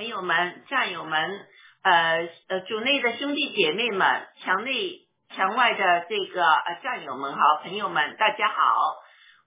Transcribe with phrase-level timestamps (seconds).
[0.00, 1.46] 朋友们、战友们，
[1.82, 5.00] 呃呃，主内的兄弟姐妹们，墙内
[5.36, 8.54] 墙外的这个呃战友们、好朋友们，大家好，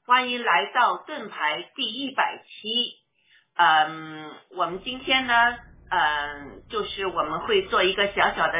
[0.06, 2.70] 欢迎来到盾牌第一百期。
[3.58, 5.34] 嗯，我们今天呢，
[5.90, 8.54] 嗯，就是我们会做一个小小的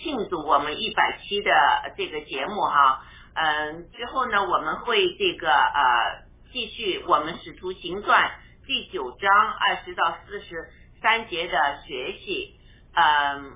[0.00, 1.50] 庆祝我们一百期的
[1.96, 3.02] 这个节目哈。
[3.34, 6.22] 嗯，之后呢，我们会这个呃
[6.52, 8.30] 继续我们使徒行传。
[8.68, 10.70] 第九章二十到四十
[11.02, 12.54] 三节的学习，
[12.94, 13.52] 嗯，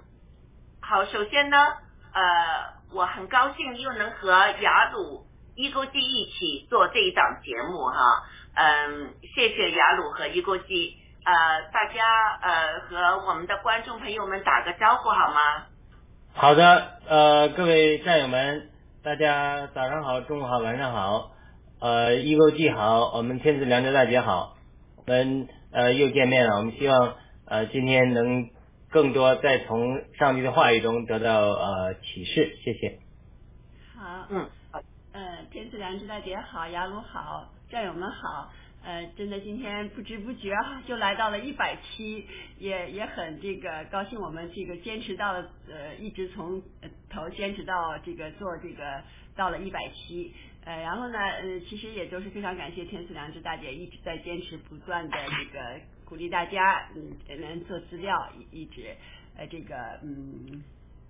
[0.81, 1.57] 好，首先呢，
[2.13, 2.23] 呃，
[2.93, 8.25] 我很高兴又能和雅鲁伊钩记一起做这一档节目哈，
[8.55, 15.67] 嗯，谢谢雅鲁和伊钩记，呃，大家呃和我们的观众朋友们打个招呼好吗？
[16.35, 18.71] 好的，呃，各位战友们，
[19.03, 21.31] 大家早上好，中午好，晚上好，
[21.81, 24.57] 呃，一钩记好，我们天赐良知大姐好。
[24.97, 27.15] 我们呃又见面了，我们希望
[27.47, 28.51] 呃今天能
[28.91, 32.99] 更多再从上帝的话语中得到呃启示，谢谢。
[33.95, 34.49] 好，嗯，
[35.13, 38.53] 呃，天赐良知大姐好，雅鲁好，战友们好，
[38.85, 42.27] 呃，真的今天不知不觉啊就来到了一百期，
[42.59, 46.63] 也也很这个高兴，我们这个坚持到了呃一直从
[47.11, 49.03] 头坚持到这个做这个
[49.37, 50.33] 到了一百期。
[50.65, 55.81] 呃，然后呢，呃，其实也都是非常感谢天赐良知大姐一直在坚持不断的这个
[56.15, 58.95] 鼓励大家，嗯，能做资料，一一直
[59.37, 60.63] 呃这个嗯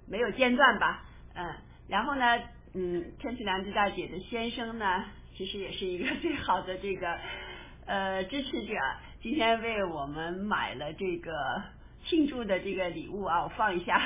[0.08, 1.04] 没有间断吧，
[1.34, 1.54] 嗯，
[1.88, 2.24] 然后呢，
[2.72, 5.04] 嗯，天赐良知大姐的先生呢，
[5.36, 7.18] 其实也是一个最好的这个
[7.84, 8.72] 呃支持者，
[9.20, 11.62] 今天为我们买了这个
[12.06, 14.00] 庆祝的这个礼物啊，我放一下。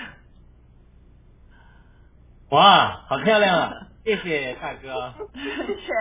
[2.51, 3.87] 哇，好漂亮啊！
[4.17, 5.13] 谢谢大哥。
[5.35, 5.93] 是，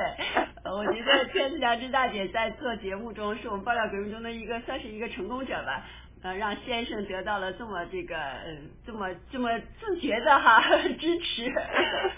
[0.64, 5.84] 我觉得天赐良知大姐在做节目中，是我们爆料革命中的一个算是一个成功者吧。
[6.24, 10.62] 呃，让先生得到了这么这个呃这么这么自觉的哈
[10.98, 11.52] 支持，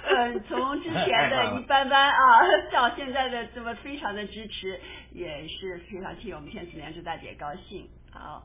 [0.08, 2.40] 呃，从之前的一般般啊，
[2.72, 4.80] 到现在的这么非常的支持，
[5.12, 7.90] 也是非常替我们天赐良知大姐高兴。
[8.14, 8.44] 好，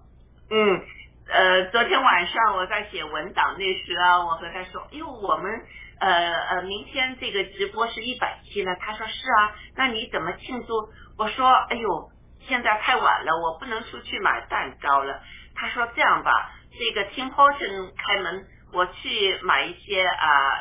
[0.50, 0.80] 嗯，
[1.28, 5.60] 呃，昨天晚上我在写文档那时啊，我和他说，因为我们
[6.00, 10.74] 呃呃明天这个直播是一百期了，他说是啊，那你怎么庆祝？
[11.16, 12.10] 我说，哎呦，
[12.46, 15.22] 现在太晚了，我不能出去买蛋糕了。
[15.54, 20.58] 他说这样吧，这个 Tim Horton 开门，我去买一些啊、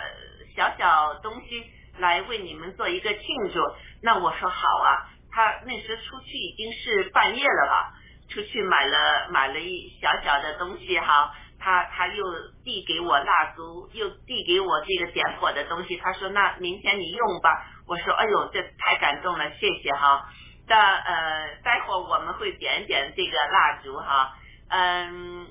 [0.56, 1.66] 小小东西
[1.98, 3.22] 来为你们做一个庆
[3.52, 3.60] 祝。
[4.02, 7.94] 那我说好啊，他那时出去已经是半夜了吧，
[8.30, 11.34] 出去买了买了一小小的东西哈，
[11.64, 12.26] 他他又
[12.66, 17.66] 递给我蜡烛，又递给我这个点火的东西，他说那明天你用吧。
[17.88, 20.28] 我说哎呦，这太感动了，谢谢哈。
[20.68, 24.34] 那呃，待会儿我们会点点这个蜡烛哈。
[24.68, 25.48] 嗯，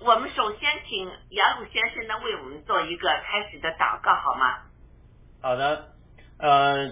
[0.00, 4.58] 我们首先请杨鲁先生呢为我们做一个开始的祷告，好吗？
[5.42, 5.88] 好的，
[6.38, 6.90] 呃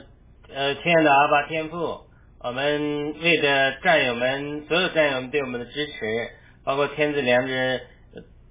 [0.54, 2.06] 呃，亲爱的阿爸天父，
[2.40, 6.30] 我们为着战友们所有战友们对我们的支持，
[6.64, 7.86] 包括天子良知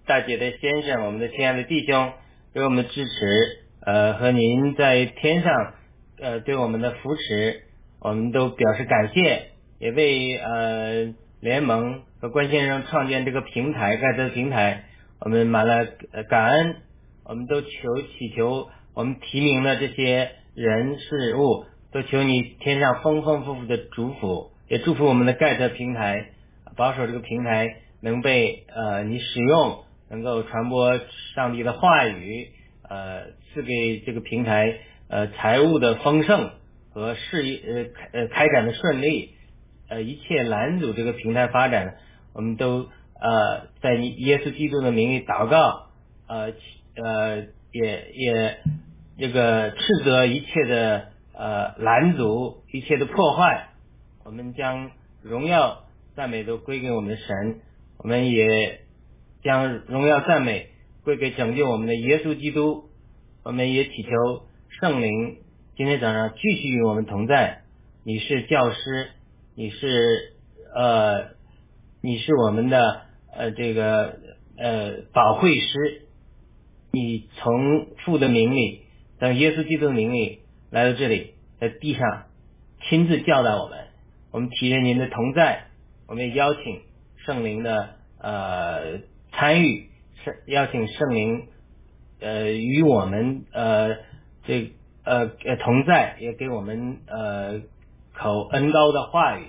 [0.09, 2.13] 大姐的先生，我们的亲爱的弟兄
[2.51, 5.73] 给我们的支持，呃，和您在天上
[6.19, 7.61] 呃对我们的扶持，
[7.99, 14.85] 我们都表示感谢，也为呃联盟和关先生创建这个平台盖这个平台，
[15.19, 15.85] 我们满了
[16.27, 16.77] 感恩，
[17.23, 17.67] 我们都求
[18.17, 26.31] 祈求我们提名的这些人事物，都求你天上丰丰富富的祝福，也祝福我们的盖特平台，
[26.75, 30.99] 保守这个平台能被呃你使用，能够传播
[31.35, 32.49] 上帝的话语，
[32.87, 34.77] 呃赐给这个平台
[35.07, 36.51] 呃财务的丰盛
[36.91, 39.35] 和事业呃开呃开展的顺利，
[39.87, 41.97] 呃一切拦阻这个平台发展，
[42.33, 42.89] 我们都
[43.21, 45.89] 呃在耶稣基督的名义祷告，
[46.27, 46.53] 呃
[46.95, 48.57] 呃也也
[49.17, 53.69] 这个斥责一切的呃拦阻，一切的破坏，
[54.25, 54.91] 我们将
[55.21, 55.83] 荣耀
[56.15, 57.61] 赞美都归给我们的神，
[57.97, 58.81] 我们也
[59.41, 60.69] 将荣耀赞美
[61.03, 62.89] 归给拯救我们的耶稣基督，
[63.43, 64.09] 我们也祈求
[64.81, 65.37] 圣灵
[65.75, 67.61] 今天早上继续与我们同在。
[68.03, 69.09] 你是教师，
[69.55, 70.33] 你是
[70.75, 71.35] 呃，
[72.01, 73.01] 你是我们的
[73.33, 74.19] 呃这个
[74.57, 76.07] 呃保惠师，
[76.91, 78.81] 你从父的名里，
[79.19, 80.39] 在耶稣基督的名里
[80.71, 82.25] 来到这里，在地上
[82.89, 83.79] 亲自教导我们，
[84.31, 85.67] 我们体验您的同在，
[86.07, 86.81] 我们也邀请
[87.25, 88.99] 圣灵的呃
[89.39, 89.89] 参与，
[90.25, 91.47] 圣邀请圣灵
[92.19, 93.95] 呃与我们呃
[94.43, 94.73] 这
[95.05, 97.61] 呃呃同在，也给我们呃
[98.13, 99.45] 口恩高的话语，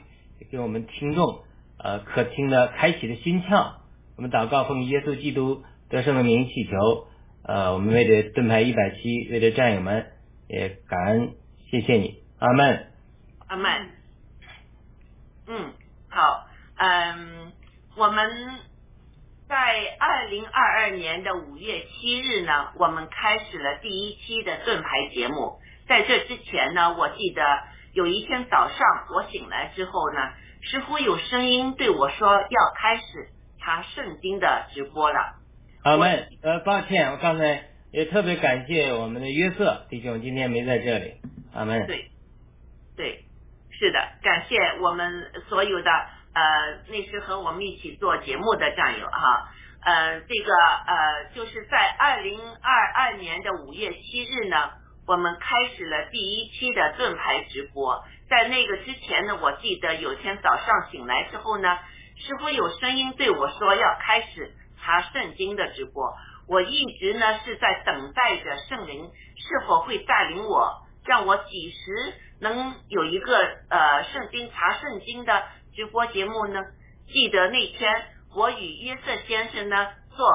[0.48, 1.40] 给我们听众
[1.76, 3.72] 呃可听的开启的心窍。
[4.16, 7.08] 我们祷告奉耶稣基督得胜的名祈求，
[7.42, 10.06] 呃，我们为这盾牌一百七，为这战友们
[10.46, 11.32] 也感恩，
[11.68, 12.86] 谢谢你，阿门。
[13.48, 13.72] 阿门。
[15.48, 15.72] 嗯，
[16.08, 16.46] 好，
[16.76, 17.50] 嗯，
[17.96, 18.30] 我们
[19.50, 25.58] 在二零二二年的五月七日呢，我们开始了第一期的盾牌节目。
[25.88, 27.42] 在这之前呢，我记得
[27.92, 28.78] 有一天早上
[29.12, 30.20] 我醒来之后呢，
[30.62, 33.02] 似乎有声音对我说要开始
[33.58, 35.34] 查圣经的直播了。
[35.82, 36.28] 阿门。
[36.42, 41.14] 呃，抱歉，我刚才也特别感谢我们的约瑟弟兄今天没在这里。
[41.52, 41.88] 阿门。
[41.88, 42.08] 对，
[42.96, 43.24] 对，
[43.72, 45.90] 是的，感谢我们所有的
[46.34, 46.42] 呃
[46.88, 49.48] 那是和我们一起做节目的战友哈。
[49.82, 54.72] 呃，这个呃，就是在二零二二年的五月七日呢，
[55.06, 58.04] 我们开始了第一期的盾牌直播。
[58.28, 61.78] 在那个之前呢，我记得有天早上醒来之后呢，
[62.18, 66.14] 似乎有声音对我说要开始查圣经的直播。
[66.46, 73.34] 我一直呢是在等待着圣灵是否会带领我，让我几时能有一个
[73.70, 75.42] 呃圣经查圣经的
[75.74, 76.60] 直播节目呢？
[77.08, 80.26] 记得那天我与约瑟先生呢做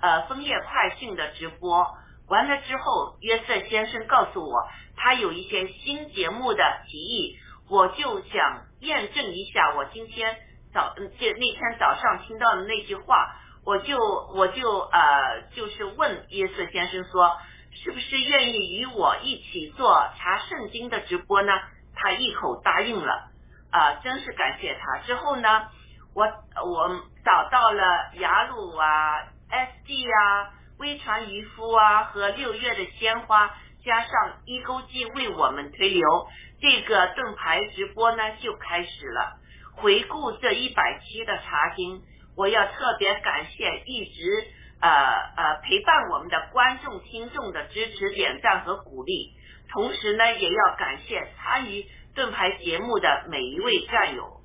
[0.00, 1.86] 呃枫叶快讯的直播，
[2.28, 7.36] 完了之后，约瑟先生告诉我他有一些新节目的提议，
[7.68, 10.36] 我就想验证一下我今天
[10.72, 13.36] 早嗯这那天早上听到的那句话。
[13.62, 13.98] 我就
[14.34, 17.36] 我就呃，就是问约瑟先生说，
[17.72, 21.52] 是不是愿意与我一起做查圣经的直播呢？
[21.94, 23.29] 他一口答应了，
[23.70, 24.98] 啊，真是感谢他。
[25.06, 25.68] 之后呢，
[26.14, 26.88] 我我
[27.24, 34.10] 找到了雅鲁啊、SD 啊、微传渔夫啊和六月的鲜花，加上
[34.44, 36.28] 一钩记为我们推流，
[36.60, 39.36] 这个盾牌直播呢就开始了。
[39.76, 42.02] 回顾这一百期的茶经。
[42.36, 44.46] 我要特别感谢一直
[44.80, 49.34] 呃呃陪伴我们的观众听众的支持、点赞和鼓励，
[49.68, 54.40] 同时呢，也要感谢参与盾牌节目的每一位战友，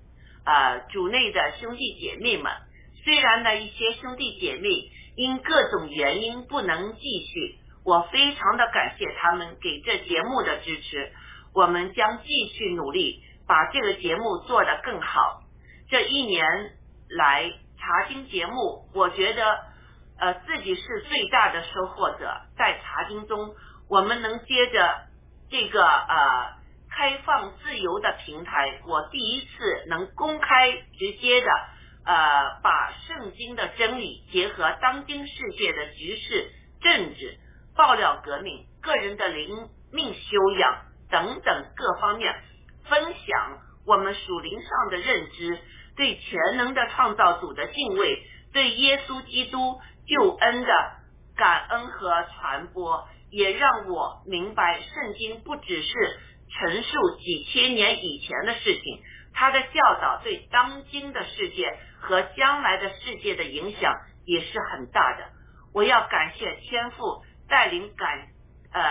[0.45, 2.51] 呃，主内的兄弟姐妹们。
[3.03, 4.69] 虽然呢，一些兄弟姐妹
[5.15, 11.11] 因各种原因不能继续，我非常的感谢他们给这节目的支持。
[11.53, 15.41] 我们将继续努力，把这个节目做得更好。
[15.89, 16.45] 这一年
[17.09, 17.51] 来。
[17.77, 19.59] 查经节目，我觉得
[20.17, 22.41] 呃自己是最大的收获者。
[22.57, 23.53] 在查经中，
[23.87, 25.01] 我们能接着
[25.51, 26.53] 这个呃
[26.95, 31.47] 开放自由的平台，我第一次能公开直接的
[32.05, 37.37] 呃把圣经的真理结合当今世界的局势、政治、
[37.75, 42.33] 爆料革命、个人的灵命修养等等各方面，
[42.85, 45.59] 分享我们属灵上的认知。
[45.97, 48.21] 对全能的创造主的敬畏，
[48.51, 50.67] 对耶稣基督救恩的
[51.37, 56.19] 感恩和传播，也让我明白圣经不只是
[56.57, 63.93] 陈述几千年以前的事情，他的教导对当今的世界和将来的世界的影响
[64.25, 65.29] 也是很大的。
[65.73, 68.27] 我要感谢天父带领感，
[68.71, 68.81] 呃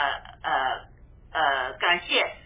[0.42, 0.84] 呃
[1.32, 2.36] 呃，感谢，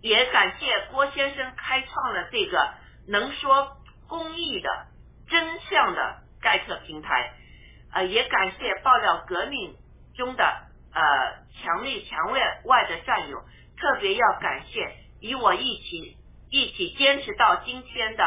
[0.00, 2.74] 也感谢郭先生开创了这个
[3.08, 3.76] 能说
[4.08, 4.86] 公益的
[5.28, 7.34] 真相的盖特平台，
[7.92, 9.74] 呃，也感谢爆料革命
[10.16, 10.44] 中的
[10.94, 11.02] 呃
[11.60, 13.42] 强力强外外的战友，
[13.84, 16.16] 特别要感谢与我一起
[16.48, 18.24] 一起坚持到今天的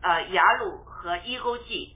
[0.00, 1.94] 呃雅鲁和伊沟记。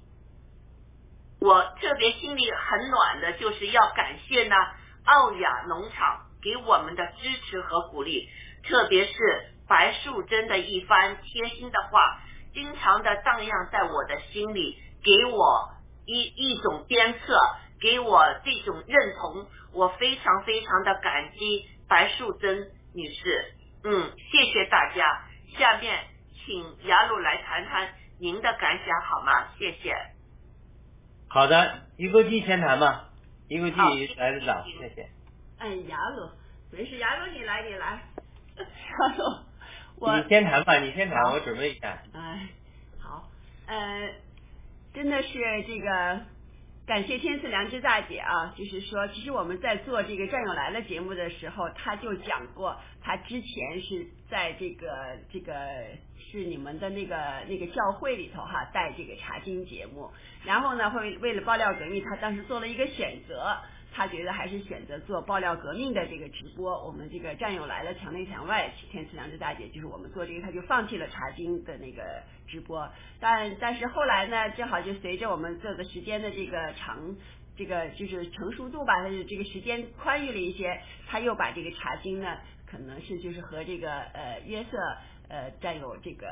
[1.40, 4.54] 我特别心里很暖的，就是要感谢呢
[5.06, 8.28] 奥雅农场给我们的支持和鼓励，
[8.62, 9.14] 特别是
[9.66, 12.20] 白素贞的一番贴心的话，
[12.52, 15.70] 经常的荡漾在我的心里，给我
[16.04, 17.38] 一一种鞭策，
[17.80, 23.54] 给我这种认同，我非常非常的感激白素贞女士。
[23.84, 25.28] 嗯，谢谢大家。
[25.58, 29.48] 下面请雅鲁来谈谈您的感想好吗？
[29.58, 29.94] 谢谢。
[31.28, 33.10] 好的，一个季先谈吧，
[33.48, 33.76] 一个季
[34.16, 35.08] 来的早，谢谢。
[35.58, 36.30] 哎，雅鲁，
[36.70, 38.02] 没事，雅鲁你来，你来。
[38.56, 39.24] 雅鲁，
[39.96, 42.02] 我你先谈吧，你先谈，我准备一下。
[42.12, 42.48] 哎，
[43.00, 43.28] 好，
[43.66, 44.10] 呃，
[44.92, 46.20] 真的是这个
[46.84, 55.54] 感谢天赐良知大姐啊，就是说，其实我们在做这个战友来了节目的时候，他就讲过，他之前是在这个这个
[56.18, 57.16] 是你们的那个
[57.48, 60.10] 那个教会里头哈带这个查经节目，
[60.44, 63.56] 然后呢会为了爆料革命，他当时做了一个选择。
[63.94, 72.02] 他觉得还是选择做爆料革命的这个直播，我们这个战友来了墙内墙外，天赐良知大姐就是我们做这个，她就放弃了茶经的那个
[72.48, 72.88] 直播，
[73.20, 77.16] 但但是后来呢，正好就随着我们做的时间的这个长，
[77.56, 84.78] 这个就是成熟度吧，它就这个时间宽裕了一些，他又把这个茶经呢，可能是就是和这个呃约瑟
[85.28, 86.26] 呃战友这个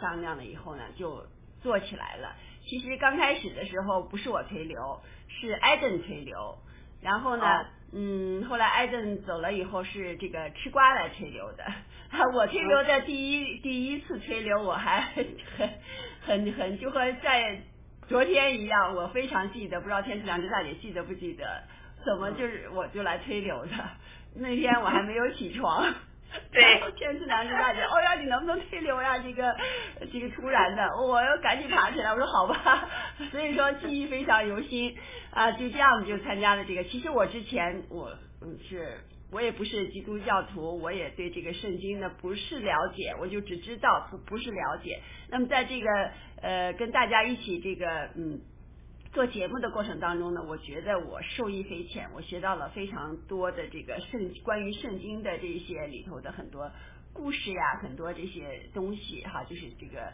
[0.00, 1.26] 商量了以后呢，就
[1.60, 2.34] 做起来了。
[2.66, 6.56] 其实刚开始的时候不是我推流，是艾登推流。
[7.04, 11.64] 然后呢，哦嗯，后来艾登走了以后是这个吃瓜来吹牛的。
[12.34, 15.26] 我吹牛的第一第一次吹牛，我还很
[16.26, 17.60] 很很就和在
[18.08, 21.62] 昨天一样，我非常记得，不知道天赐良知大姐记得不记得？
[22.04, 23.72] 怎么就是我就来吹牛的？
[24.36, 25.86] 那天我还没有起床。
[26.50, 29.16] 对天赐良知大姐，哦呀，你能不能推流呀？
[29.18, 29.56] 这个
[30.12, 32.10] 这个突然的，我要赶紧爬起来。
[32.12, 32.88] 我说好吧，
[33.30, 34.96] 所以说记忆非常犹新
[35.34, 36.84] 啊，就这样子就参加了这个。
[36.84, 38.98] 其实我之前我嗯是
[39.30, 45.00] 我也不是基督教徒，我也对这个圣经呢不是了解，我就只知道不不是了解。
[45.28, 45.88] 那么在这个
[46.40, 48.40] 呃跟大家一起这个嗯。
[49.14, 56.68] 做节目的过程当中呢，我觉得我受益匪浅，我学到了非常多的这个圣关于圣经的这些里头的很多
[57.12, 60.12] 故事呀，很多这些东西哈，就是这个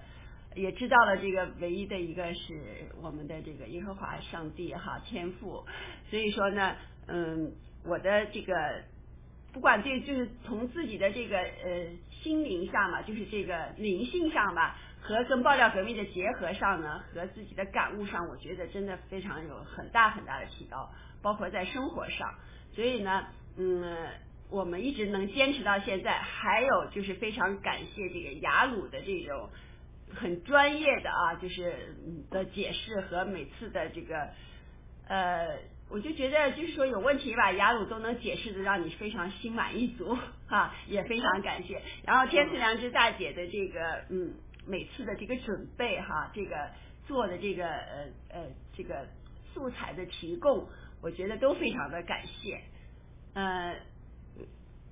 [0.55, 2.61] 也知道了这个唯一的一个是
[3.03, 5.65] 我们的这个耶和华上帝哈天赋，
[6.11, 6.77] 所以说呢，
[7.07, 7.53] 嗯，
[7.85, 8.55] 我的这个
[9.53, 20.91] 不管这就是从自己的这个呃心灵上嘛，就是这个灵性上吧，和跟爆料革命的结合上呢，和自己的感悟上，我觉得真的非常有很大很大的提高，
[21.23, 22.35] 包括在生活上。
[22.73, 23.27] 所以呢，
[23.57, 24.09] 嗯，
[24.51, 29.49] 我们一直能坚持到现在，还有就是非常感谢这个雅鲁的这种
[30.15, 31.97] 很专业的啊，就是
[32.31, 34.29] 的解释和每次的这个
[35.09, 35.59] 呃。
[35.93, 41.83] 我就觉得，就是说有问题吧，雅鲁都能解释的让你非常心满意足 哈，也非常感谢。
[42.05, 44.33] 然后天赐良知大姐的这个嗯，
[44.69, 46.71] 每次的这个准备哈，这个
[47.09, 49.05] 做的这个呃呃这个
[49.53, 50.69] 素材的提供，
[51.03, 52.61] 我觉得都非常的感谢。
[53.35, 53.75] 呃，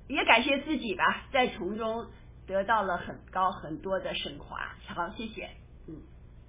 [0.09, 2.09] 也感谢自己吧，在从中
[2.49, 4.59] 得到了很高很多的升华。
[4.95, 5.49] 好，谢谢。
[5.87, 6.03] 嗯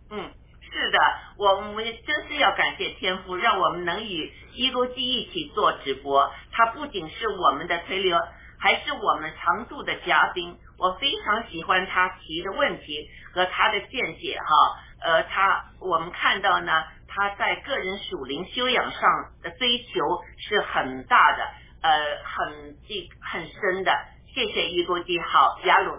[0.10, 0.32] 嗯。
[0.72, 1.00] 是的，
[1.38, 6.32] 我们真是要感谢天父，让我们能与一勾记一起做直播。
[6.52, 8.16] 他不仅是我们的推流，
[8.60, 10.56] 还是我们常驻的嘉宾。
[10.78, 14.80] 我非常喜欢他提的问题和他的见解哈。
[15.02, 19.02] 呃，他我们看到呢，他在个人属灵修养上
[19.42, 21.44] 的追求是很大的，
[21.82, 21.92] 呃，
[22.24, 23.92] 很这很深的。
[24.34, 25.94] 谢谢一勾记，好，雅鲁，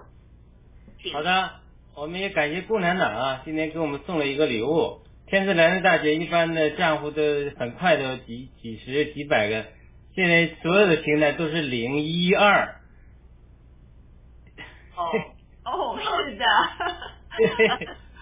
[1.12, 1.50] 好的，
[1.96, 5.00] 我们也感谢共产党啊，今天给我们送了一个礼物。
[5.26, 7.22] 天赐良知大姐一般的账户都
[7.58, 9.66] 很快都几几十几百个，
[10.14, 12.80] 现在所有的平台都是零一二。
[14.96, 15.10] 哦
[15.64, 16.44] 哦，是的。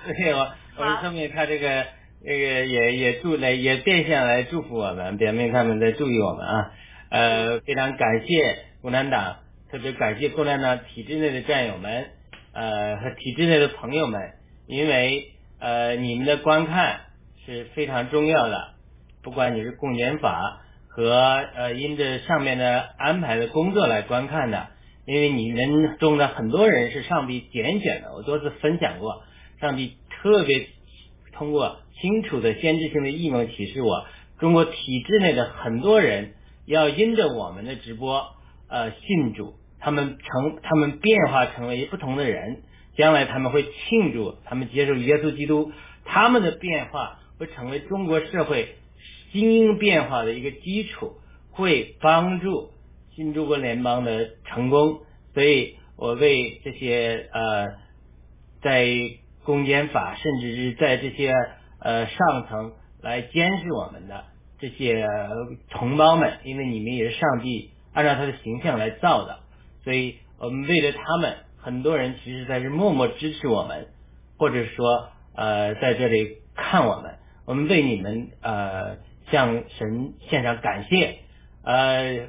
[0.15, 1.87] 对，我 我是说明他这个
[2.25, 6.73] 这个也也祝来也变相来祝福我们，表明他们在注意我们啊。
[7.11, 9.39] 呃，非常感谢共产党，
[9.71, 12.07] 特别感谢共产党体制内的战友们，
[12.53, 14.33] 呃和体制内的朋友们，
[14.67, 17.01] 因为呃你们的观看
[17.45, 18.75] 是非常重要的，
[19.23, 21.13] 不管你是公检法和
[21.55, 24.69] 呃因着上面的安排的工作来观看的，
[25.05, 29.23] 因为你们中的很多人是上帝拣选的，我多次分享过，
[29.61, 30.67] 上帝特别
[31.35, 34.07] 通过清楚的先知性的异梦启示我，
[34.39, 36.33] 中国体制内的很多人
[36.65, 38.35] 要因着我们的直播，
[38.69, 42.63] 呃，信主，他们成，他们变化成为不同的人，
[42.97, 45.73] 将来他们会庆祝，他们接受耶稣基督，
[46.05, 48.77] 他们的变化会成为中国社会
[49.33, 51.17] 精英变化的一个基础，
[51.51, 52.71] 会帮助
[53.15, 55.01] 新中国联邦的成功，
[55.35, 57.67] 所以我为这些呃，
[58.63, 58.89] 在
[59.45, 61.33] 公检法，甚至是在这些。
[61.81, 64.25] 呃，上层来监视我们的
[64.59, 65.07] 这些
[65.71, 69.39] 同胞们，因为你们也是上帝按照他的形象来造的，
[69.89, 73.87] 所以我们为了他们，很多人其实在这默默支持我们，
[74.37, 77.15] 或者说呃在这里看我们，
[77.47, 78.99] 我们为你们呃
[79.31, 81.21] 向神献上感谢，
[81.65, 82.29] 呃，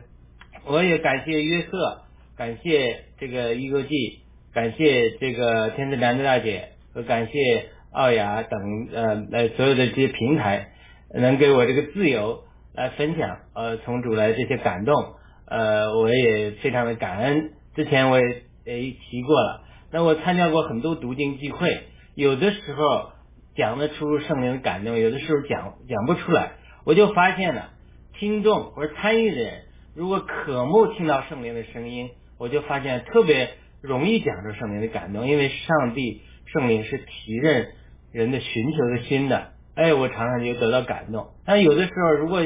[0.68, 2.04] 我也感谢约瑟，
[2.38, 4.22] 感谢这个一个记，
[4.54, 7.72] 感谢这个天赐良知大姐，和感谢。
[7.92, 10.74] 奥雅等呃呃所有的这些平台，
[11.12, 15.16] 能给我这个自由来分享呃从主来这些感动
[15.50, 17.51] 呃我也非常的感恩。
[17.75, 21.84] 之前我也也提过了，那我参加过很多读经聚会，
[22.15, 23.12] 有的时候
[23.56, 26.53] 讲得出圣灵的感动，有的时候讲讲不出来。
[26.86, 27.72] 我就发现了，
[28.18, 29.63] 听众或者参与的人，
[29.96, 33.50] 如果渴慕听到圣灵的声音，我就发现特别
[33.82, 37.67] 容易讲出圣灵的感动，因为上帝圣灵是提任。
[38.12, 41.28] 人的寻求的心的，哎，我常常就得到感动。
[41.45, 42.39] 但有的时候，如果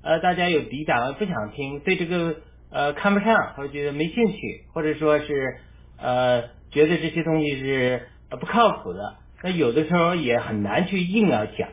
[0.00, 2.36] 呃大家有抵挡，不想听，对这个
[2.70, 5.56] 呃看不上，或者觉得没兴趣，或者说是
[5.98, 11.68] 呃觉得这些东西是不靠谱的，那有的时候也很难去硬要讲。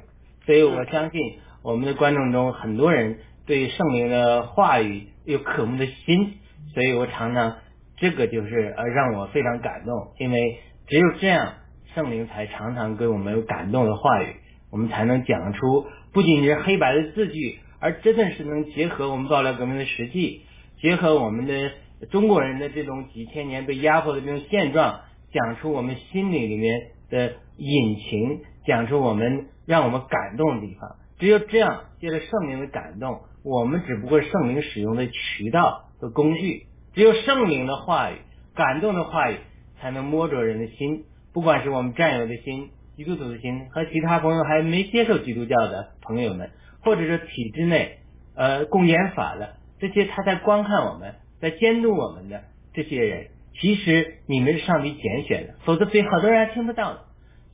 [0.45, 6.35] 所以我相信我们的观众中很多人对圣灵的话语有渴慕的心，
[6.73, 7.57] 所以我常常
[7.97, 11.53] 这个就是呃让我非常感动，因为只有这样。
[11.93, 14.35] 圣灵才常常给我们有感动的话语，
[14.69, 20.41] 我们才能讲出不仅是黑白的字句，而真的是能结合我们爆料革命的实际，
[20.85, 21.71] 结合我们的
[22.11, 25.01] 中国人的这种几千年被压迫的这种现状，
[25.33, 30.97] 讲出我们心里里面的隐情，讲出我们让我们感动的地方。
[31.17, 36.67] 只有这样，借着圣灵的感动，我们只不过圣灵使用的渠道和工具。
[36.93, 38.17] 只有圣灵的话语、
[38.53, 39.37] 感动的话语，
[39.81, 41.05] 才能摸着人的心。
[41.33, 46.51] 不管是我们战友的心、基督徒的心，和其他朋友还没接受基督教的朋友们，
[46.83, 47.97] 或者是体制内
[48.35, 49.55] 呃公检法的
[49.87, 52.43] 这些他在观看我们、在监督我们的
[52.73, 57.05] 这些人，其实你们是上帝拣选的，否则被好多人还听不到的。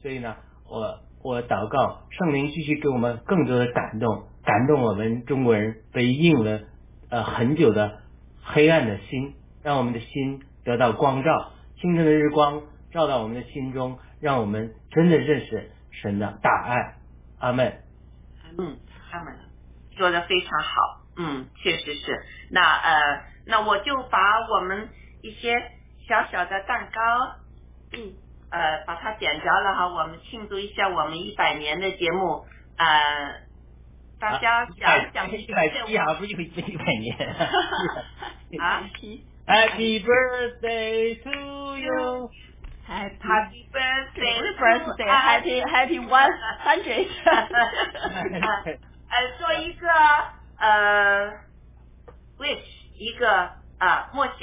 [0.02, 0.36] 所以呢，
[0.70, 6.62] 我我祷告圣灵继续给我们更多的感动，感动我们中国人被印了
[7.10, 8.00] 呃很久的
[8.42, 12.64] 黑暗的心，让我们的心得到光照，清晨的日光。
[12.92, 16.96] 照到我们的心中，让我们真的认识神的大爱。
[17.40, 17.72] 阿门。
[18.58, 18.78] 嗯，
[19.12, 19.34] 阿门。
[19.96, 21.01] 说的非常好。
[21.22, 22.24] 嗯，确实是。
[22.50, 24.18] 那呃，那我就把
[24.50, 24.90] 我们
[25.22, 25.56] 一些
[26.08, 27.36] 小小的蛋糕，
[27.94, 28.14] 嗯，
[28.50, 29.88] 呃，把它点着了哈。
[29.88, 32.46] 我们庆祝一下我们一百年的节目。
[32.78, 33.42] 呃，
[34.20, 37.16] 大家想想一百七啊，不一不一百年。
[38.60, 38.84] 啊
[39.48, 42.32] ，Happy birthday to you。
[42.88, 46.34] Happy birthday, birthday, happy happy one
[46.66, 47.08] hundred。
[49.12, 49.88] 呃，做一个
[50.62, 51.32] 呃
[52.38, 52.64] ，wish
[52.98, 54.38] 一个啊默想，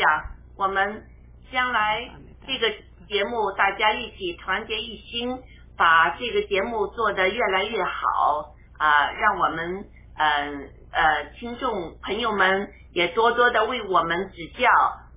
[0.56, 1.06] 我们
[1.52, 2.10] 将来
[2.44, 2.68] 这个
[3.08, 5.42] 节目大家一起团结一心，
[5.76, 14.68] 把这个节目做得越来越好啊，让我们嗯呃听众朋友们也多多的为我们指教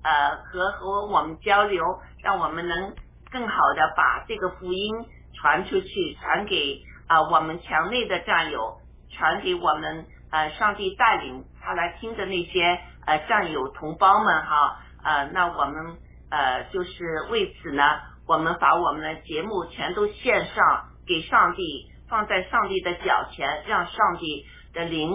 [0.03, 1.83] 呃和和我们交流，
[2.23, 2.93] 让我们能。
[3.31, 4.93] 更好的把这个福音
[5.33, 15.97] 传出去，传给啊我们墙内的战友，传给我们呃上帝带领他来听的那些呃战友同胞们哈呃那我们
[16.29, 17.83] 呃就是为此呢，
[18.27, 25.11] 我们把我们的节目全都献上给上帝，放在上帝的脚前，让上帝的灵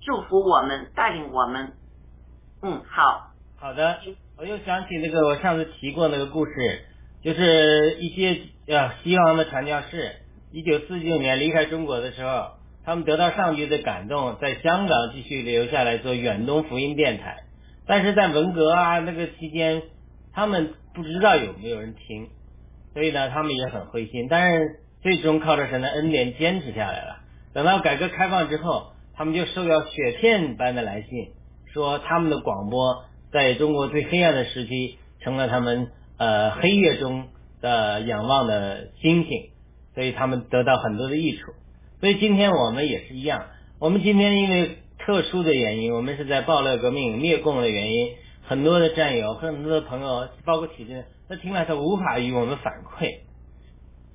[0.00, 1.72] 祝福我们，带领我们。
[2.62, 3.30] 嗯，好
[3.60, 4.00] 好的，
[4.38, 6.84] 我又想起那个我上次提过那个故事。
[7.20, 10.14] 就是一些呃西方的传教士
[10.52, 12.57] 一九四九年离开中国的时候，
[12.88, 17.36] 他们得到上帝的感动，在香港继续留下来做远东福音电台。
[17.86, 19.82] 但是在文革啊那个期间，
[20.32, 22.28] 他们不知道有没有人听，
[22.94, 24.26] 所以呢，他们也很灰心。
[24.30, 27.18] 但是最终靠着神的恩典坚持下来了。
[27.52, 31.32] 等到改革开放之后，他们就收到雪片般的来信，
[31.70, 37.26] 说他们的广播在中国最黑暗的时期，成了他们呃黑夜中
[37.60, 39.50] 的仰望的星星。
[39.94, 41.52] 所以他们得到很多的益处，
[42.00, 43.46] 所以今天我们也是一样。
[43.80, 53.20] 我们今天因为特殊的原因，我们是在暴乱革命灭共的原因，很多的战友、很多的朋友，包括体制，他听了他无法与我们反馈。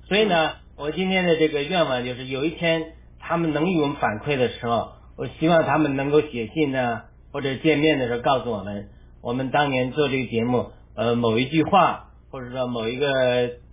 [0.08, 8.88] 所以呢，我今天的这个愿望就是，有一天他们能与我们反馈的时候，我希望他们能够写信呢，或者见面的时候告诉我们，
[9.22, 13.10] 我们当年做这个节目，呃，某一句话，或者说某一个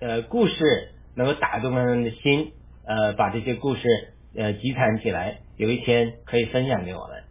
[0.01, 0.89] 呃故事。
[1.13, 2.53] 能够打动他们的心，
[2.85, 7.23] 呃，把这些故事呃集攒起来，有一天可以分享给我们。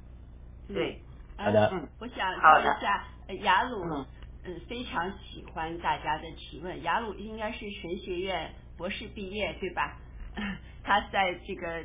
[0.69, 1.01] 对，
[1.37, 1.71] 好的。
[1.73, 3.05] 嗯，我想说一下，
[3.43, 3.85] 雅鲁，
[4.45, 6.83] 嗯，非常喜欢大家的提问。
[6.83, 9.97] 雅鲁应该是神学院博士毕业，对吧？
[10.85, 11.85] 他在这个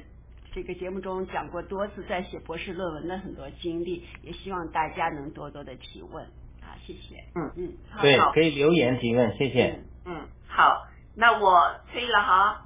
[0.54, 6.24] 这个节目中讲过多次在写博士论文的很多经历，也希望大家能多多的提问。
[6.62, 7.24] 好，谢谢。
[7.34, 9.80] 嗯嗯，对，可以留言提问，谢谢。
[10.06, 10.88] 嗯，好。
[11.18, 12.65] 那我退了哈，啊，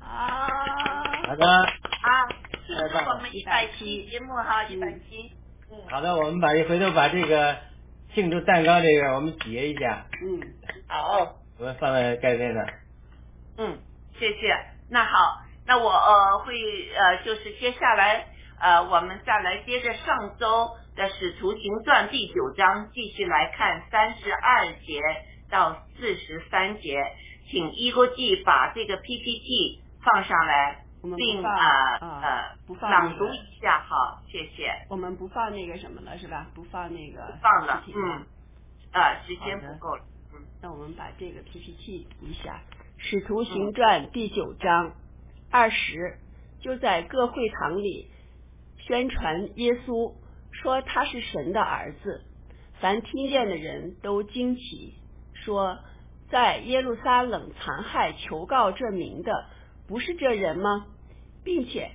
[0.00, 1.36] 好。
[1.36, 2.28] 的，啊，
[2.66, 5.32] 这是我们一百期节目哈，一百期，
[5.70, 7.58] 嗯，好的，我们把一回头把这个
[8.14, 10.40] 庆祝蛋糕这个我们结一下，嗯，
[10.86, 12.66] 好，我们放在盖面上，
[13.58, 13.78] 嗯，
[14.18, 14.56] 谢谢，
[14.90, 16.54] 那好，那我呃会
[16.94, 18.26] 呃就是接下来
[18.60, 25.00] 呃我们再来接着上周的使徒行传第九章继续来看三十二节。
[25.48, 26.98] 到四十三节，
[27.48, 30.84] 请一国际把这个 PPT 放上来，
[31.16, 34.72] 并啊呃朗读一下，好，谢谢。
[34.90, 36.48] 我们不放那个什么了，是吧？
[36.54, 37.38] 不放那个。
[37.40, 38.26] 放了，嗯，
[38.92, 40.02] 啊，时间不够了，
[40.34, 40.40] 嗯。
[40.60, 42.62] 那我们把这个 PPT 读一下，
[42.96, 44.92] 《使徒行传》第九章
[45.50, 46.18] 二十，
[46.60, 48.10] 就在各会堂里
[48.78, 50.14] 宣传耶稣，
[50.50, 52.24] 说他是神的儿子，
[52.80, 54.94] 凡听见的人都惊奇。
[55.32, 55.78] 说，
[56.30, 59.46] 在耶路撒冷残害求告这名的，
[59.86, 60.86] 不是这人吗？
[61.44, 61.92] 并且，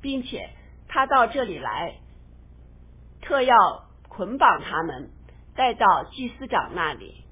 [0.00, 0.50] 并且
[0.88, 1.98] 他到这里来，
[3.22, 3.54] 特要
[4.08, 5.10] 捆绑他们，
[5.54, 7.24] 带到祭司长那里。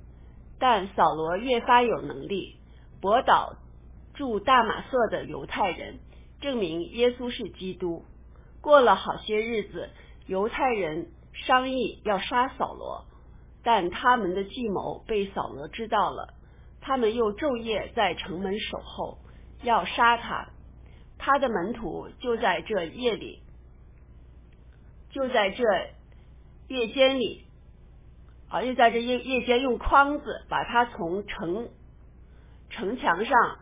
[0.58, 2.56] 但扫罗越发有能力，
[3.00, 3.56] 驳倒
[4.14, 5.98] 住大马色的犹太人，
[6.40, 8.04] 证明耶稣是基督。
[8.60, 9.90] 过了好些日子，
[10.26, 11.10] 犹太人。
[11.34, 13.06] 商议要杀扫罗，
[13.64, 16.34] 但他们的计谋被扫罗知道了。
[16.80, 19.18] 他们又昼夜在城门守候，
[19.62, 20.48] 要杀他。
[21.18, 23.40] 他的门徒就在这夜里，
[25.10, 25.64] 就在这
[26.68, 27.46] 夜间里，
[28.50, 31.70] 啊，又在这夜夜间用筐子把他从城
[32.68, 33.58] 城墙上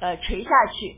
[0.00, 0.96] 呃垂下去。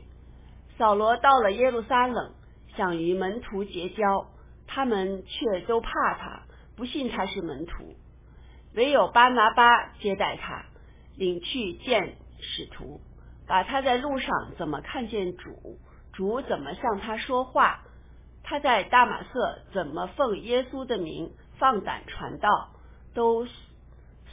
[0.77, 2.33] 扫罗到了耶路撒冷，
[2.77, 4.27] 想与门徒结交。
[4.65, 6.43] 他们却都怕他，
[6.83, 7.95] 不信他是门徒。
[8.75, 10.65] 唯有巴拿巴接待他，
[11.15, 12.99] 领去见使徒，
[13.47, 15.79] 把他在路上怎么看见主，
[16.11, 17.85] 主怎么向他说话，
[18.43, 22.71] 他在大马色怎么奉耶稣的名放胆传道，
[23.13, 23.47] 都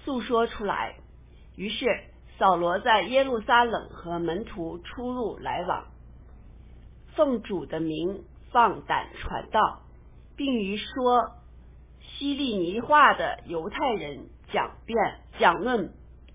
[0.05, 0.97] 诉说出来。
[1.55, 1.87] 于是
[2.37, 5.85] 扫罗在耶路撒冷和门徒出入来往，
[7.15, 9.83] 奉主的名放胆传道。
[10.37, 11.37] 并于说
[12.21, 14.99] 希利尼化的犹太人讲辩
[15.39, 15.95] 讲论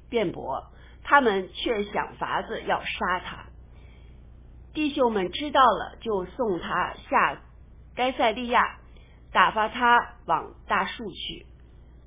[0.10, 0.72] 辩驳，
[1.04, 3.46] 他们却想法子要杀他。
[4.74, 7.40] 弟兄们知道了，就送他下
[7.96, 8.80] 该塞利亚，
[9.32, 11.46] 打发他往大树去。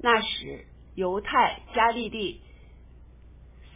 [0.01, 2.43] 那时，犹太、加利利、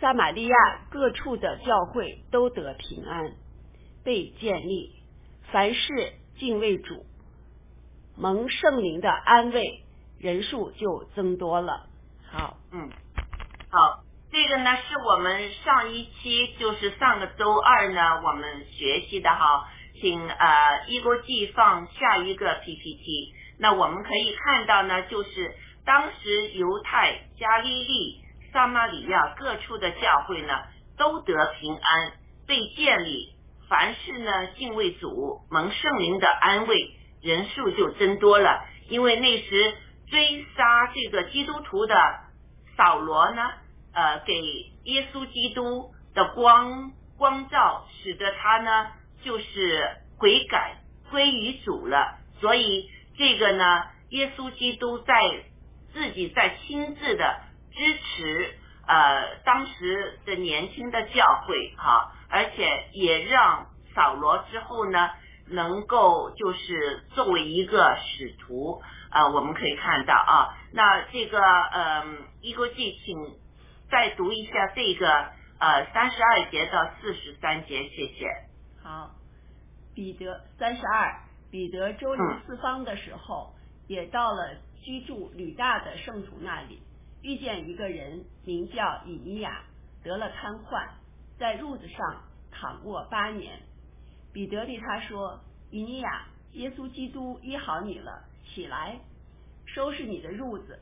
[0.01, 0.57] 撒玛利亚
[0.91, 3.35] 各处的教会都得平安，
[4.03, 4.97] 被建立，
[5.53, 7.07] 凡事敬畏主。
[8.17, 9.82] 蒙圣灵的安慰，
[10.23, 11.87] 人数就增多了。
[12.31, 12.89] 好，嗯，
[13.71, 19.69] 好，这个呢是我们上一期，就是上个周二呢，我们学习的哈，
[20.01, 23.35] 请呃一国际放下一个 PPT。
[23.59, 25.55] 那我们可以看到呢，就是
[25.85, 30.55] 当时犹太、加利利、撒玛利亚各处的教会呢，
[30.97, 32.13] 都得平安，
[32.47, 33.35] 被建立，
[33.69, 36.97] 凡事呢敬畏主，蒙圣灵的安慰。
[37.23, 39.75] 人数就增多了，因为那时
[40.13, 41.95] 追杀这个基督徒的
[42.77, 43.51] 扫罗呢，
[43.95, 44.35] 呃给
[44.85, 48.89] 耶稣基督的光光照，使得他呢
[49.25, 50.77] 就是悔改
[51.11, 52.19] 归于主了。
[52.43, 55.15] 所以这个呢，耶稣基督在
[55.95, 57.41] 自己在亲自的
[57.73, 58.55] 支持
[58.87, 65.09] 呃当时的年轻的教会哈，而且也让扫罗之后呢。
[65.49, 68.81] 能够就是作为一个使徒
[69.13, 73.17] 啊，我们可以看到啊，那这个嗯，一个记，请
[73.91, 75.07] 再读一下这个
[75.59, 78.27] 呃三十二节到四十三节，谢谢。
[78.83, 79.11] 好，
[79.95, 83.55] 彼得三十二，彼得周游四方的时候，
[83.87, 86.83] 也到了居住吕大的圣徒那里，
[87.23, 89.63] 遇见一个人名叫以尼亚，
[90.03, 90.89] 得了瘫痪，
[91.39, 93.61] 在褥子上躺卧八年。
[94.33, 99.01] 彼得对他说：“以尼亚，耶稣基督医好你了，起来，
[99.67, 100.79] 收拾你的褥子。”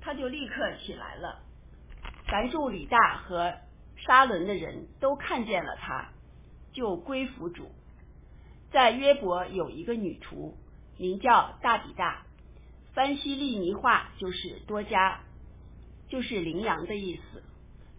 [0.00, 1.40] 他就立刻起来了。
[2.26, 3.54] 凡住李大和
[3.96, 6.10] 沙伦的人都看见了他，
[6.72, 7.70] 就归服主。
[8.70, 10.56] 在约伯有一个女徒，
[10.98, 12.26] 名叫大比大，
[12.92, 15.20] 翻西利尼话就是多加，
[16.08, 17.42] 就是羚羊的意思。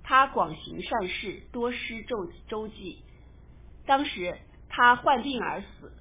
[0.03, 3.03] 她广行善事，多施周周济。
[3.85, 4.37] 当时。
[4.67, 5.93] 他患病而死，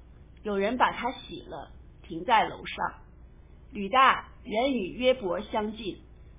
[0.43, 1.71] 有人把他洗了，
[2.03, 2.93] 停在楼上。
[3.75, 5.97] 吕大原与约伯相近，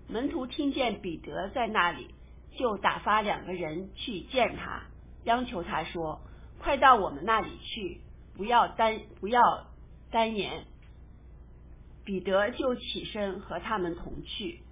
[0.09, 2.15] 门徒听见彼得在那里，
[2.57, 4.85] 就打发两个人去见他，
[5.25, 6.23] 央求他说
[6.59, 8.01] ：“快到我们那里去，
[8.39, 9.67] 不要单不要
[10.11, 10.65] 单言。”
[12.07, 14.63] 彼得就起身和他们同去，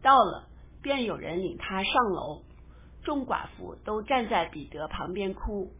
[0.00, 0.46] 到了，
[0.80, 2.44] 便有人领他上楼，
[3.02, 5.72] 众寡妇都站在彼得旁边哭。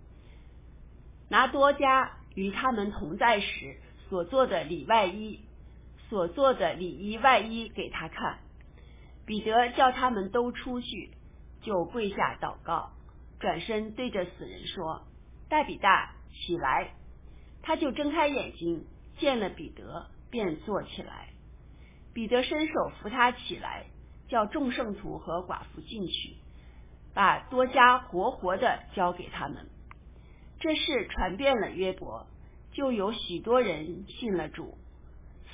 [1.28, 3.76] 拿多加与他们同在时
[4.08, 5.38] 所做的里外衣，
[6.12, 8.40] 所做的里衣外衣给他看。
[9.24, 11.10] 彼得叫他们都出去，
[11.62, 12.90] 就跪下祷告，
[13.40, 15.04] 转身对着死人说
[15.48, 16.90] ：“大比大，起来！”
[17.64, 18.84] 他就睁开眼睛，
[19.16, 21.30] 见了彼得，便坐起来。
[22.12, 23.86] 彼得伸手扶他起来，
[24.28, 26.34] 叫众圣徒和寡妇进去，
[27.14, 29.70] 把多加活活的交给他们。
[30.60, 32.26] 这事传遍了约伯，
[32.72, 34.76] 就有许多人信了主。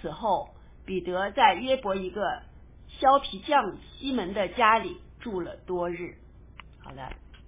[0.01, 0.51] 此后，
[0.87, 2.43] 彼得在约伯一个
[2.89, 6.15] 削皮匠西门的家里住了多日。
[6.83, 7.03] 好的，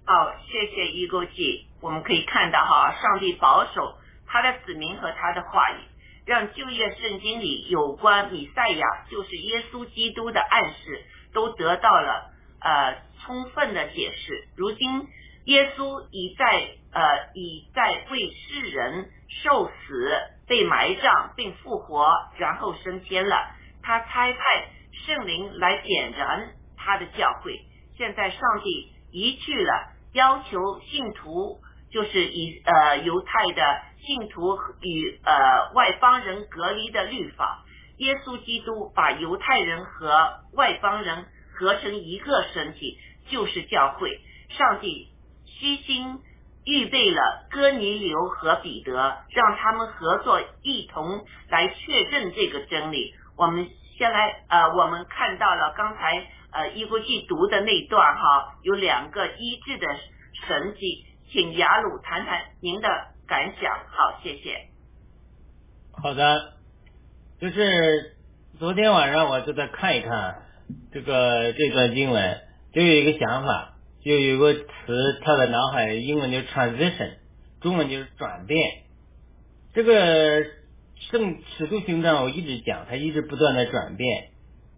[0.05, 1.67] 好，谢谢一勾记。
[1.81, 3.95] 我们可以看到哈，上帝保守
[4.27, 5.77] 他的子民和他的话语，
[6.25, 14.47] 让旧约圣经里有关米赛亚，就是耶稣基督的暗示，都得到了呃充分的解释。
[14.55, 15.07] 如今，
[15.45, 16.75] 耶稣已在。
[16.93, 17.01] 呃，
[17.35, 20.11] 已在为世人受死、
[20.51, 23.37] 被埋葬并复活，然后升天了。
[23.81, 24.67] 他差派
[25.05, 27.57] 圣灵来点燃他的教会。
[27.95, 37.63] 现在上帝移去了要求信徒，就是以呃犹太的信徒与呃外邦人隔离的律法。
[37.99, 42.97] 耶稣基督把犹太人和外邦人合成一个身体，
[43.29, 44.19] 就是教会。
[44.49, 45.07] 上帝
[45.45, 46.19] 虚心。
[46.63, 48.93] 预备了哥尼流和彼得，
[49.29, 53.13] 让他们合作，一同来确认这个真理。
[53.35, 59.87] 我们先来，呃，我们看到了刚才呃一国际读的那段哈，有两个医治的
[60.47, 62.87] 神迹，请雅鲁谈谈您的
[63.27, 63.73] 感想。
[63.87, 64.67] 好，谢谢。
[65.93, 66.53] 好的，
[67.39, 68.15] 就是
[68.59, 70.43] 昨天晚上我就在看一看
[70.93, 72.41] 这个这段经文，
[72.73, 73.70] 就有一个想法。
[74.03, 74.63] 就有个词
[75.23, 77.17] 跳在脑海，英文就是 transition，
[77.61, 78.81] 中文就是转变。
[79.75, 80.43] 这个
[81.11, 84.29] 圣使徒行传我一直讲，它一直不断的转变。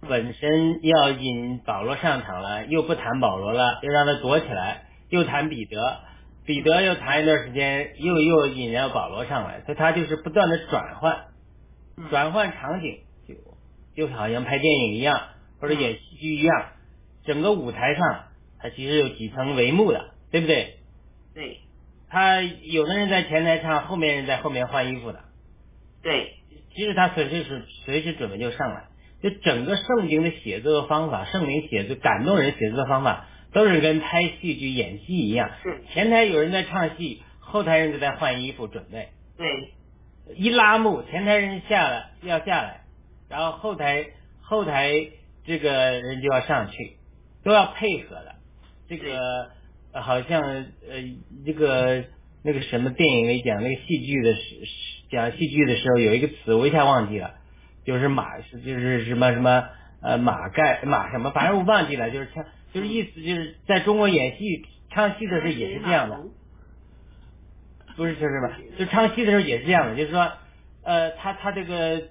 [0.01, 5.99] 本身要引保罗上场了，又不谈保罗了，又让他躲起来，又谈彼得，
[6.45, 11.27] 彼得又谈一段时间，又又引了保罗上来，所以他就是不断的转换，
[12.09, 13.36] 转换场景，就
[13.95, 15.21] 就好像拍电影一样，
[15.62, 16.65] 或者演戏剧一样，
[17.25, 18.25] 整个舞台上。
[18.63, 20.78] 它其实有几层帷幕的，对不对？
[21.36, 21.60] 对。
[22.10, 25.19] 他有的人在前台唱，后面人在后面换衣服的。
[26.02, 26.36] 对。
[26.73, 28.86] 其实他随时是随时准备就上来，
[29.21, 35.52] 就整个圣经的写作方法，圣灵写作感动人写作的方法，都是跟拍戏剧演戏一样。
[35.62, 35.84] 是。
[35.91, 39.10] 前台有人在唱戏，后台人都在换衣服准备。
[39.38, 39.73] 对。
[40.38, 42.86] 一拉幕，前台人下来要下来，
[43.28, 44.06] 然后后台
[44.41, 44.93] 后台
[45.45, 46.97] 这个人就要上去，
[47.43, 48.33] 都要配合的。
[48.97, 49.49] 这个
[50.01, 50.65] 好像呃，
[51.45, 52.03] 这个
[52.43, 54.41] 那个什么电影里讲那个戏剧的时
[55.12, 57.36] 讲戏剧的时候有一个词我一下忘记了，
[57.86, 59.69] 就是马就是什么什么
[60.01, 66.17] 呃马盖马什么，反正我忘记了，就是唱就是意思就是在中国演戏唱戏的时候也是这样的，
[67.95, 68.58] 不是就是吧？
[68.77, 70.32] 就唱戏的时候也是这样的，就是说，
[70.84, 72.01] 呃，他他这个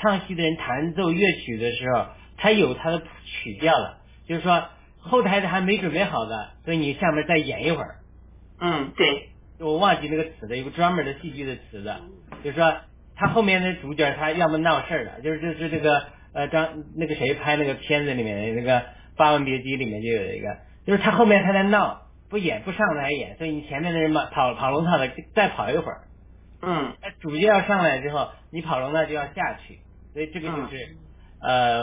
[0.00, 4.68] 唱戏的人弹奏乐曲的时候，他有他的曲调了，就是说
[5.06, 7.96] 后台的还没准备好的，所以你下面再演一会儿。
[8.60, 12.00] 嗯，对，我忘记那个词了，有个专门的戏剧的词的，
[12.42, 12.74] 就是说
[13.14, 18.80] 他后面的主角他要么闹事儿了，就是就是这个呃张那个谁拍那个片子里面的那个
[19.16, 26.00] 《霸王别姬》里面就有一个，就是他后面他在闹，不演不上台演，所以你前面的人嘛跑跑龙套的再跑一会儿，
[26.62, 26.94] 嗯。
[27.02, 29.80] 那主角要上来之后，你跑龙套就要下去，
[30.12, 30.96] 所以这个就是、
[31.42, 31.82] 呃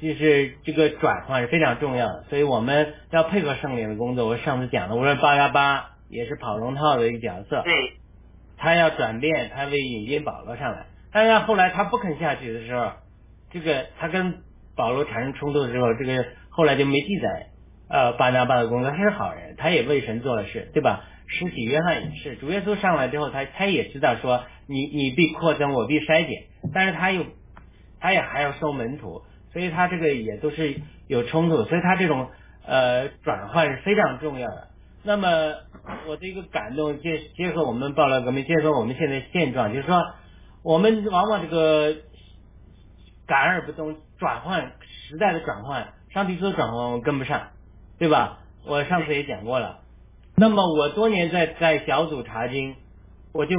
[0.00, 4.26] 就是这个转换是非常重要的，所以我们要配合圣灵的工作。
[4.26, 7.72] 我上次讲了，我说八幺八也是跑龙套的一个角色，对，
[8.56, 12.92] 他要转变，他为引进保罗上来，但是后来他不肯下去的时候，
[13.50, 14.42] 这个他跟
[14.76, 17.48] 保罗产生冲突的时候，这个后来就没记载。
[17.90, 21.04] 呃，巴拿巴的工作，他是好人，他也为神做了事，对吧？
[21.26, 26.42] 施洗约翰也是，主耶稣上来之后，他他也知道说，你你必扩增，我必筛减，
[26.74, 27.24] 但是他又
[27.98, 32.28] 他也还要收门徒，所以他这个也都是有冲突，所以他这种
[32.66, 34.68] 呃转换是非常重要的。
[35.02, 35.28] 那么
[36.08, 40.02] 我的一个感动结结合我们报了革命，结合我们现在现状，就是说
[40.62, 41.94] 我们往往这个
[43.26, 44.72] 感而不动，转换
[45.08, 47.48] 时代的转换，上帝做转换我跟不上，
[47.98, 48.40] 对吧？
[48.66, 49.80] 我上次也讲过了。
[50.36, 52.76] 那么我多年在在小组查经，
[53.32, 53.56] 我就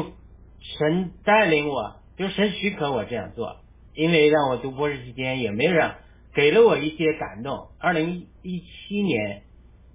[0.62, 3.58] 神带领我，就神许可我这样做，
[3.93, 5.95] 因为让我读博士期间也没有让
[6.34, 7.67] 给了我一些感动。
[7.80, 9.41] 二零一七年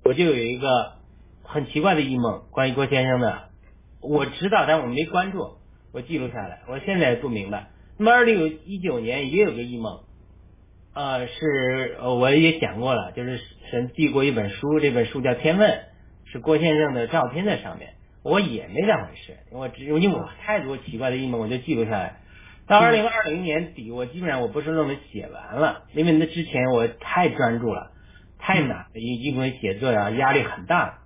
[0.05, 0.95] 我就有一个
[1.43, 3.51] 很奇怪的异梦，关于郭先生的，
[4.01, 5.59] 我知道，但我没关注，
[5.93, 7.69] 我记录下来，我现在不明白。
[7.97, 10.01] 那么二零一九年也有个异梦，
[10.95, 15.71] 呃，是我也讲过了，就是神递过一本书，这本书叫《天问》，
[16.31, 22.21] 是郭先生的照片在上面，我也没当回事，我只因为我太多奇怪的异梦，我就记录下来。
[22.67, 27.91] 到二零二零年底，我基本上我不是论文写完了，因为那之前我太专注了，
[28.39, 31.01] 太难了，因英文写作呀压力很大，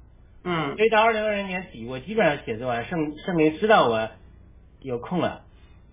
[0.45, 0.77] 嗯。
[0.77, 4.09] 所以到二零二零年底，我基本上写作完，圣圣灵知道我
[4.81, 5.43] 有空了，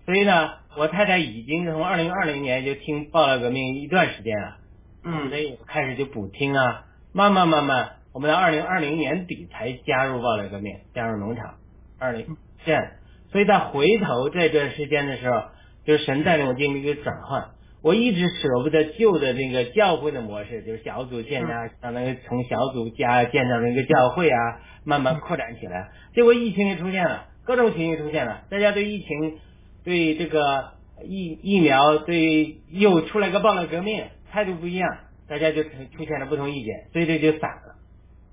[0.04, 4.58] 所以呢，我太太已经从二零二零年就听报了革命一段时间了，
[5.02, 5.28] 嗯。
[5.30, 11.56] 所以我开始就补听啊，慢慢慢慢，我们到二零二零年底才加入报了革命，加入农场，
[11.98, 12.86] 二零这样，
[13.32, 15.42] 所以在回头这段时间的时候，
[15.86, 17.50] 就是神带领我经历一个转换。
[17.82, 24.38] 我一直舍不得旧的那个教会的模式，就是小组建啊，相当于从小组加建造那个教会啊，
[24.84, 25.90] 慢慢扩展起来。
[26.12, 29.38] 结果疫情也出现了，各种情绪出现了，大家对疫情、
[29.84, 30.72] 对这个
[31.04, 34.88] 疫疫苗、对又出来个暴乱革命，态度不一样，
[35.28, 37.76] 大家就出出现了不同意见，所以这就散了。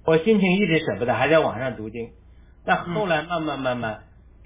[0.06, 2.10] 我心情一直舍不得，还在网上读经，
[2.66, 4.00] 但后来慢慢慢慢，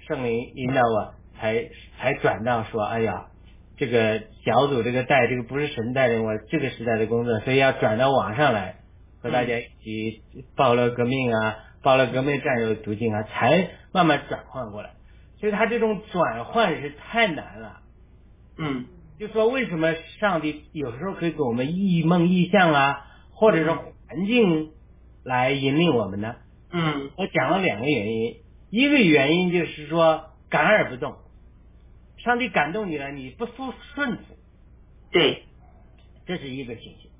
[0.06, 3.26] 圣灵引导我，才才转到说，哎呀，
[3.76, 8.76] 这个小组这个带这个不是神带领我这个时代的工作，所以要转到网上来
[9.22, 10.22] 和大家一起
[10.56, 14.90] 报了革命啊，报了革命战友读经啊，才慢慢转换过来。
[15.40, 17.80] 所以他这种转换是太难了。
[18.56, 18.86] 嗯
[19.20, 24.70] 就说为什么上帝有时候可以给我们异梦异象啊，或者是环境
[25.24, 26.36] 来引领我们呢？
[26.70, 28.36] 嗯我讲了两个原因，
[28.70, 31.16] 一个原因就是说感而不动，
[32.18, 34.36] 上帝感动你了，你不服顺服，
[35.10, 35.44] 对，
[36.26, 37.10] 这是一个情形。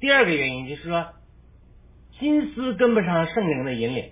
[0.00, 1.08] 第二个原因就是说
[2.18, 4.10] 心思跟不上圣灵的引领，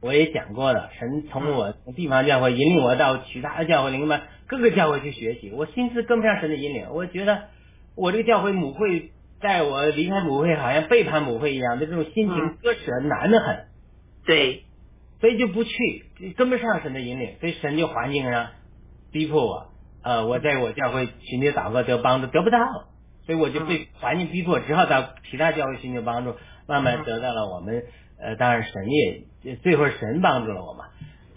[0.00, 7.48] 我也讲过了，神从我从地方教会引领我到其他的教会、灵班各个教会去学习，我心思跟不上神的引领，我觉得
[7.94, 9.10] 我这个教会母会
[9.40, 12.56] 在我离开母会，好像背叛母会一样的这种心情嗯。
[12.62, 13.66] 割舍难得很。
[14.24, 14.64] 对，
[15.20, 18.50] 所以就不去，跟不上神的引领，所以神就环境上
[19.12, 19.66] 逼迫我，
[20.02, 22.58] 呃，我在我教会寻求祷告得帮助得不到，
[23.24, 26.34] 所以我就被环境逼迫，只好到其他教会寻求帮助，
[26.66, 27.84] 慢慢得到了我们，
[28.20, 28.72] 呃，当然神
[29.42, 30.84] 也最后神帮助了我嘛，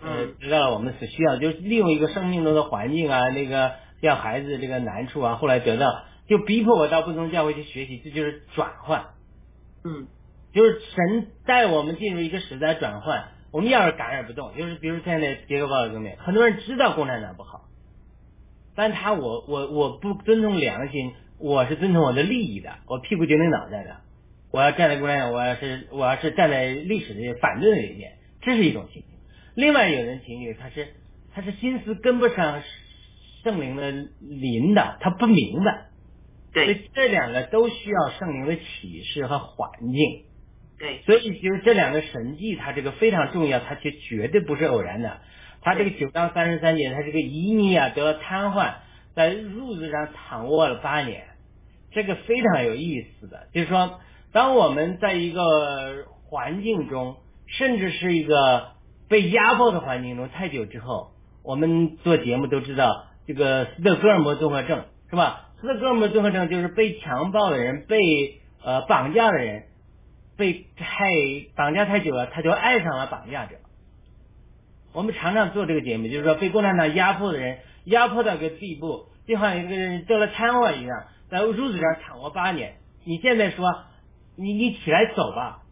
[0.01, 0.35] 呃，嗯。
[0.39, 9.05] 得到了我们所需要，就是利用一个生命中的环境啊，那个要孩子这个难处啊，后来得到，就逼迫我到不同教会去学习，这就是转换。
[9.83, 10.07] 嗯。
[10.51, 17.65] 就是神带我们进入一个时代转换，我们要是感染不动，就是比如现在捷克报的革命，很多人知道共产党不好，
[18.75, 23.97] 但他我我我不尊重良心，我是尊重我的利益的，我屁股决定脑袋的，
[24.51, 29.07] 我要站在共产党，我要是我要是站在历史的反对的一面，这是一种情绪。
[29.55, 30.87] 另外有人情绪他是
[31.33, 32.61] 他是心思跟不上
[33.43, 33.91] 圣灵的
[34.21, 35.87] 引导，他不明白。
[36.53, 40.25] 所对，以这两个都需要圣灵的启示和环境。
[40.79, 45.17] 对，所以就是这两个神迹，它这个非常重要，它却绝对不是偶然的。
[45.61, 48.75] 他这个九章三十三节，他这个伊尼亚得了瘫痪，
[49.13, 51.23] 在褥子上躺卧了八年，
[51.91, 53.99] 这个非常有意思的，就是说，
[54.31, 58.69] 当我们在一个环境中，甚至是一个
[59.09, 61.11] 被压迫的环境中太久之后，
[61.43, 65.49] 我们做节目都知道这个斯德哥尔摩综合症是吧？
[65.59, 67.97] 斯德哥尔摩综合症就是被强暴的人、被
[68.63, 69.63] 呃绑架的人，
[70.39, 71.05] 被太
[71.55, 73.57] 绑架太久了，他就爱上了绑架者。
[74.93, 82.77] 我们常常做这个节目，就是说被共产党压迫的人，压迫到个地步，就好像一个人得了瘫痪一样，在褥子上躺卧八年。
[83.03, 83.83] 你现在说，
[84.37, 85.63] 你你起来走吧，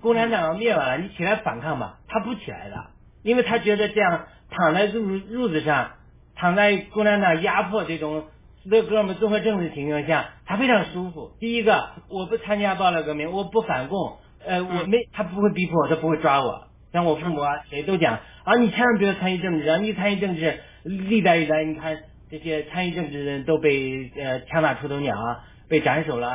[0.00, 2.86] 共产党要灭亡了，你起来反抗吧，他不起来的，
[3.22, 5.92] 因为他觉得这样躺在褥褥子上，
[6.34, 8.26] 躺在共产党压迫这种
[8.62, 11.32] 斯德哥尔摩综合症的情况下，他非常舒服。
[11.38, 16.68] 第一个，我不参加暴乱革命，我不反共，呃，我没他不会逼迫我，他不会抓我。
[16.92, 19.76] 像我父母啊，谁都讲啊，你千万不要参与政治啊！
[19.76, 21.98] 你参与政治，历代以来，你看
[22.30, 26.32] 这些参与政治的人都被呃枪打出头鸟啊，被斩首了，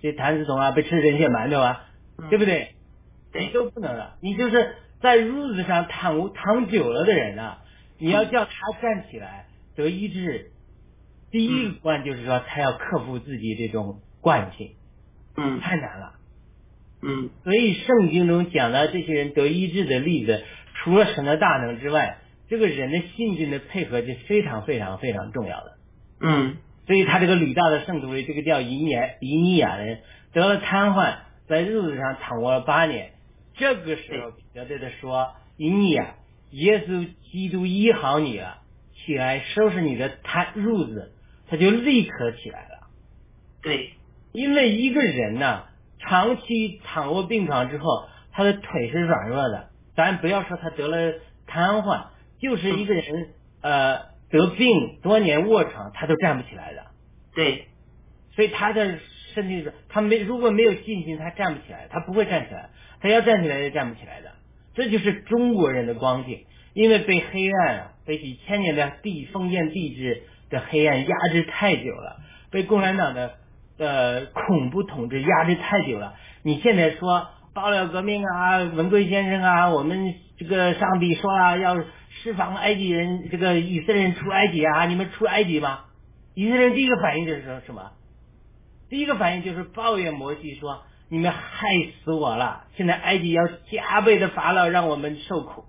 [0.00, 1.84] 这谭嗣同啊，被吃人血馒头啊，
[2.30, 2.74] 对不对？
[3.32, 7.58] 谁都不能了，你就是在褥子上躺躺久了的人啊，
[7.98, 8.50] 你要叫他
[8.82, 9.46] 站起来
[9.76, 10.50] 得医治，
[11.32, 14.76] 第一个关就是说他要克服自己这种惯性，
[15.36, 16.12] 嗯太难了。
[17.02, 22.18] 嗯所以圣经中讲的这些人得医治的例子，除了神的大能之外，
[22.48, 25.78] 这个人的信心的配合是非常非常非常重要的。
[26.20, 30.00] 嗯所以他这个吕大的圣徒里，这个叫以尼亚以尼亚的人
[30.32, 31.14] 得了瘫痪，
[31.48, 33.12] 在褥子上躺卧了八年。
[33.54, 36.14] 这个时候，彼得对他说：“以尼亚，
[36.50, 38.58] 耶稣基督医好你了，
[38.94, 41.12] 起来收拾你的瘫褥子。”
[41.52, 42.86] 他就立刻起来了。
[43.60, 43.90] 对，
[44.32, 45.66] 因为一个人呐、
[45.98, 49.68] 长期躺卧病床之后，他的腿是软弱的。
[49.94, 51.12] 咱不要说他得了
[51.46, 52.06] 瘫痪，
[52.40, 53.28] 就是一个人
[53.60, 53.98] 呃
[54.30, 56.86] 得病多年卧床，他都站不起来的。
[57.34, 57.66] 对，
[58.34, 58.98] 所以他的
[59.34, 64.30] 身体是，他没如果没有信心，他站不起来，他不会站起来，他要站起来也站不起来的。
[64.74, 70.22] 这就是中国人的光景，因为被黑暗啊，被几千年的地封建帝制
[70.52, 72.20] 的黑暗压制太久了，
[72.52, 73.32] 被共产党的
[73.78, 76.14] 呃恐怖统治压制太久了。
[76.44, 81.76] 你现在说爆料革命啊，文贵先生啊，我们这个上帝说啊，要
[82.22, 85.80] 释放埃及人，这个以色列人出埃及啊，你们出埃及吗？
[86.34, 87.90] 以色列人第一个反应就是说什么？
[88.88, 91.66] 第一个反应就是抱怨摩西说：“你们害
[92.04, 92.64] 死我了！
[92.76, 95.64] 现在埃及要加倍的法老让我们受苦。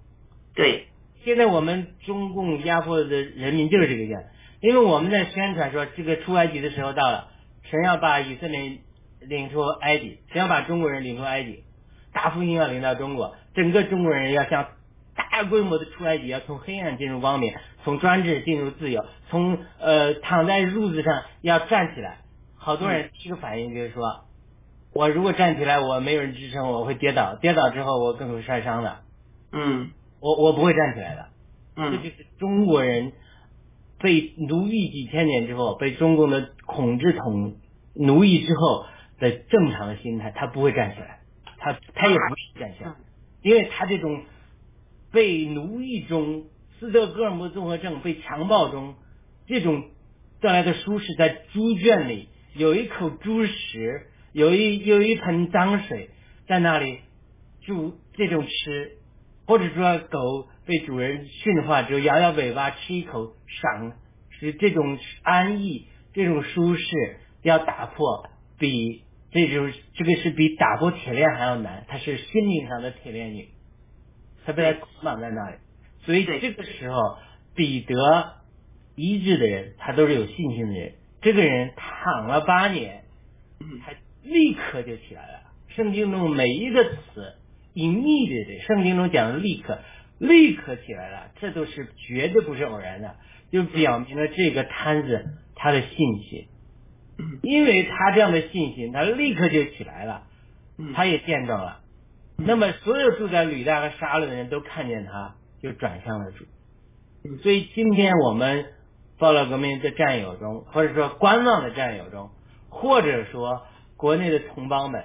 [0.54, 0.88] 对，
[1.24, 4.22] 现在我们中共压迫的人民就是这个样，
[4.64, 7.28] 因为我们在宣传说这个出埃及的时候到了，
[7.70, 8.78] 神要把以色列
[9.20, 11.66] 领出埃及，神要把中国人领出埃及，
[12.14, 14.70] 大复兴要领到中国，整个中国人要向
[15.18, 17.54] 大规模的出埃及，要从黑暗进入光明，
[17.84, 22.20] 从专制进入自由，从呃躺在褥子上要站起来。
[22.56, 24.24] 好多人第一个反应就是说，
[24.94, 29.00] 我如果站起来，我没有人支撑，我会跌倒，跌倒之后我更会摔伤的，
[29.52, 29.92] 嗯
[30.22, 31.26] 我我不会站起来的。
[31.76, 33.12] 嗯这嗯就是中国人
[34.04, 37.56] 被奴役几千年之后，被中共的统治统
[37.96, 38.86] 奴役之后
[39.18, 41.22] 的正常的心态，他不会站起来，
[41.58, 42.94] 他他也不会站起来，
[43.42, 44.24] 因为他这种
[45.10, 46.44] 被奴役中
[46.80, 48.96] 斯德哥尔摩综合症被强暴中
[49.48, 49.86] 这种
[50.42, 56.10] 带来的舒适，在猪圈里有一口猪食，有一有一盆脏水
[56.46, 57.00] 在那里，
[57.62, 58.98] 猪这种吃，
[59.48, 63.94] 或者说狗被主人驯化之后摇摇尾巴吃一口赏，
[64.30, 73.50] 是这种安逸，这种舒适要打破，比这种这个是比打破铁链还要难，它是心灵上的铁链女，
[74.46, 75.58] 它被他捆绑在那里，
[76.06, 77.18] 所以这个时候
[77.56, 77.96] 彼得
[78.96, 80.74] 医治的人，他都是有信心的。
[80.74, 83.04] 人，这个人躺了八年，
[83.86, 85.40] 他立刻就起来了。
[85.70, 87.36] 圣经中每一个词
[87.74, 89.80] ，immediately，圣经中讲的立刻，
[90.24, 93.18] 立刻起来了，这都是绝对不是偶然的，
[93.52, 95.90] 就表明了这个摊子他的信
[96.24, 96.48] 心，
[97.42, 100.24] 因为他这样的信心，他立刻就起来了，
[100.96, 101.82] 他也见证了。
[102.38, 106.46] 那么所有住在吕大和沙勒的人都看见他，就转向了主。
[107.42, 108.66] 所以今天我们
[109.20, 112.30] 暴乱革命的战友中，或者说观望的战友中，
[112.70, 113.64] 或者说
[113.98, 115.04] 国内的同胞们，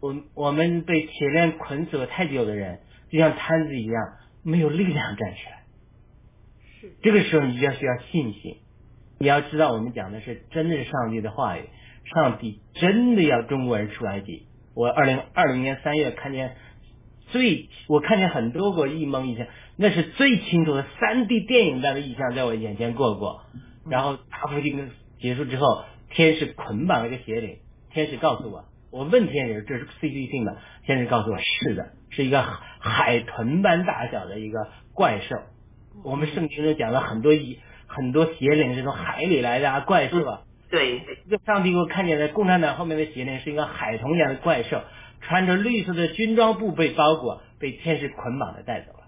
[0.00, 2.80] 我我们被铁链捆锁太久的人，
[3.10, 5.64] 就像摊子一样，没有力量站起来。
[6.80, 8.56] 是这个时候你就要需要信心，
[9.18, 11.62] 你要知道我们讲的是真的是上帝的话语，
[12.04, 14.46] 上帝真的要中国人出埃及。
[14.74, 16.54] 我二零二零年三月看见
[17.30, 23.42] 最，我看见很多个异梦异象，那是最清楚的三 D 电影般的异象在我眼前过过。
[23.90, 27.58] 然后大复兴结束之后，天使捆绑了一个邪灵，
[27.90, 30.58] 天使告诉我，我问天使这是 CG 性的？
[30.84, 35.36] 天使告诉我是的，是一个海豚般大小的一个怪兽。
[36.02, 40.42] 我们圣经中讲了很多以很多邪灵是从海里来的啊怪兽啊。
[40.68, 41.00] 对，
[41.30, 44.82] 这上帝给我看见的共产党后面的邪灵是一个海豚一样的怪兽，
[45.20, 49.04] 穿着绿色的军装布被包裹，被天使捆绑的带走了。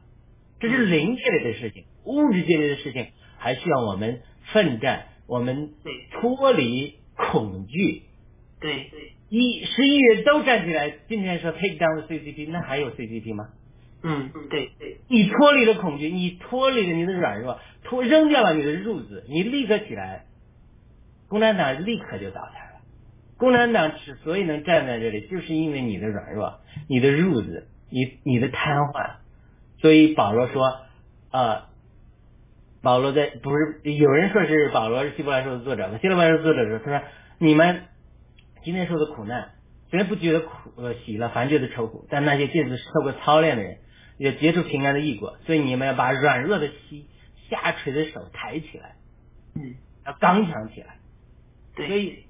[0.61, 3.09] 这是灵界里的事情，物质界里的事情
[3.39, 8.05] 还需要我们奋战，我们对脱离恐惧。
[8.61, 13.49] 对对，一十一人都站起来，今天说 take down the CCP，那还有 CCP 吗？
[14.03, 20.25] 嗯对对你脱离了恐惧，你脱离了你的软弱，脱扔掉了你的褥子，你立刻起来，
[21.29, 22.81] 共产党立刻就倒台了。
[23.37, 29.17] 共产党之所以能站在这里，就是因为你的软弱，你的褥子，你你的瘫痪。
[29.81, 30.79] 所以保罗说，
[31.31, 31.63] 呃，
[32.83, 37.07] 保罗在不是有人说是保罗是希伯来书的作者，希伯来书作者说，他说
[37.39, 37.83] 你们
[38.63, 39.51] 今天受的苦难，
[39.91, 43.79] 虽然不觉得苦呃喜了，反觉得愁苦，但那些借此受过操练的人，
[44.19, 45.37] 也结出平安的异果。
[45.47, 47.07] 所以你们要把软弱的膝、
[47.49, 48.97] 下垂的手抬起来，
[49.55, 49.75] 嗯
[50.07, 50.97] 要刚强起来。
[51.75, 52.25] 对，所以，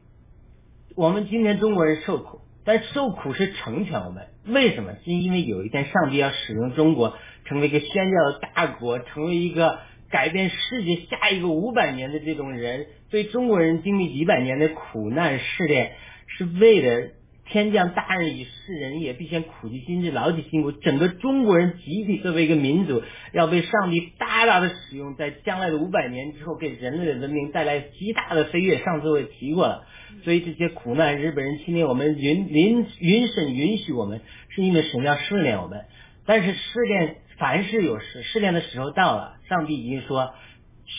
[0.97, 4.29] 我们今天中国人受苦，但受苦是成全我们。
[4.47, 4.95] 为什么？
[5.05, 12.87] 是因为有一天上帝要使用中国成为一个宣教的大国，成为一个改变世界下一个五百年的这种人。
[13.11, 15.93] 所以中国人经历几百年的苦难试炼，
[16.37, 17.09] 是为了
[17.47, 20.71] 天降大任于世人也，必先苦其心志，劳其筋骨。
[20.71, 23.03] 整个中国人集体作为一个民族，
[23.33, 28.79] 要被上帝大大的使用，在将来的五百年之后，给人类的文明带来极大的飞跃。
[28.79, 29.85] 上次我也提过了，
[30.23, 34.21] 所以这些苦难，日本人侵略我们，允允允审允许我们，
[34.51, 35.87] 是因为神要试炼我们。
[36.27, 40.35] 但是试炼凡事有时，试炼的时候到了，上帝已经说。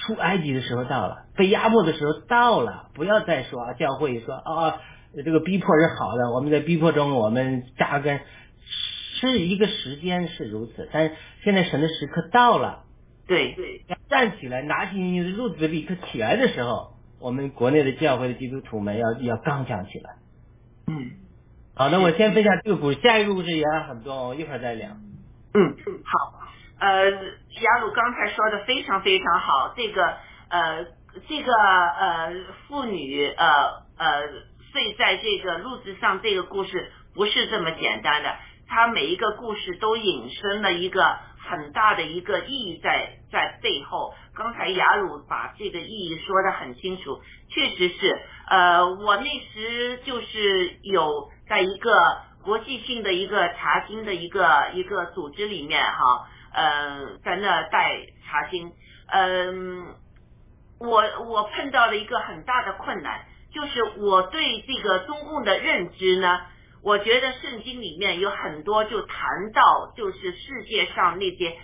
[0.07, 3.73] 出埃及的时候到了，被压迫的时候到了，不要再说啊！
[3.73, 4.81] 教会说啊，
[5.15, 8.21] 这个逼迫是好的，我们在逼迫中我们扎根，
[9.19, 12.83] 是一个时间是如此，但是现在神的时刻到了，
[13.27, 20.15] 对对要站起来，拿起你的褥子立刻起来的时候，我们国内的教会的基督徒们要要刚强起来。
[20.87, 21.11] 嗯
[21.75, 24.89] 好，那我先分享这个故事，下一个故事也很多，我一会儿再聊。
[25.53, 26.39] 嗯好。
[26.79, 30.03] 呃，雅鲁刚才说的非常非常好，这个
[30.49, 30.83] 呃，
[31.29, 32.33] 这个呃，
[32.67, 33.45] 妇女呃
[33.97, 34.21] 呃
[34.71, 38.35] 睡在这个褥子上，这个故事不是这么简单的，
[38.67, 44.13] 它每一个故事都引申了一个很大的一个意义在在背后。
[44.33, 48.19] 刚才雅鲁把这个意义说的很清楚，确实是，
[48.49, 51.91] 呃，我那时就是有在一个
[52.43, 56.27] 国际性的一个查经的一个一个组织里面哈。
[56.53, 57.95] 呃，在那带
[58.25, 58.73] 查经，
[59.07, 59.95] 嗯，
[60.79, 63.21] 我我碰到了一个很大的困难，
[63.53, 66.41] 就是我对这个中共的认知呢，
[66.83, 71.57] 我觉得圣经里面有很多就谈到，就是世界上那些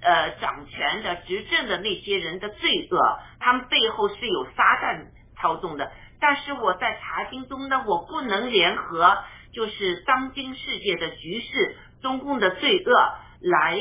[0.00, 5.06] 呃掌权的、执政的那些人的罪恶，他们背后是有撒旦
[5.40, 5.90] 操纵的。
[6.20, 9.18] 但是我在查经中呢，我不能联合，
[9.52, 12.92] 就是当今世界的局势、中共的罪恶
[13.40, 13.78] 来。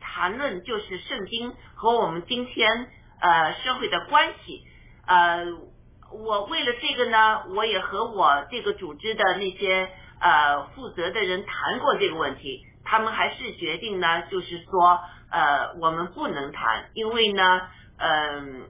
[0.00, 2.88] 谈论就是圣经和我们今天
[3.20, 4.64] 呃社会的关系，
[5.06, 5.44] 呃，
[6.12, 9.88] 我为了这个呢，我也和我这个组织的那些
[10.20, 15.00] 呃负责的人谈过这个问题，他们还是决定呢，就是说
[15.30, 17.60] 呃我们不能谈，因为呢，
[17.98, 18.68] 嗯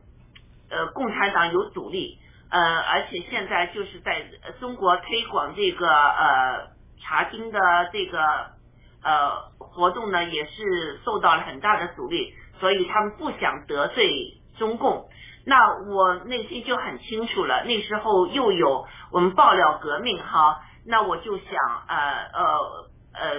[0.71, 2.19] 呃共产党有阻力，
[2.51, 4.25] 呃而且现在就是在
[4.61, 6.71] 中国推广这个呃
[7.01, 7.61] 查经的
[7.93, 8.59] 这个。
[9.01, 14.11] 呃，活动呢也是受到了很大的阻力，所以他们不想得罪
[14.59, 15.09] 中共。
[15.49, 15.57] 那
[15.91, 21.49] 我内心就很清楚了，那时候又有我们爆料革命哈，那我就想
[21.89, 21.97] 呃
[22.33, 22.45] 呃
[23.15, 23.35] 呃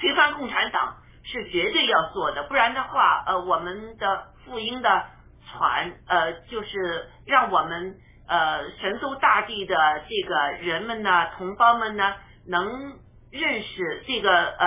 [0.00, 5.04] 推翻共产党是绝对要做的，不然的话呃我们的福音的
[5.50, 7.96] 传呃就是让我们
[8.28, 9.76] 呃神州大地的
[10.08, 12.14] 这个人们呢同胞们呢
[12.46, 12.96] 能。
[13.30, 14.66] 认识这个呃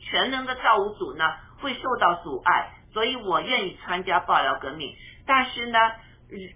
[0.00, 1.24] 全能的造物主呢，
[1.60, 4.92] 会受到阻碍，所以我愿意参加爆料革命。
[5.24, 5.78] 但是呢，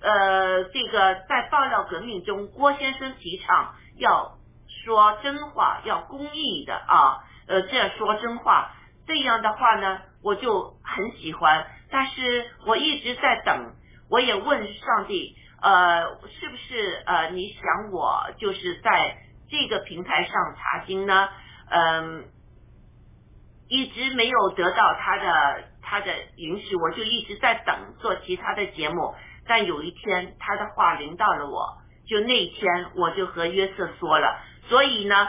[0.01, 4.39] 呃，这个在爆料革命中，郭先生提倡要
[4.85, 8.73] 说真话，要公益的啊，呃，这样说真话，
[9.07, 11.67] 这样的话呢，我就很喜欢。
[11.91, 13.75] 但是我一直在等，
[14.11, 19.19] 我也问上帝，呃，是不是呃，你想我就是在。
[19.51, 21.27] 这个平台上查经呢，
[21.71, 22.27] 嗯，
[23.67, 29.15] 一直没有得到他的他的允许，我就一直在等做其他的节目。
[29.49, 34.39] 但有一天，他的话临到了我，就那一天，我就和约瑟说了。
[34.69, 35.29] 所以呢，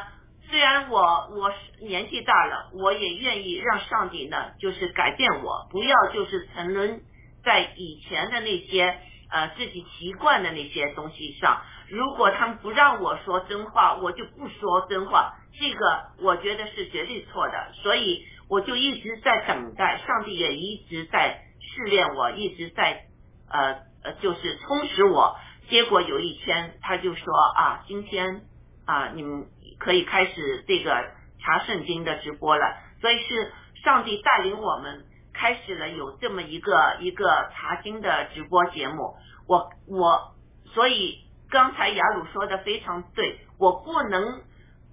[0.50, 1.00] 虽然我
[1.32, 1.52] 我
[1.82, 7.02] 年纪大了，我也愿意让上帝呢，就是改变我，不要就是沉沦
[7.44, 9.00] 在以前的那些
[9.32, 11.62] 呃自己习惯的那些东西上。
[11.90, 15.36] 如果他们不让我说真话，我就不说真话。
[15.60, 23.06] 这个我觉得是绝对错的，所以我就一直在等待，上帝也一直在试炼我，一直在
[23.52, 25.38] 呃呃，就是充实我。
[25.70, 28.42] 结果有一天，他就说啊，今天
[28.86, 29.48] 啊，你们
[29.80, 32.78] 可以开始这个查圣经的直播了。
[33.02, 33.52] 所以是
[33.84, 39.16] 上帝带领我们开始了有这么一个一个查经的直播节目。
[39.48, 40.36] 我我
[40.74, 41.26] 所以。
[41.52, 44.44] 刚才雅鲁说的非常对，我不能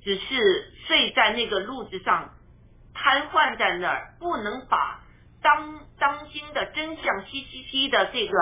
[0.02, 2.30] 只是睡在那个路子上，
[2.94, 5.02] 瘫痪在那儿，不能把
[5.42, 8.38] 当当今的真相稀稀稀的这个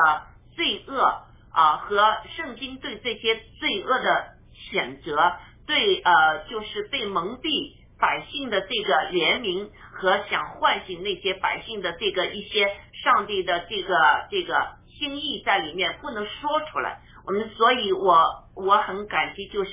[0.56, 5.36] 罪恶啊和圣经对这些罪恶的谴责，
[5.66, 12.68] 对呃就是被蒙蔽百姓的这个怜悯和想唤醒那些百姓的这个一些
[13.02, 17.00] 上帝的这个这个心意在里面，不能说出来。
[17.26, 19.70] 我们所以，我我很感激，就是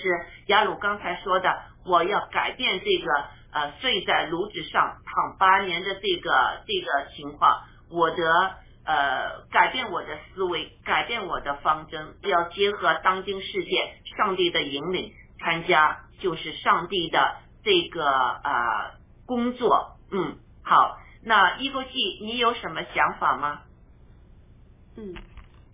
[0.47, 8.55] 雅鲁刚才说的，我要改变这个呃睡在炉子上躺八年的这个这个情况，我的
[8.85, 19.97] 呃改变我的思维，改变我的方针，要结合当今世界上帝的引领，参加就是上帝的这个呃工作。
[20.11, 21.89] 嗯，好，那一国记，
[22.21, 23.61] 你有什么想法吗？
[24.97, 25.15] 嗯，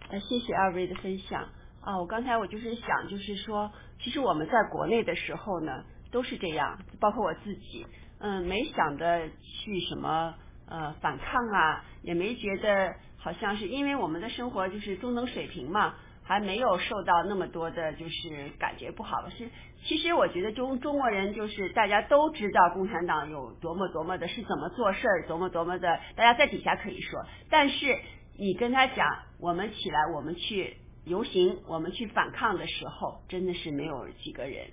[0.10, 1.49] 呃，谢谢二位的分享。
[1.82, 7.88] 啊，我刚才我就是想，就是说，其实我们在国内的时候呢，都是这样，包括我自己，
[8.20, 10.36] 嗯，没想着去什么
[10.70, 19.49] 呃反抗啊，也没觉得好像是因为我们的生活就是中等水平嘛，还没有受到那么多的，就是感觉不好是。
[19.86, 27.97] 其实我觉得中中国人就是大家都知道共产党有多么多么的是怎么做事儿，多么多么的，大家在底下可以说，但是
[28.38, 29.07] 你跟他讲，
[29.39, 30.78] 我们起来，我们去。
[31.05, 34.68] 游行，我们去反抗的时候，真的是没有几个人，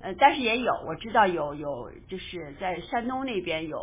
[0.00, 3.78] 呃，但是也有，我知道有有，就是在山东那边有，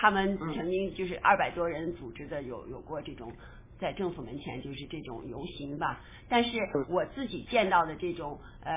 [0.00, 3.30] 他们曾经就是二百多人组织的，有有过这种
[3.78, 6.00] 在政府门前就是这种游行吧。
[6.26, 8.72] 但是我自己见到的这种呃，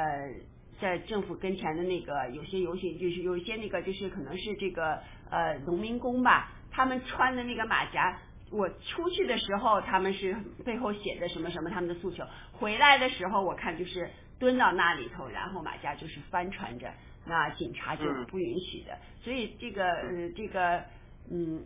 [0.81, 4.99] 在政府跟前的那个有些游行，就是有一些那个就是可能是这个
[5.29, 8.19] 呃农民工吧，他们穿的那个马甲。
[8.51, 16.93] 我出去的时候，他们是背后写的什么什么他们的诉求，回来的时候我看就是蹲到那里头，然后马甲就是翻穿着，
[17.25, 18.95] 那警察就不允许的。
[19.23, 20.83] 所以这个呃这个
[21.29, 21.63] 嗯，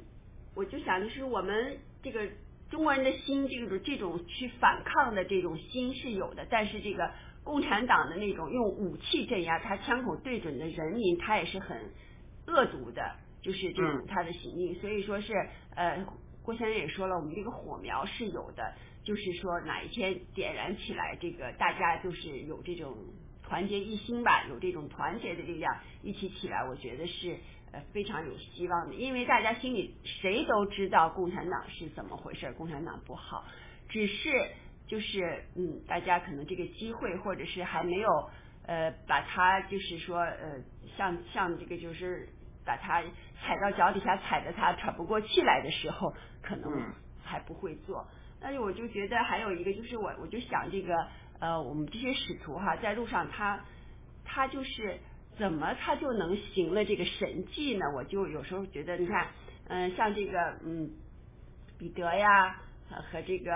[0.55, 2.27] 我就想就是我们这个
[2.69, 7.11] 中国人的心，这种这种去反抗的这种心是有的，但是这个
[7.43, 11.77] 共产党的那种用武器镇压，他枪口对准的人民，他也是很
[12.47, 15.33] 恶毒的，就是这种他的行径，所以说是
[15.75, 16.05] 呃。
[16.43, 22.95] 郭先生也说了，我们这个火苗是有的，就是说哪一天点燃起来，这个大家就是有这种
[23.43, 27.35] 团结一心吧，有这种团结的力量一起起来，我觉得是
[27.71, 28.95] 呃非常有希望的。
[28.95, 33.45] 因为大家心里谁都知道共产党是怎么回事，共产党不好，
[33.89, 34.29] 只是
[34.87, 38.09] 就是嗯，大家可能这个机会或者是还没有
[38.65, 40.61] 呃把它就是说呃
[40.97, 42.27] 像像这个就是
[42.65, 43.01] 把它
[43.41, 46.13] 踩到脚底下，踩得它喘不过气来的时候。
[46.39, 46.71] 可能
[47.21, 48.07] 还不会做，
[48.39, 50.95] 但是我就觉得还有一个就是我我就想这个
[51.41, 53.65] 呃我们这些使徒哈在路上他
[54.23, 54.97] 他就是
[55.37, 57.85] 怎么他就能行了这个神迹呢？
[57.95, 59.27] 我就有时候觉得你看
[59.67, 60.91] 嗯像这个嗯
[61.77, 63.53] 彼得呀和这个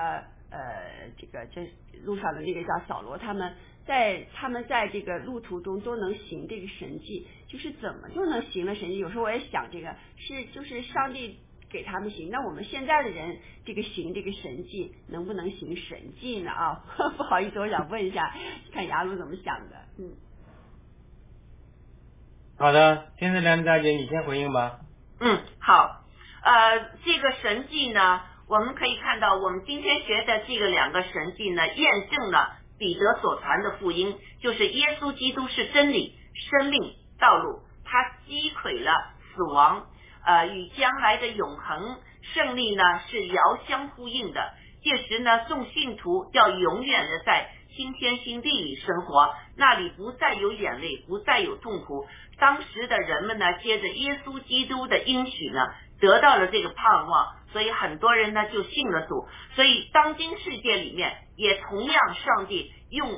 [0.50, 1.70] 呃这个这
[2.04, 3.54] 路上的那个叫扫罗他们
[3.86, 8.98] 在他们在这个路途中都能行这个神迹，就是怎么就能行了神迹？
[9.00, 11.38] 有时候我也想这个是就是上帝。
[11.72, 16.52] 给他们行，那我们现在的人这个行这个神迹能不能行神迹呢？
[16.52, 16.84] 啊，
[17.16, 18.36] 不好意思，我想问一下，
[18.74, 19.78] 看雅鲁怎么想的？
[19.98, 20.12] 嗯，
[22.62, 24.82] 好的，天赐良大姐，你先回应吧。
[25.20, 26.04] 嗯，好，
[26.44, 38.94] 呃，这个神迹呢，我们可以看到，我们今天学的这个两个神迹呢，验证了彼得所传的福音，就是耶稣基督是真理、生命、道路，他击溃了
[39.34, 39.88] 死亡。
[40.24, 44.54] 呃，与将来的永恒胜利呢是遥相呼应的。
[44.84, 52.08] 届时呢，众信徒要永远的在新天新地里生活，那里不再有眼泪，不再有痛苦。
[52.38, 55.66] 当时的人们呢，接着耶稣基督的应许呢，
[56.00, 59.28] 得到了这个盼望，所以很多人呢就信了主。
[59.56, 63.10] 所以当今世界里面，也同样上帝用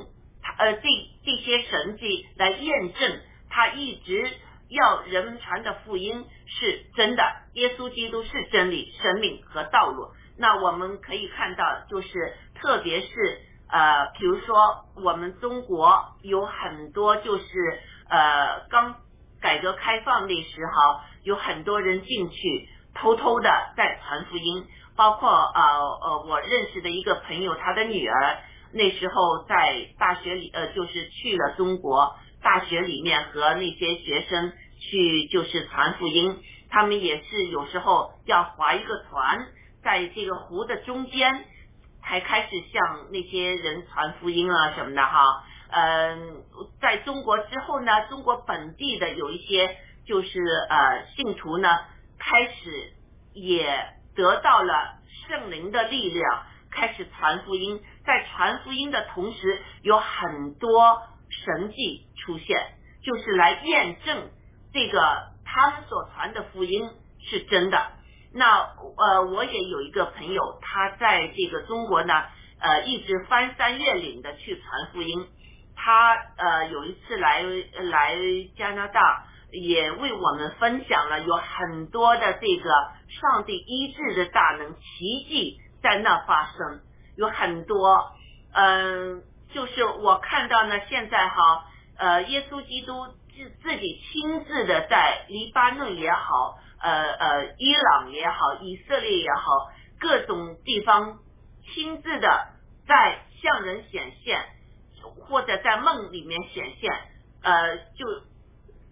[0.58, 0.88] 呃这
[1.24, 4.30] 这些神迹来验证他一直
[4.68, 7.22] 要人们传的福音是真的，
[7.54, 10.08] 耶稣基督是真理、生命和道路。
[10.36, 12.08] 那我们可以看到，就是
[12.56, 13.40] 特别是
[13.74, 17.44] 呃，比如说我们中国有很多就是
[18.08, 18.94] 呃刚
[19.40, 24.64] 改革开放那时候，有很多人进去偷偷的在传福音，
[24.94, 25.60] 包括呃
[26.02, 28.38] 呃我认识的一个朋友，他的女儿
[28.72, 32.14] 那时候在大学里呃就是去了中国
[32.44, 36.38] 大学里面和那些学生去就是传福音，
[36.70, 39.48] 他们也是有时候要划一个船。
[39.82, 41.44] 在这个湖的中间，
[42.04, 45.44] 才开始向那些人传福音啊什么的哈。
[45.70, 46.44] 嗯，
[46.80, 49.76] 在中国之后呢，中国本地的有一些
[50.06, 50.38] 就是
[50.68, 51.68] 呃信徒呢，
[52.18, 52.92] 开始
[53.32, 57.82] 也得到了圣灵的力量，开始传福音。
[58.04, 64.30] 在传福音的同时，有很多神迹出现，就是来验证
[64.72, 67.92] 这个他们所传的福音是真的。
[68.36, 72.24] 那呃，我也有一个朋友，他在这个中国呢，
[72.58, 75.28] 呃，一直翻山越岭的去传福音。
[75.76, 78.16] 他呃有一次来来
[78.56, 82.70] 加拿大，也为我们分享了有很多的这个
[83.08, 86.80] 上帝医治的大能奇迹在那发生，
[87.16, 88.12] 有很多
[88.52, 89.22] 嗯，
[89.52, 91.66] 就是我看到呢，现在哈
[91.98, 96.58] 呃，耶稣基督自自己亲自的在黎巴嫩也好。
[96.84, 101.18] 呃呃，伊朗也好，以色列也好，各种地方
[101.64, 102.48] 亲自的
[102.86, 104.44] 在向人显现，
[105.26, 106.92] 或者在梦里面显现，
[107.42, 108.06] 呃，就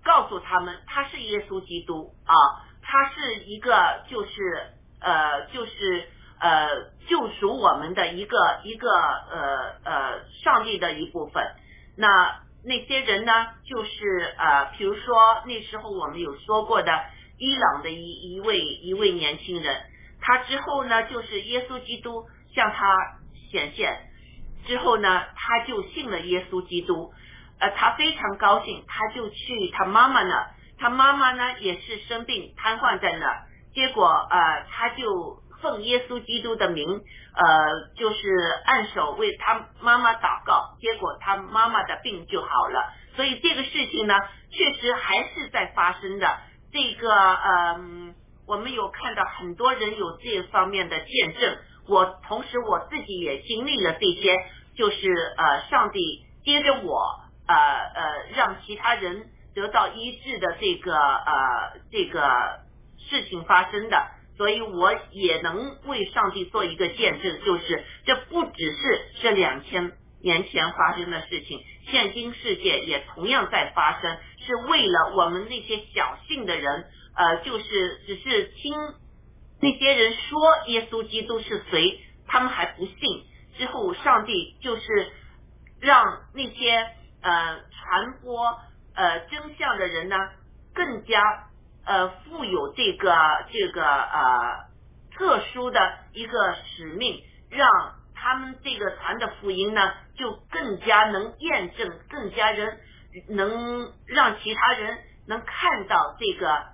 [0.03, 2.33] 告诉他们他是耶稣基督啊，
[2.81, 6.09] 他是一个就是呃就是
[6.41, 6.69] 呃
[7.07, 11.45] 救赎我们的一个一个呃呃上帝的一部分。
[11.99, 16.91] 那那些人呢，就是呃，比如说那时候我们有说过的。
[17.43, 19.83] 伊朗的一一位一位年轻人，
[20.21, 22.25] 他之后呢，就是耶稣基督
[22.55, 22.95] 向他
[23.51, 23.99] 显现
[24.65, 27.13] 之后呢，他就信了耶稣基督，
[27.59, 33.43] 呃，他非常高兴，他就去他妈妈那，他妈妈呢也是生病瘫痪在那，
[33.75, 37.45] 结果呃，他就奉耶稣基督的名，呃，
[37.97, 38.29] 就是
[38.67, 44.15] 按手为他妈妈祷告，结果他妈妈的病就好了，所以这个事情呢，
[44.53, 46.39] 确实还是在发生的。
[46.73, 48.15] 这个嗯，
[48.47, 51.57] 我们有看到很多人有这方面的见证。
[51.87, 54.37] 我同时我自己也经历了这些，
[54.75, 62.61] 就是呃，上帝接着我呃呃，让其他人得到医治的这个呃这个
[62.99, 69.93] 事情发生的，所以我也能为上帝做一个见证，就是这不只是这两千
[70.23, 74.17] 年前发生的事情，现今世界也同样在发生。
[74.45, 78.75] 是为了我们那些小信的人，呃，就是只是听
[79.61, 82.97] 那些人说耶稣基督是谁，他们还不信。
[83.57, 85.13] 之后，上帝就是
[85.81, 86.87] 让那些
[87.21, 88.59] 呃传播
[88.95, 90.17] 呃真相的人呢，
[90.75, 91.23] 更加
[91.85, 93.15] 呃富有这个
[93.53, 94.71] 这个呃
[95.17, 97.69] 特殊的一个使命，让
[98.15, 102.81] 他们这个传的福音呢，就更加能验证，更加人。
[103.29, 106.65] 能让其他人能看到这个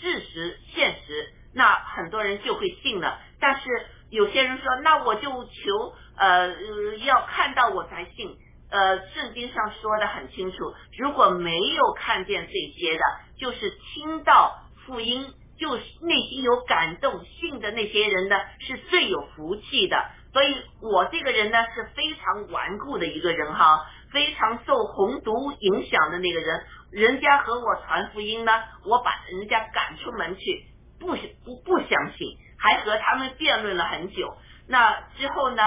[0.00, 3.18] 事实现实，那很多人就会信了。
[3.40, 3.68] 但是
[4.10, 8.38] 有些人说，那我就求呃要看到我才信。
[8.68, 13.04] 呃，圣经上说的很清楚，如果没有看见这些的，
[13.38, 20.10] 就是听到福音，就是内心有感动信的那些人呢，是最有福气的。
[20.32, 23.86] 所以我这个人呢是非常顽固的一个人哈。
[24.12, 28.52] 非常受红毒影响的那个人，人家和我传福音呢，
[28.84, 30.66] 我把人家赶出门去，
[30.98, 31.08] 不
[31.44, 34.36] 不不相信，还和他们辩论了很久。
[34.68, 35.62] 那之后呢，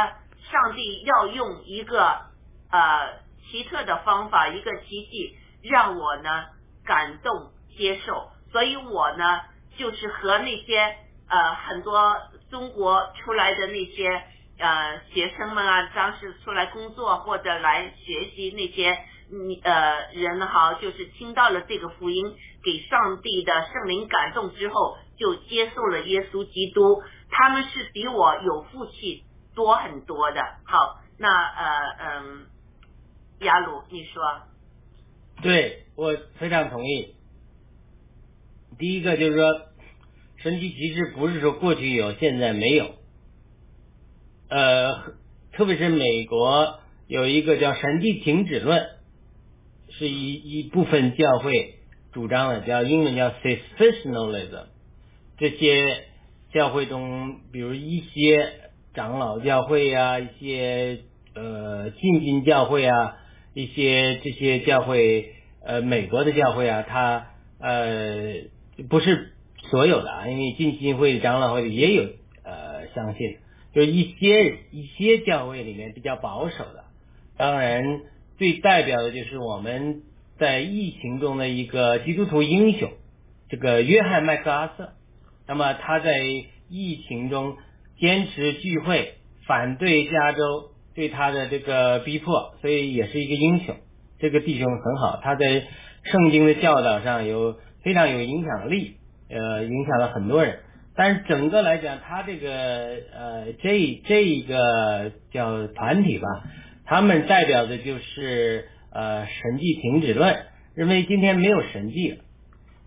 [0.52, 2.22] 上帝要用一个
[2.72, 3.20] 呃
[3.50, 6.46] 奇特的方法，一个奇迹，让我呢
[6.86, 8.30] 感动接受。
[8.52, 9.42] 所以我呢，
[9.78, 10.96] 就是和那些
[11.28, 12.16] 呃很多
[12.50, 14.24] 中国出来的那些。
[14.60, 18.92] 呃，学生们啊，当时出来工作或者来学习那些，
[19.32, 27.02] 嗯呃人哈，就是听到了这个福音，给上帝的圣灵感动之后，就接受了耶稣基督。
[27.30, 29.24] 他们是比我有福气
[29.56, 30.42] 多很多的。
[30.66, 32.48] 好，那呃嗯，
[33.40, 34.42] 雅鲁你说，
[35.42, 37.16] 对我非常同意。
[38.78, 39.46] 第一个就是说，
[40.38, 42.99] 神奇骑士不是说过去有，现在没有。
[44.50, 45.14] 呃，
[45.54, 48.88] 特别是美国有一个叫神迹停止论，
[49.90, 51.76] 是一一部分教会
[52.12, 54.66] 主张的，叫英文叫 cessationalism。
[55.38, 56.04] 这些
[56.52, 58.52] 教会中，比如一些
[58.94, 61.02] 长老教会啊，一些
[61.36, 63.18] 呃浸信教会啊，
[63.54, 65.34] 一些这些教会，
[65.64, 67.28] 呃，美国的教会啊，它
[67.60, 68.34] 呃
[68.90, 69.34] 不是
[69.70, 72.04] 所有的啊，因为浸信会、长老会也有
[72.44, 73.38] 呃相信，
[73.80, 76.84] 就一些一些教位里面比较保守的，
[77.38, 78.02] 当然
[78.38, 80.02] 最代表的就是我们
[80.38, 82.92] 在疫情中的一个基督徒英雄，
[83.48, 84.90] 这个约翰麦克阿瑟。
[85.48, 86.22] 那么他在
[86.70, 87.56] 疫情中
[87.98, 89.14] 坚持聚会，
[89.48, 93.78] 反对加州对他的这个逼迫，所以也是一个英雄。
[94.20, 95.64] 这个弟兄很好，他在
[96.04, 98.98] 圣经的教导上有非常有影响力，
[99.30, 100.60] 呃，影响了很多人。
[101.00, 106.28] 但是整个来讲，他这个呃这这一个叫团体吧，
[106.84, 110.36] 他们代表的就是呃神迹停止论，
[110.76, 112.18] 认为今天没有神迹了。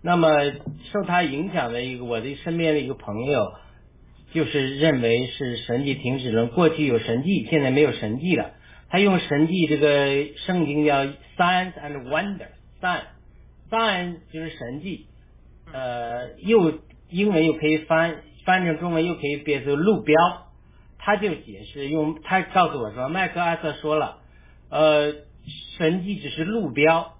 [0.03, 0.29] 那么
[0.91, 3.51] 受他影响的一个我的身边的一个朋友，
[4.31, 8.51] 就是认为是神迹停止论，过去有神迹，现在没有神迹了。
[8.89, 11.05] 他用神迹这个圣经叫
[11.35, 15.07] signs and wonders，sign，sign 就是神迹，
[15.73, 16.73] 呃，又
[17.13, 20.17] 英文又可以翻翻成中文，又可以变成路标。
[20.97, 24.17] 他就解释用他告诉我说，麦克阿瑟说了，
[24.69, 25.13] 呃，
[25.77, 27.13] 神迹只是路标。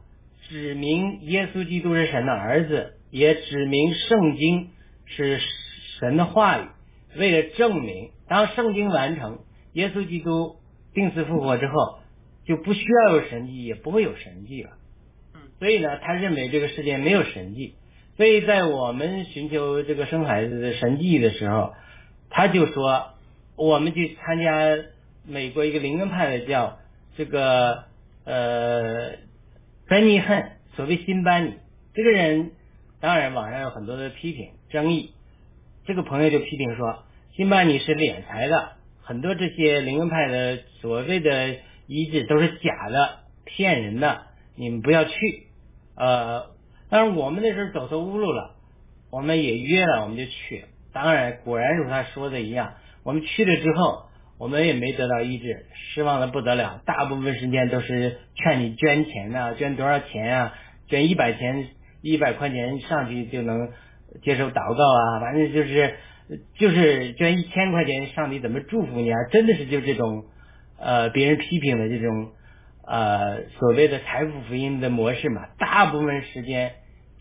[0.50, 4.72] 指明耶稣基督是神的儿子，也指明圣经
[5.06, 5.40] 是
[6.00, 6.68] 神的话语。
[7.16, 9.40] 为了证明，当圣经完成，
[9.74, 10.58] 耶稣基督
[10.94, 12.00] 定死复活之后，
[12.46, 14.72] 就不需要有神迹，也不会有神迹了。
[15.60, 17.76] 所以呢，他认为这个世界没有神迹。
[18.18, 21.74] 所以在我们寻求这个生孩子的神迹的时候，
[22.30, 23.10] 他就说，
[23.56, 24.68] 我们去参加
[25.26, 26.80] 美国一个灵恩派的叫
[27.18, 27.86] 这个
[28.26, 29.22] 呃。
[29.86, 31.54] 班尼汉，所谓新班尼
[31.94, 32.52] 这个人，
[33.02, 35.12] 当然网上有很多的批评争议。
[35.86, 37.04] 这个朋友就批评说，
[37.36, 44.22] 新班尼是敛财的，很多这些灵恩派的所谓的医治都是假的、骗人的，
[44.56, 45.48] 你们不要去。
[45.96, 46.46] 呃，
[46.94, 48.52] 但是我们那时候走投无路了，
[49.10, 50.66] 我们也约了，我们就去。
[50.94, 52.74] 当然，果然如他说的一样，
[53.04, 54.04] 我们去了之后。
[54.40, 56.82] 我们也没得到医治，失望的不得了。
[56.86, 60.54] 大部分时间都是劝你捐钱呐，捐多少钱啊？
[60.90, 61.70] 捐一百钱，
[62.02, 63.70] 一百块钱上去就能
[64.22, 65.20] 接受祷告啊。
[65.22, 65.98] 反正就是
[66.58, 69.18] 就是捐一千块钱，上帝怎么祝福你啊？
[69.32, 70.26] 真的是就这种
[70.78, 72.32] 呃，别人批评的这种
[72.86, 75.42] 呃所谓的财富福音的模式嘛。
[75.58, 76.74] 大部分时间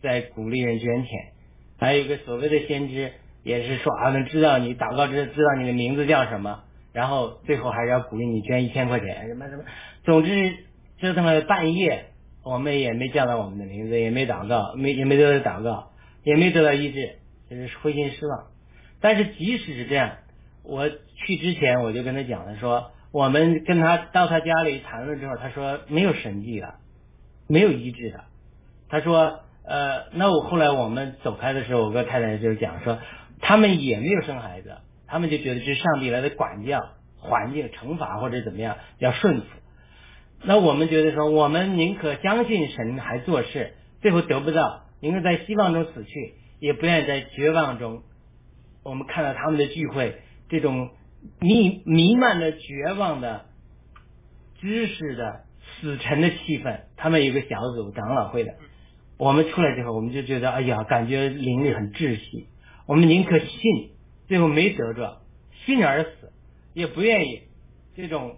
[0.03, 1.33] 在鼓励人捐钱，
[1.79, 6.65] 还有一个所谓的先知也是说啊，能知道你祷告知知道你的名字叫什么。
[6.93, 9.65] 然后最后还是要鼓励你捐一千块钱，什么什么，
[10.05, 10.57] 总之
[10.99, 12.05] 折腾了半夜，
[12.45, 15.93] 我们也没叫到我们的名字，也没祷告，没也没得到祷告，
[16.23, 17.15] 也没得到医治，
[17.49, 18.49] 就是灰心失望。
[19.01, 20.19] 但是即使是这样，
[20.63, 26.75] 我去之前我就跟他讲了，说我们跟他到他家里谈了之后，他说没有神迹的，
[27.49, 28.25] 没有医治的。
[28.91, 32.99] 他说呃，那我后来我们走开的时候，我跟太太就讲说，
[33.41, 34.77] 他们也没有生孩子。
[35.07, 36.81] 他们就觉得是上帝来的管教、
[37.19, 39.47] 环境、惩罚或者怎么样，要顺服。
[40.43, 48.03] 那我们觉得说，我们宁可相信神还做事，最后得不到，宁可在希望中死去，也不愿意在绝望中。
[48.83, 50.17] 我们看到他们的聚会，
[50.49, 50.89] 这种
[51.39, 53.45] 弥弥漫的绝望的、
[54.61, 55.43] 知识的、
[55.81, 56.81] 死沉的气氛。
[56.97, 58.55] 他们有个小组长老会的，
[59.19, 62.49] 我们出来之后，我们就觉得，哎呀，感觉灵里很窒息。
[62.87, 63.93] 我们宁可信。
[64.29, 65.21] 最后没得着，
[65.67, 66.33] 信而死，
[66.73, 67.43] 也不愿意
[67.95, 68.37] 这种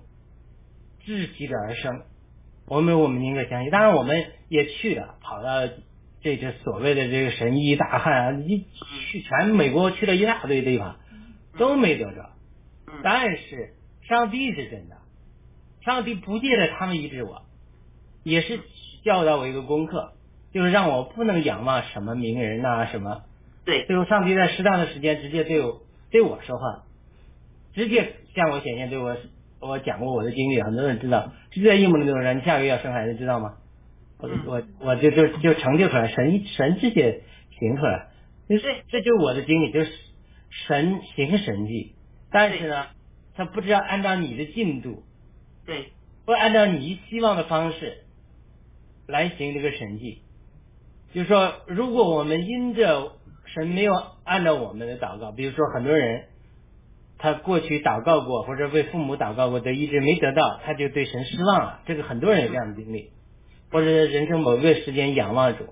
[1.06, 2.02] 窒息的而生。
[2.66, 5.68] 我们我们宁可相信，当然我们也去了，跑到
[6.20, 8.64] 这这所谓的这个神医大汉啊，一
[9.08, 10.96] 去全美国去了一大堆地方，
[11.58, 12.30] 都没得着。
[13.04, 13.74] 但是
[14.08, 14.96] 上帝是真的，
[15.82, 17.42] 上帝不借着他们医治我，
[18.24, 18.58] 也是
[19.04, 20.14] 教导我一个功课，
[20.54, 23.22] 就是让我不能仰望什么名人呐什么。
[23.66, 26.84] 对，最后上帝在适当的时间直接对我对我说话，
[27.74, 29.16] 直接向我显现，对我
[29.60, 33.56] 我讲过我的经历，很多人知道，直接一模一样说你下个月要生孩子，知道吗？
[34.18, 37.22] 我我我就就就成就出来，神神直接
[37.58, 38.10] 行出来，
[38.48, 39.90] 就是这就是我的经历，就是
[40.50, 41.94] 神行神迹。
[42.30, 42.86] 但是呢，
[43.34, 45.02] 他不知道按照你的进度，
[45.66, 45.92] 对，
[46.26, 48.04] 不按照你希望的方式
[49.06, 50.20] 来行这个神迹。
[51.14, 53.12] 就是说，如果我们因着
[53.46, 53.94] 神没有
[54.24, 56.24] 按照我们的祷告，比如说很多人
[57.18, 61.80] 他过去祷告过或者为父母祷告过的一直没得到，他就对神失望了。
[61.86, 63.10] 这个很多人有这样的经历，
[63.70, 65.66] 或者人生某个时间仰望主。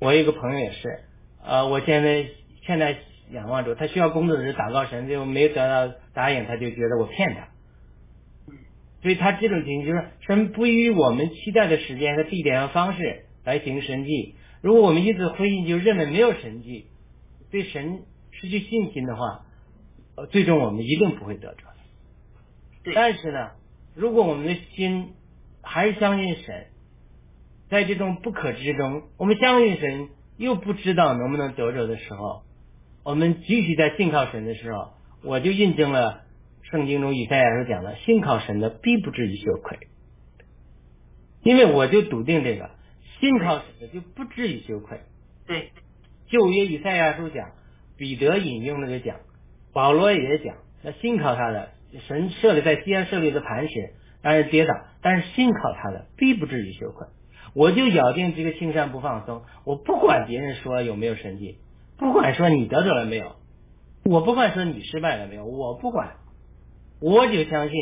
[0.00, 1.04] 我有一个朋友也是，
[1.44, 2.26] 呃，我现在
[2.66, 2.98] 现在
[3.30, 5.54] 仰望主，他需要工作的时候祷告神，就没有得
[5.88, 7.48] 到答应，他就觉得我骗他。
[9.02, 14.34] 所以他这种情形就是神不以我们期待的时间和地点和方式来行神迹。
[14.60, 16.86] 如果我们因此婚姻，就认为没有神迹，
[17.50, 19.46] 对神失去信心的话，
[20.16, 21.64] 呃，最终我们一定不会得着。
[22.84, 23.50] 对但是呢，
[23.94, 25.14] 如果我们的心
[25.62, 26.66] 还是相信神，
[27.68, 32.42] 在这种不可知中，我们相信神又不知道能不能得着的时候，
[33.04, 34.92] 我们继续在信靠神的时候，
[35.22, 36.22] 我就印证了
[36.62, 39.78] 圣经中以赛亚书讲的，信靠神的必不至于羞愧。
[41.42, 42.70] 因为我就笃定这个，
[43.20, 45.00] 信靠神的就不至于羞愧。
[45.46, 45.72] 对，
[46.26, 47.50] 旧约以赛亚书讲，
[47.96, 49.16] 彼得引用那个讲，
[49.72, 51.70] 保罗也讲，那信靠他的
[52.06, 57.06] 神设立在西安设立的磐石，但是跌倒，但是信靠他的必不至于羞愧。
[57.54, 61.58] 我就咬定这个青山不放松，我不管别人说有没有神迹，
[61.96, 63.36] 不管说你得着了没有，
[64.04, 66.16] 我不管说你失败了没有，我不管，
[67.00, 67.74] 我就相信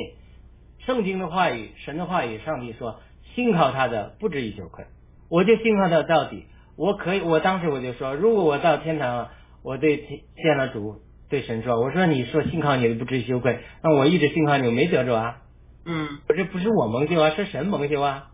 [0.79, 3.01] 圣经的话语，神的话语，上帝说
[3.35, 4.87] 信靠他的不至于羞愧，
[5.29, 6.47] 我就信靠到到底。
[6.77, 11.01] 我可以，我当时我就说，如果我到天堂了，我对天见了主，
[11.31, 15.43] 对神说，我说你说信靠你的不至于羞愧，那我一直信靠你，我没得着啊，
[15.87, 18.31] 嗯我这不是我蒙羞啊，是神蒙羞啊，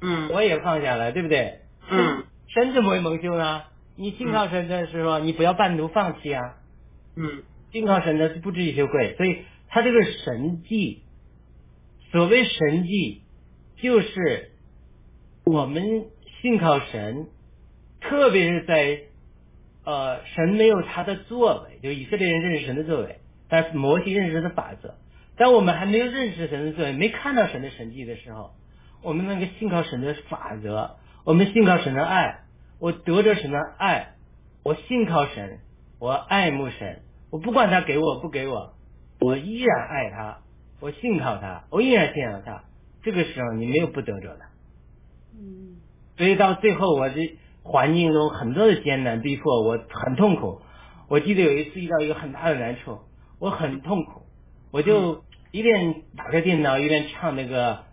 [0.00, 1.62] 嗯我也放下了，对不对？
[1.90, 3.62] 嗯神怎么会蒙羞呢？
[3.96, 6.54] 你信靠神的时候，你不要半途放弃啊，
[7.16, 9.38] 嗯信靠神的不至于羞愧，所以
[9.68, 11.02] 他这个神迹，
[12.12, 13.22] 所谓神迹，
[13.82, 14.52] 就是
[15.44, 16.04] 我们
[16.40, 17.26] 信靠神，
[18.00, 19.00] 特别是在
[19.84, 23.18] 呃神没有他的作为，就以色列人认识神的作为，
[23.48, 24.96] 但是摩西认识神的法则。
[25.36, 28.52] 当我们还没有认识神的作为，没看到神的神迹的时候，
[29.02, 32.40] 我们那个信靠神的法则，我们信靠神的爱，
[32.78, 34.14] 我得着神的爱，
[34.62, 35.60] 我信靠神，
[35.98, 38.74] 我爱慕神，我不管他给我不给我，
[39.18, 40.42] 我依然爱他，
[40.80, 42.64] 我信靠他，我依然信仰他。
[43.02, 44.40] 这个时候你没有不得着的。
[45.34, 45.76] 嗯
[46.20, 50.60] 所以到最后，我这环境中很多的艰难逼迫，我很痛苦。
[51.08, 52.98] 我记得有一次遇到一个很大的难处，
[53.38, 54.20] 我很痛苦，
[54.70, 57.84] 我就一边打开电脑，一边唱那个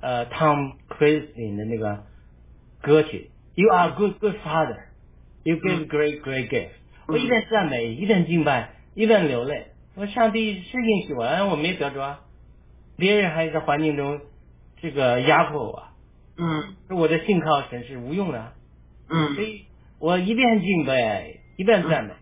[0.00, 2.04] 呃 Tom Cruise 的那个
[2.80, 4.78] 歌曲，You are good good father,
[5.42, 6.70] you give great great gift。
[7.06, 9.66] 我一边赞美，一边敬拜，一边流泪。
[9.94, 12.20] 我上帝是允许我，但我没得着啊，
[12.96, 14.22] 别人还在环境中
[14.80, 15.82] 这个压迫我。
[16.36, 16.76] 嗯。
[16.96, 18.52] 我的信靠神是无用的，
[19.08, 19.34] 嗯。
[19.34, 19.64] 所嗯以
[19.98, 22.12] 我一边敬拜一边赞美，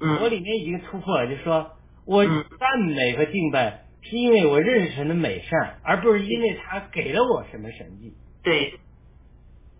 [0.00, 0.20] 嗯。
[0.20, 1.72] 我嗯里面已经突破了，就是说
[2.04, 8.14] 我嗯赞美和敬拜是因为我认识神的美善，而不是因为他给了我什么神迹。
[8.42, 8.78] 对。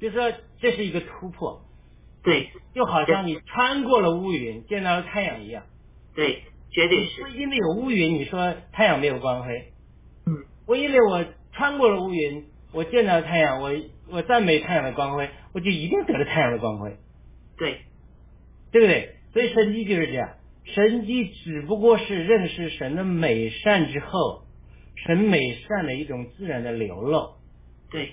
[0.01, 1.63] 就说这是一个突破，
[2.23, 2.51] 对。
[2.75, 5.65] 就好像你穿过了乌云见到了太阳一样。
[6.15, 7.31] 对，绝对是。
[7.37, 9.73] 因为有乌云，你说太阳没有光辉。
[10.27, 10.45] 嗯。
[10.67, 13.71] 我因为我穿过了乌云，我见到太阳，我
[14.11, 16.97] 我赞美太阳的光辉，我就一定得了太阳的光辉。
[17.59, 17.79] 对
[18.73, 19.17] 对不对？
[19.33, 20.31] 所以神迹就是这样，
[20.65, 24.43] 神迹只不过是认识神的美善之后，
[25.07, 27.35] 神美善的一种自然的流露。
[27.91, 28.13] 对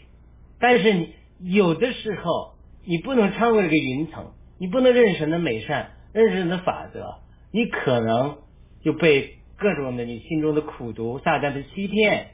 [0.60, 7.20] 但是你有的时候你不能穿过这个云层，你不能认识神的美善，认识神的法则，
[7.52, 8.38] 你可能
[8.84, 12.32] 就被各种的你心中的苦毒、撒旦的欺骗，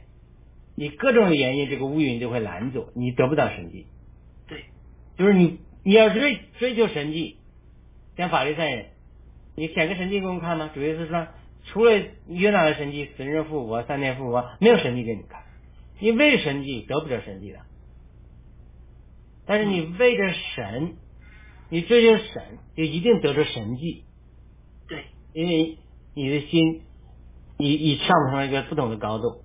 [0.76, 3.88] 你各种的原因，这个乌云就会拦阻，你得不到神迹。
[4.48, 4.66] 对
[5.18, 7.38] 就是你你要追追求神迹，
[8.18, 8.88] 像法律赛人，
[9.56, 10.72] 你显个神迹给我们看吗？
[10.74, 11.28] 主耶稣说，
[11.66, 15.44] 除了约拿的神迹，死人复活、三天复活，没有神迹给你看。
[16.00, 17.60] 你为神迹得不着神迹的，
[19.46, 20.96] 但是你为着神，
[21.70, 24.04] 你追求神，就一定得着神迹，
[24.88, 25.78] 对因为
[26.16, 26.82] 你的心，
[27.58, 29.43] 你你上升了一个不同的高度。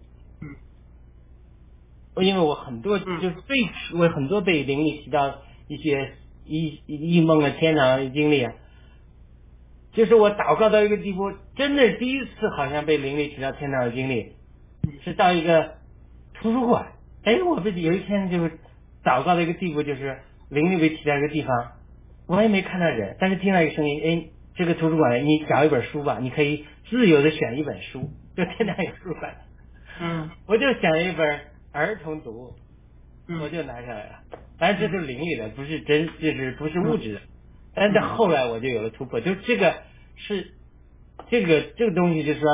[2.21, 3.55] 嗯因为我很多嗯就是被
[3.99, 5.39] 我很多被灵力提到
[5.69, 6.12] 一些
[6.45, 8.53] 异异梦啊、天堂的经历啊，
[9.93, 14.33] 就是我祷告到一个地步，真的第一次好像被灵力提到天堂的经历，
[15.05, 15.75] 是到一个
[16.35, 16.93] 图书馆。
[17.25, 18.59] 哎，我不有一天就是
[19.05, 21.73] 祷告到一个地步，就是灵力被提到一个地方，
[22.27, 29.35] 我也没看到人，但是听到一个声音，哎，这个图书馆你找一本书吧，你可以自由的选一本书，就天堂有书馆。
[30.01, 31.41] 嗯 我就选一本
[31.73, 32.57] 儿童读物，
[33.29, 34.19] 嗯我就拿下来了。
[34.59, 37.21] 但是这是灵里的，不是真，就是不是物质的。
[37.75, 39.83] 但是后来我就有了突破，就这个
[40.16, 40.55] 是
[41.29, 42.49] 这个这个东西，就是说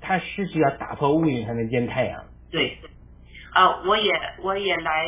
[0.00, 2.24] 它是需要打破乌云才能见太阳。
[2.50, 2.78] 对，
[3.52, 4.12] 啊，我也
[4.42, 5.06] 我也来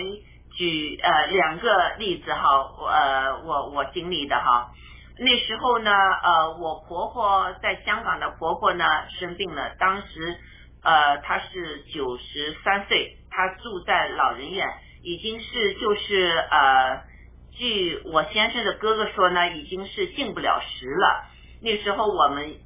[0.56, 2.48] 举呃两个例子哈，
[2.88, 4.72] 呃我我经历的哈。
[5.20, 8.84] 那时候呢，呃，我婆婆在香港的婆婆呢
[9.18, 10.36] 生病了，当时
[10.82, 14.66] 呃她是九十三岁，他住在老人院，
[15.04, 17.04] 已经是就是呃，
[17.52, 21.24] 据我先生的哥哥说呢，已经是进不了食了。
[21.62, 22.56] 那时候我们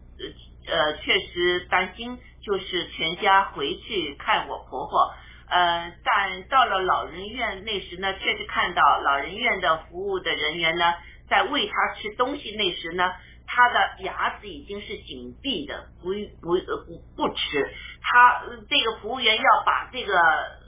[0.66, 5.12] 呃呃确实担心，就是全家回去看我婆婆。
[5.50, 10.94] 呃，但到了老人院那时呢，确实看到老人院的服务的人员呢，
[11.28, 13.12] 在喂他吃东西那时呢，
[13.46, 17.70] 他的牙齿已经是紧闭的，不不呃不不吃。
[18.00, 20.14] 他这个服务员要把这个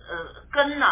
[0.08, 0.86] 呃根呢，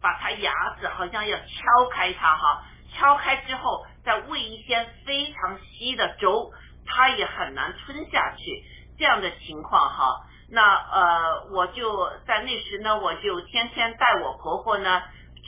[0.00, 2.62] 把它牙齿好像要敲开它哈，
[2.92, 6.52] 敲开之后再喂一些非常稀的粥，
[6.86, 8.64] 它也很难吞下去。
[8.98, 15.02] 这样的情况哈，那呃，我就在那时呢，我就天天带我婆婆呢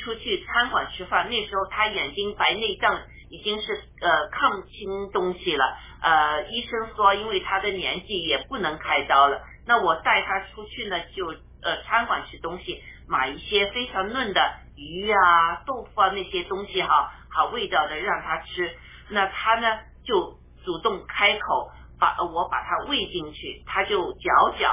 [0.05, 1.31] 出去餐馆吃饭。
[1.31, 3.01] 那时候她眼睛白内障
[3.31, 9.41] 已经是呃看不清东西了，呃，医生说因为她的年纪也不能开刀了。
[9.67, 14.41] 那我带她出去呢，就呃餐馆吃东西，买一些非常嫩的
[14.77, 18.77] 鱼啊、豆腐啊那些东西哈，好味道的让他吃。
[19.11, 21.71] 那他呢就主动开口。
[22.01, 24.71] 把我把它喂进去，他就嚼嚼，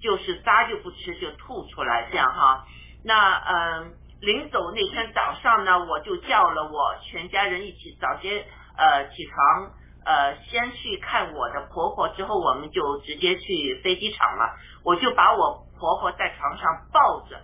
[0.00, 2.64] 就是渣就不吃，就吐出来，这样哈。
[3.04, 9.72] 那嗯，临走那天早上呢，我就叫了我全家人一起早些呃起床，
[10.04, 14.54] 呃先去看我的婆婆，之后我们就直接去飞机场了。
[14.84, 17.40] 我就把我婆婆在床上抱着，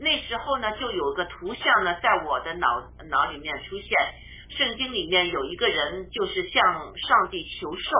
[0.00, 3.90] 那时候呢就有个图像呢在我的脑脑里面出现，
[4.58, 6.62] 圣经里面有一个人就是向
[6.96, 7.90] 上帝求寿。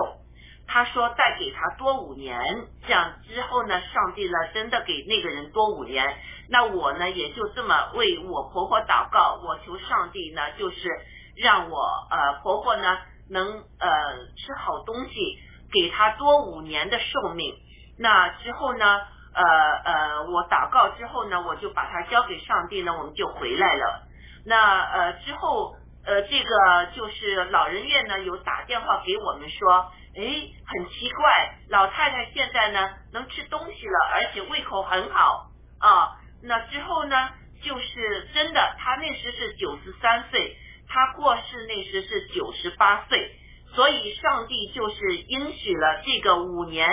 [0.69, 2.37] 他说再给他多五年，
[2.85, 6.17] 这样之后呢，上帝呢真的给那个人多五年。
[6.49, 10.89] 那我呢也就这么为我婆婆祷告，我求上帝呢就是
[11.37, 11.79] 让我
[12.11, 12.97] 呃婆婆呢
[13.29, 13.89] 能呃
[14.35, 15.39] 吃好东西，
[15.71, 17.55] 给她多五年的寿命。
[17.97, 19.01] 那之后呢
[19.37, 19.43] 呃
[19.85, 24.03] 呃我祷告之后呢，我就把它交给上帝呢，我们就回来了。
[24.45, 25.75] 那呃之后
[26.05, 29.91] 呃这个就是老人院呢有打电话给我们说。
[30.19, 36.17] 哎，很奇怪，老太太现在呢能吃东西了，而且胃口很好啊。
[36.41, 37.29] 那之后呢，
[37.61, 40.57] 就是真的，她那时是九十三岁，
[40.87, 43.31] 她过世那时是九十八岁，
[43.75, 46.89] 所以上帝就是应许了这个五年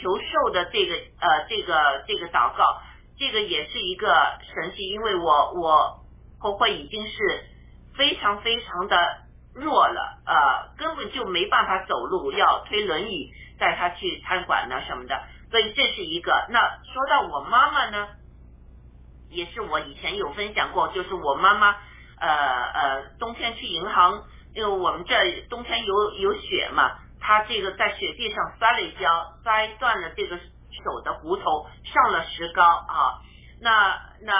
[0.00, 2.80] 求寿的这个呃这个这个祷告，
[3.18, 6.00] 这个也是一个神迹，因为我我
[6.40, 7.44] 婆婆已经是
[7.96, 8.96] 非常非常的。
[9.54, 15.20] 弱了，呃，根本就没办法走路，要推轮椅带他去餐馆呢什么的，
[15.50, 16.46] 所以这是一个。
[16.50, 18.06] 那说到我妈妈呢，
[19.30, 21.74] 也是我以前有分享过，就是我妈妈，
[22.20, 24.22] 呃呃，冬天去银行，
[24.54, 25.16] 因为我们这
[25.50, 33.20] 冬天有有雪嘛，他这个在雪地上摔了一跤，摔断了这个手的骨头，上了石膏啊，
[33.60, 34.32] 那那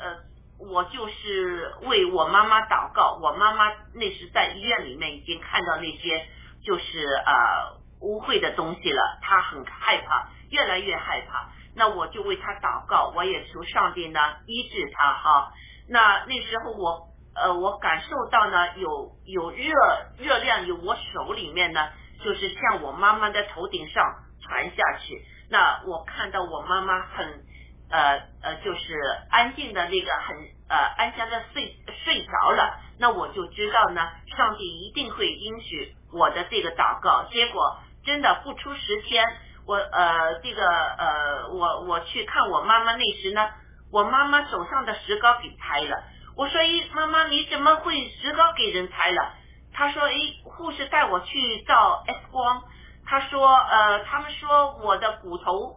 [0.00, 0.34] 呃。
[0.56, 6.26] 我就是为我妈妈祷告，我妈妈那时在医院里面已经看到那些
[6.64, 11.50] 就是呃污秽的东西了，她很害怕，越来越害怕。
[11.74, 15.52] 那我就为她祷告，我也求上帝呢医治她哈。
[15.88, 19.74] 那那时候我呃我感受到呢有有热
[20.18, 21.90] 热量有我手里面呢，
[22.24, 24.02] 就是向我妈妈的头顶上
[24.42, 25.22] 传下去。
[25.50, 27.44] 那我看到我妈妈很。
[27.90, 28.94] 呃呃，就是
[29.30, 30.36] 安静的那个很
[30.68, 37.28] 呃安详的睡睡着了，那我就知道呢，上帝一定会应许我的这个祷告。
[37.30, 39.24] 结果真的不出十天，
[39.66, 43.50] 我呃这个呃我我去看我妈妈那时呢，
[43.92, 46.02] 我妈妈手上的石膏给拆了。
[46.36, 49.34] 我说咦，妈妈你怎么会石膏给人拆了？
[49.74, 52.62] 他说诶，护士带我去照 X 光，
[53.04, 55.76] 他说呃他们说我的骨头。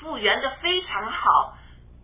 [0.00, 1.58] 复原的非常好，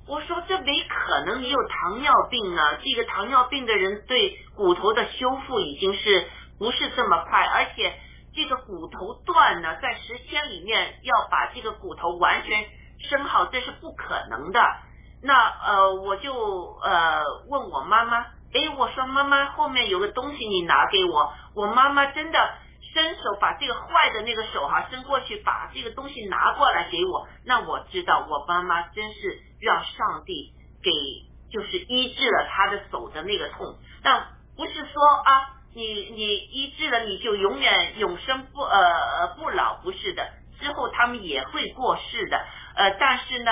[0.09, 2.77] 我说这没可能，你有糖尿病啊！
[2.83, 6.27] 这个糖尿病的人对骨头的修复已经是
[6.59, 7.95] 不是这么快，而且
[8.35, 12.67] 这个骨头断呢，在十天里面要把这个骨头完全
[13.09, 14.61] 生好，这是不可能的。
[15.23, 16.35] 那呃，我就
[16.83, 21.33] 呃问我妈妈，哎，我说妈妈后面有个东西，你拿给我。
[21.57, 22.55] 我妈妈真的
[22.95, 30.53] 伸手把这个坏的那个手哈伸过去，把这个东西拿过来给我，那我知道我妈妈真是让上帝
[30.83, 30.91] 给
[31.51, 33.77] 就是医治了她的手的那个痛。
[34.05, 42.37] 但不是说啊，你你医治了你就永远永生不呃不老，不是的，之后他们也会过世的。
[42.77, 43.51] 呃，但是呢，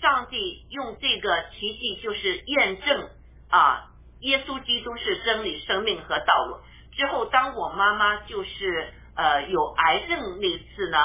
[0.00, 3.08] 上帝用这个奇迹就是验证
[3.50, 3.91] 啊，
[4.22, 6.56] 耶稣基督是真理、生命和道路。
[6.92, 10.98] 之后，当我妈妈就是呃有癌症那次呢，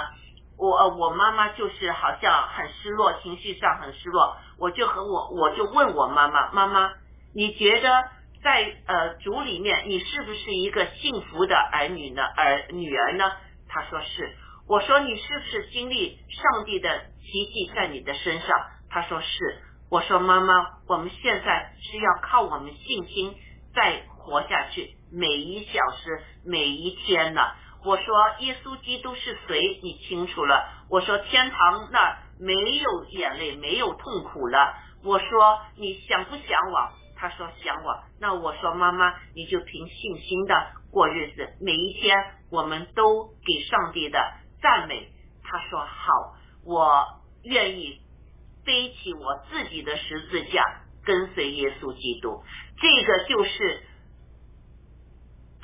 [0.57, 4.37] 我我妈妈就是好像很失落，情绪上很失落。
[4.59, 6.93] 我就和我我就问我妈妈，妈妈，
[7.33, 8.03] 你觉得
[8.43, 12.23] 在呃主里面，你是不是一个幸福的儿女呢？
[12.23, 13.31] 儿女儿呢？
[13.67, 14.35] 她说是。
[14.67, 18.49] 我说你是不是经历上帝的奇迹在你的身上？
[18.89, 19.61] 她说是。
[19.89, 20.53] 我说妈妈，
[20.87, 23.33] 我们现在是要靠我们信心
[23.73, 24.97] 再活下去。
[25.13, 27.41] 每一小时，每一天呢？
[27.85, 28.05] 我说
[28.39, 29.79] 耶稣基督是谁？
[29.81, 30.67] 你清楚了。
[30.89, 34.75] 我说天堂那没有眼泪，没有痛苦了。
[35.05, 36.91] 我说你想不想我？
[37.15, 38.03] 他说想我。
[38.19, 42.17] 那我说妈妈，你就凭信心的过日子，每一天
[42.51, 44.19] 我们都给上帝的
[44.61, 45.13] 赞美。
[45.43, 46.35] 他说好，
[46.65, 47.05] 我
[47.43, 48.01] 愿意
[48.67, 50.61] 背起我自己的十字架，
[51.03, 52.43] 跟随耶稣基督。
[52.77, 53.83] 这个就是。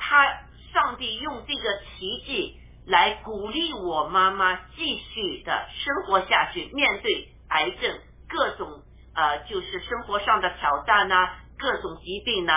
[0.06, 0.26] 他
[0.74, 7.98] 上帝用这个奇迹来鼓励我妈妈继续的生活下去，面对癌症
[8.28, 8.82] 各种
[9.14, 11.16] 呃就是生活上的挑战呢，
[11.56, 12.52] 各种疾病呢，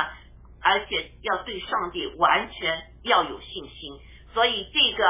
[0.61, 3.97] 而且要对上帝完全要有信心，
[4.33, 5.07] 所以这个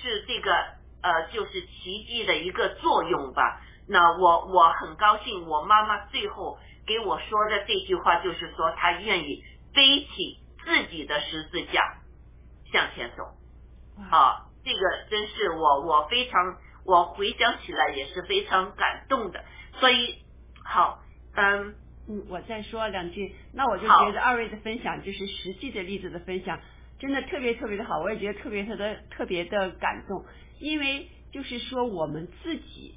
[0.00, 0.54] 是这个
[1.02, 3.60] 呃就是奇迹的一个作用吧。
[3.88, 9.42] 那我我很高兴，我妈妈最后给我说的这句话就是说，她愿意
[9.72, 10.40] 背起。
[10.64, 11.98] 自己的十字架
[12.72, 13.36] 向前走，
[14.10, 14.80] 好，这个
[15.10, 16.56] 真是我我非常
[16.86, 19.44] 我回想起来也是非常感动的，
[19.74, 20.24] 所以
[20.64, 21.02] 好，
[21.34, 21.74] 嗯
[22.08, 26.58] 嗯，我再说两句，那我就觉得二位的分享就是实际的例子的分享，
[26.98, 30.24] 真的特别特别的好，我也觉得特别特别特别的感动，
[30.60, 32.94] 因为就是说我们自己，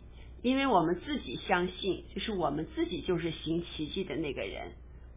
[0.48, 4.72] 因为我们自己相信，就是我们自己就是行奇迹的那个人。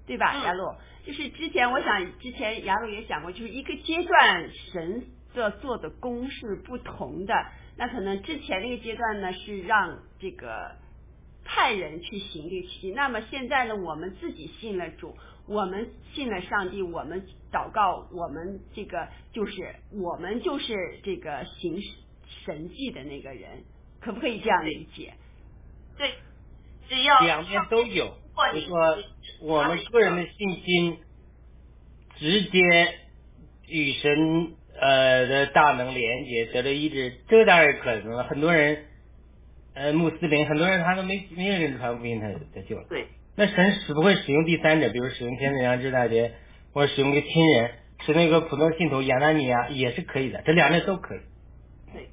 [0.07, 0.75] 对吧，雅鲁？
[1.07, 5.05] 就是之前我想，之前雅鲁也讲过，就是一个阶段神
[5.35, 7.33] 的做的功是不同的。
[7.77, 10.73] 那可能之前那个阶段呢，是让这个
[11.45, 12.91] 派人去行这个奇迹。
[12.91, 15.17] 那么现在呢，我们自己信了主，
[15.47, 21.81] 我们信了上帝，我们祷告，我们这个就是我们就是这个行
[22.45, 23.63] 神迹的那个人，
[24.01, 25.15] 可不可以这样理解？
[26.01, 26.15] 对，
[26.89, 28.17] 只要两边都有。
[28.55, 28.97] 就说
[29.43, 30.99] 我们个人的信心
[32.17, 32.95] 直接
[33.69, 38.25] 与神呃的大能连接得到医治，这当然可能了。
[38.25, 38.87] 很多人
[39.75, 42.87] 呃穆斯林，很多人他都没没有人传福音，他他救了。
[42.89, 43.09] 对。
[43.37, 46.33] 那神使不会使用第三者，比如使用天使良知大姐，
[46.73, 47.73] 或者使用个亲人，
[48.07, 51.21] 使那个普通信徒亚纳尼亚也是可以的，这两类都可以。
[51.93, 52.09] 对。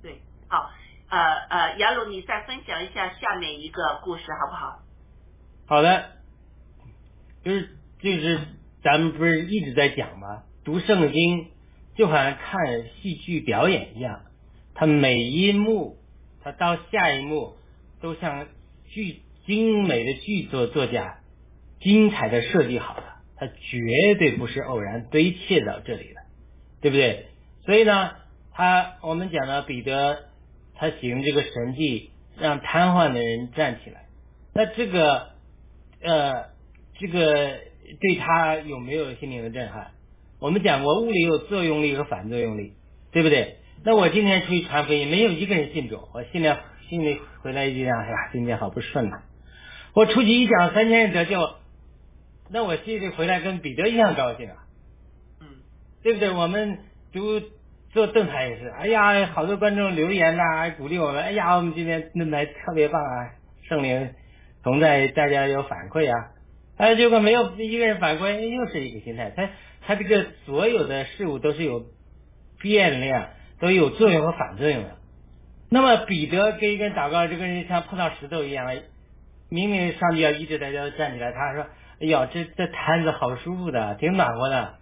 [0.00, 0.70] 对，好。
[1.14, 4.82] 呃呃，杨鲁，你再分享一下下面一个故事好不好？
[5.66, 6.10] 好的，
[7.44, 7.68] 就是
[8.00, 8.40] 就是
[8.82, 10.42] 咱们不是一直在讲吗？
[10.64, 11.52] 读圣经
[11.94, 14.22] 就好像看戏剧表演一样，
[14.74, 15.98] 它每一幕，
[16.42, 17.54] 它到下一幕
[18.00, 18.48] 都像
[18.88, 21.20] 剧精美的剧作作家
[21.78, 23.04] 精彩的设计好的，
[23.36, 26.20] 它绝对不是偶然堆砌到这里的，
[26.80, 27.28] 对不对？
[27.64, 28.16] 所以呢，
[28.52, 30.33] 他我们讲的彼得。
[30.76, 34.06] 他使用这个神迹，让瘫痪的人站起来。
[34.54, 35.30] 那这个，
[36.02, 36.46] 呃，
[36.98, 37.60] 这个
[38.00, 39.92] 对他有没有心灵的震撼？
[40.40, 42.74] 我们讲过，物理有作用力和反作用力，
[43.12, 43.58] 对不对？
[43.84, 46.52] 那我今天出去传福音，没有一个人信主，我心里
[46.88, 49.22] 心里回来一句，哎呀，今天好不顺呐。
[49.94, 51.38] 我出去一讲，三千人得救，
[52.50, 54.56] 那我心里回来跟彼得一样高兴啊。
[55.40, 55.46] 嗯，
[56.02, 56.30] 对不对？
[56.30, 56.78] 我们
[57.12, 57.40] 读。
[57.94, 63.30] 做盾牌也是，哎呀，好多观众留言呐，鼓励我们，哎呀，我们今天盾牌特别棒啊，
[63.68, 64.12] 圣灵
[64.64, 66.32] 同在，大家有反馈啊，
[66.76, 69.48] 哎，结果没有一个人反馈，又是一个心态，他
[69.86, 71.84] 他这个所有的事物都是有
[72.60, 73.28] 变量，
[73.60, 74.96] 都有作用和反作用的。
[75.70, 78.74] 那么彼得跟一个人祷告，这个人像碰到石头一样，
[79.48, 81.66] 明明上帝要医治大家站起来，他说，
[82.00, 84.74] 哎呀，这这摊子好舒服的，挺暖和的，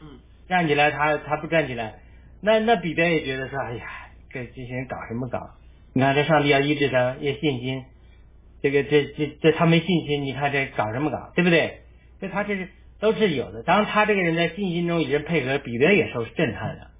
[0.00, 1.94] 嗯，站起来他他不站起来。
[2.40, 3.86] 那那彼得也觉得说，哎呀，
[4.30, 5.50] 这这些人搞什么搞？
[5.92, 7.84] 你看这上帝要医治他，要信心，
[8.62, 11.82] 这个这这这他没信心，你看这搞什么搞，对不对？
[12.18, 12.68] 所以他这是
[13.00, 13.62] 都是有的。
[13.62, 16.90] 当他这个人在信心中与人配合，彼得也受震撼的，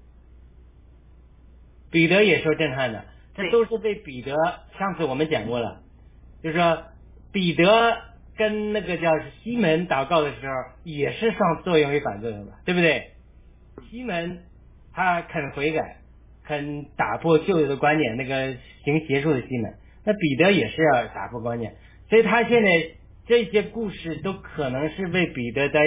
[1.90, 3.04] 彼得也受震撼的，
[3.34, 4.34] 这都是被彼得。
[4.78, 5.82] 上次我们讲过了，
[6.42, 6.84] 就是说
[7.32, 7.96] 彼得
[8.36, 9.12] 跟那个叫
[9.42, 10.54] 西门祷告的时候，
[10.84, 13.12] 也是上作用与反作用的，对不对？
[13.90, 14.42] 西门
[14.92, 15.98] 他肯悔改，
[16.44, 18.54] 肯打破旧有的观念，那个
[18.84, 21.74] 行邪术的西门，那彼得也是要打破观念，
[22.08, 22.70] 所以他现在
[23.26, 25.80] 这些故事都可能是为彼得在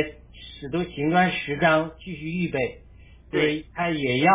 [0.60, 2.60] 使徒行传十章继续预备，
[3.32, 4.32] 对就是他也要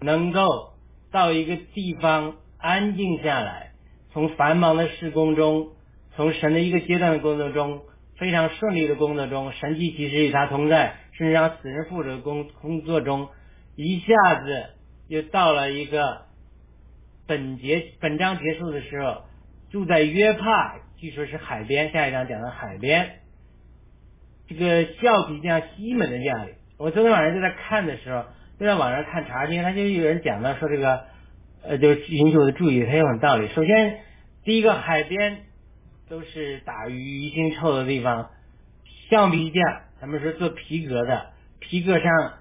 [0.00, 0.74] 能够
[1.10, 3.70] 到一个地方安静下来，
[4.12, 5.68] 从繁忙的施工中，
[6.14, 7.80] 从神的一个阶段的工作中，
[8.18, 13.28] 非常顺利的工作中，神迹其实与他同在，甚至让死人复活的工工作中，
[13.84, 14.70] 一下子
[15.06, 16.22] 又到了一个
[17.28, 19.22] 本节本章结束的时候，
[19.70, 23.20] 住在约帕，据说是海边，下一章讲的海边，
[24.48, 28.24] 这个橡皮匠西门的家里，我昨天晚上就在看的时候，
[28.58, 31.04] 就在网上看查经，他就有人讲到说这个，
[31.62, 33.46] 呃，就引起我的注意，很有很道理。
[33.46, 34.00] 首先，
[34.42, 35.42] 第一个海边
[36.08, 38.30] 都是打鱼鱼腥臭的地方，
[39.08, 39.62] 橡皮匠
[40.00, 41.26] 他们说做皮革的，
[41.60, 42.32] 皮革上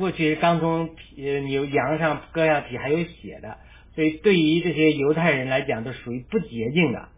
[0.00, 3.58] 过去刚从呃牛羊上割下皮还有血的，
[3.94, 7.10] 所以对于这些犹太人来讲都属于不洁净的。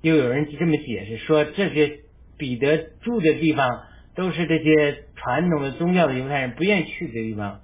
[0.00, 2.00] 又有人这么解释说，这些
[2.38, 3.68] 彼得住的地方
[4.14, 7.60] 都是这些传统的宗教的犹太人不愿意去的地方，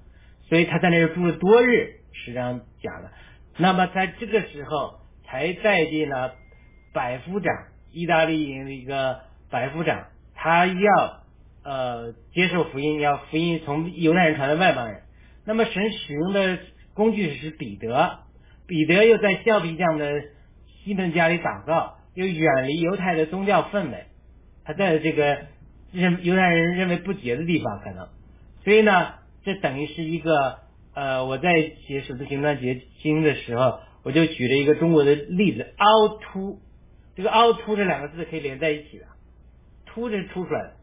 [0.49, 1.95] 所以他在那儿住了多日。
[2.13, 3.13] 实际上讲了，
[3.57, 6.35] 那么在这个时候才带进了
[6.93, 7.55] 百夫长，
[7.93, 9.21] 意大利营的一个
[9.51, 11.20] 百夫长，他要
[11.71, 15.03] 呃接受福音，要福音从犹太人传到外邦人。
[15.47, 16.59] 那么神使用的
[16.95, 18.19] 工具是彼得，
[18.67, 20.21] 彼得又在橡皮匠的
[20.67, 24.07] 西门家里祷告，又远离犹太的宗教氛围，
[24.65, 25.39] 他在这个
[25.93, 28.09] 认犹太人认为不洁的地方可能，
[28.65, 29.15] 所以呢，
[29.45, 30.59] 这等于是一个
[30.93, 31.53] 呃，我在
[31.87, 36.59] 写《使徒行传》结经的时候，我就举了一个中国的例子，凹凸，
[37.15, 39.05] 这个凹凸这两个字可以连在一起的，
[39.87, 40.80] 凸是凸出来的。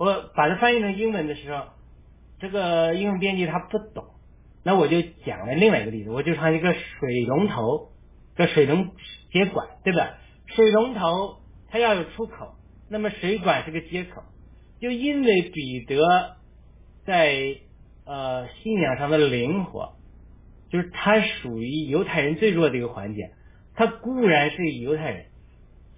[0.00, 1.66] 我把它翻译成英文的时候，
[2.38, 4.06] 这个英文编辑他不懂，
[4.64, 7.90] 那我就讲了另外一个例子，我就唱一个水龙头，
[8.34, 8.92] 这水龙
[9.30, 10.16] 接管，对吧？
[10.46, 12.54] 水龙头它要有出口，
[12.88, 14.22] 那么水管是个接口，
[14.80, 16.38] 就因为彼得
[17.04, 17.56] 在
[18.06, 19.96] 呃信仰上的灵活，
[20.70, 23.32] 就是他属于犹太人最弱的一个环节，
[23.74, 25.26] 他固然是犹太人，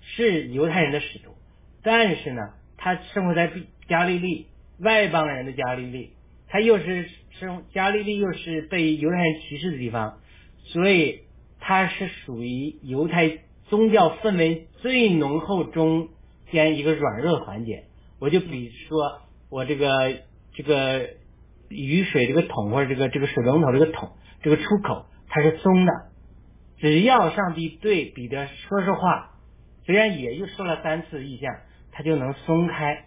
[0.01, 1.37] 是犹太人的使徒，
[1.85, 3.53] 但是呢，他生活在
[3.93, 4.47] 加利利
[4.79, 6.15] 外邦人的加利利，
[6.49, 10.19] 他又是生加利利又是被犹太人歧视的地方，
[10.65, 11.21] 所以
[11.61, 16.09] 他是属于犹太宗教氛围最浓厚中
[16.51, 17.85] 间一个软弱环节。
[18.19, 19.21] 我就比如说
[19.51, 20.23] 我这个
[20.55, 21.11] 这个
[21.69, 24.13] 雨水这个桶或者这个这个水龙头这个桶
[24.43, 25.93] 这个出口它是松的，
[26.79, 29.35] 只要上帝对彼得说说话，
[29.85, 31.55] 虽然也就说了三次意象，
[31.93, 33.07] 他就能松开，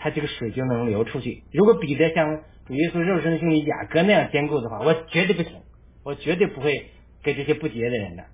[0.00, 1.44] 他这个水就能流出去。
[1.52, 5.52] 如果彼得像主耶稣肉身兄弟雅各那样坚固的话，我绝对不行，
[6.02, 6.86] 我绝对不会
[7.22, 8.24] 给这些不洁的人的。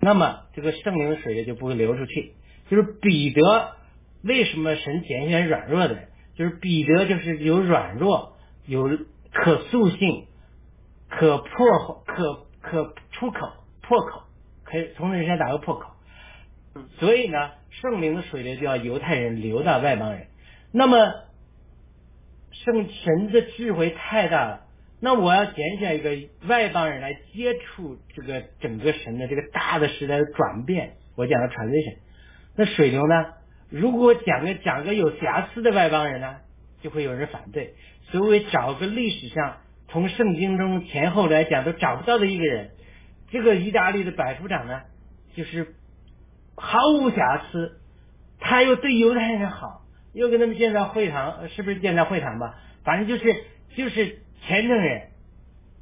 [0.00, 2.34] 那么这个圣灵的水也就不会流出去。
[2.68, 3.76] 就是彼得
[4.22, 6.08] 为什么神拣选软弱的人？
[6.34, 8.32] 就是彼得就是有软弱，
[8.66, 8.88] 有
[9.30, 10.26] 可塑性，
[11.08, 13.38] 可破可可出口
[13.82, 14.22] 破口，
[14.64, 15.90] 可以从人身上打个破口。
[16.98, 20.28] 所以呢，圣灵的水流就要犹太人流到外邦人。
[20.72, 20.96] 那么
[22.50, 24.66] 圣神的智慧太大了，
[25.00, 26.10] 那我要拣选一个
[26.48, 30.94] 外邦人来接触这个整个神的这个大的时代的转变。
[31.14, 31.96] 我讲的 transition，
[32.56, 33.34] 那水流呢？
[33.68, 36.36] 如果讲个讲个有瑕疵的外邦人呢，
[36.82, 37.74] 就会有人反对。
[38.10, 39.58] 所以找个历史上
[39.88, 42.70] 从圣经中前后来讲都找不到的一个人，
[43.30, 44.82] 这个意大利的百夫长呢，
[45.34, 45.74] 就是
[46.56, 47.80] 毫无瑕疵，
[48.38, 49.81] 他又对犹太人好，
[50.12, 52.58] 又跟他们建造会堂，是不是建造会堂吧？
[52.84, 53.44] 反正就是
[53.76, 55.08] 就是虔诚人，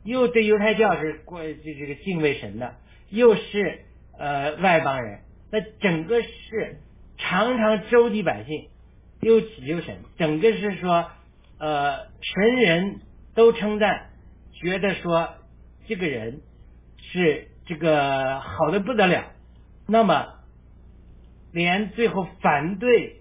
[0.04, 2.74] 又对犹太教是过这这个敬畏神的，
[3.08, 3.80] 又是
[4.18, 5.20] 呃外邦人，
[5.50, 6.80] 那整个是
[7.18, 8.68] 常常周济百姓，
[9.20, 11.10] 又祈求神，整个是说
[11.58, 13.00] 呃神人
[13.34, 14.10] 都称赞，
[14.52, 15.34] 觉得说
[15.86, 16.40] 这个人
[16.98, 19.32] 是这个好的不得了，
[19.86, 20.34] 那么
[21.52, 23.19] 连最后反对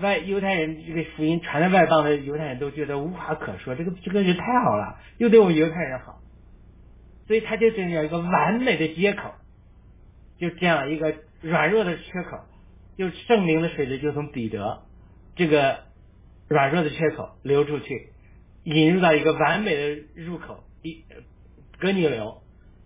[0.00, 6.20] 外犹太人这个福音传到外邦的犹太人都觉得无话可说，这个这个人太好了，又对我们犹太人好，
[7.26, 9.34] 所以他就这样一个完美的接口，
[10.38, 12.38] 就这样一个软弱的缺口，
[12.96, 14.82] 就圣灵的水流就从彼得
[15.36, 15.80] 这个
[16.48, 18.10] 软弱的缺口流出去，
[18.64, 21.04] 引入到一个完美的入口，一
[21.78, 22.42] 哥尼流，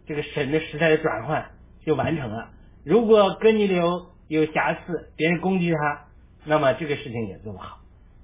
[0.06, 1.50] 这个神的时代的转换
[1.84, 2.50] 就完成了。
[2.84, 6.06] 如果哥尼流有瑕疵，别人攻击他，
[6.44, 7.80] 那么这个事情也做不好。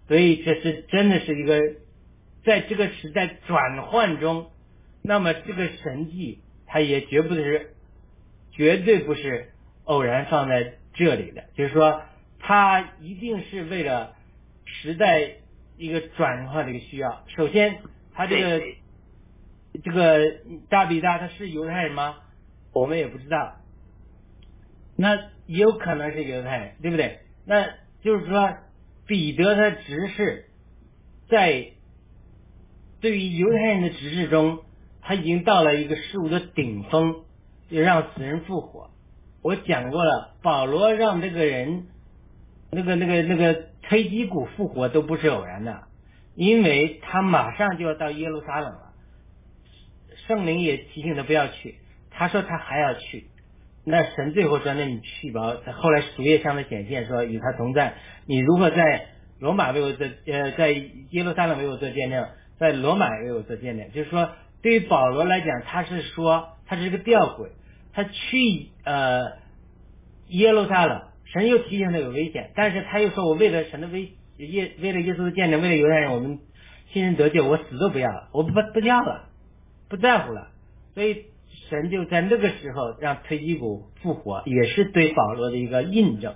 [0.08, 1.60] 所以这是真的是一个
[2.44, 4.50] 在这个时代转换中，
[5.02, 7.74] 那么这个神迹它也绝不是
[8.52, 9.52] 绝对不是
[9.84, 12.02] 偶然放在这里的，就是说
[12.38, 14.14] 它一定是为了
[14.64, 15.36] 时代
[15.76, 17.24] 一个转换的一个需要。
[17.28, 17.78] 首先，
[18.12, 18.62] 他这个
[19.84, 22.16] 这个大比大他是犹太人吗？
[22.72, 23.56] 我们也不知道，
[24.96, 25.16] 那
[25.46, 27.20] 也有可能是犹太人，对不对？
[27.44, 27.68] 那
[28.02, 28.56] 就是说。
[29.06, 30.44] 彼得他执事，
[31.28, 31.72] 在
[33.00, 34.60] 对于犹太人的执事中，
[35.02, 37.24] 他已经到了一个事物的顶峰，
[37.68, 38.90] 就让死人复活。
[39.42, 41.88] 我讲过了，保罗让这个人，
[42.70, 45.88] 那个那个那个推基谷复活都不是偶然的，
[46.36, 48.92] 因为他马上就要到耶路撒冷了，
[50.28, 51.80] 圣灵也提醒他不要去，
[52.12, 53.26] 他说他还要去。
[53.84, 57.94] 那神最后说：“那你去吧。”后来主页上的显现说：“与他同在。”
[58.26, 59.06] 你如果在
[59.38, 62.28] 罗马为我做呃，在耶路撒冷为我做见证，
[62.58, 64.28] 在罗马为我做见证，就是说，
[64.60, 67.48] 对于保罗来讲，他是说他是个吊诡，
[67.94, 69.32] 他去呃
[70.28, 71.02] 耶路撒冷，
[71.32, 76.38] 神又提醒他有危险，但是他又说我为了神的危耶为了耶稣的见证，为了犹太人，我们
[76.92, 79.30] 新人得救，我死都不要了，我不不要了，
[79.88, 80.48] 不在乎了，
[80.92, 81.24] 所以。
[81.70, 86.34] 神就在那个时候让推基谷复活，也是对保罗的一个印证，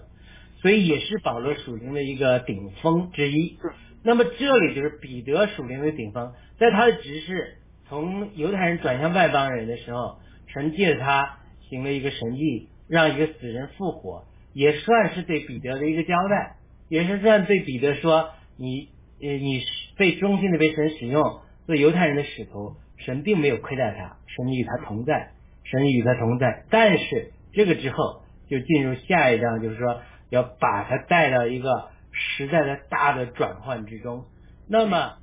[0.63, 3.59] 所以也是保罗属灵的一个顶峰之一。
[4.05, 7.57] 那么这里就是彼得属灵的顶峰，在他的执事
[7.89, 16.57] 从犹太人转向外邦人的时候，神借着他行了一个神迹，让一个死人复活，也算是对彼得的一个交代，
[16.89, 18.89] 也是算对彼得说你
[19.21, 19.63] 呃你
[19.97, 22.77] 被忠心的被神使用做犹太人的使徒。
[23.05, 25.33] 神并没有亏待他，神与他同在，
[25.65, 26.65] 神与他同在。
[26.71, 30.01] 但是这个之后就进入下一章，就是说
[30.31, 34.25] 要把他带到一个时代的大的转换之中。
[34.69, 35.19] 那么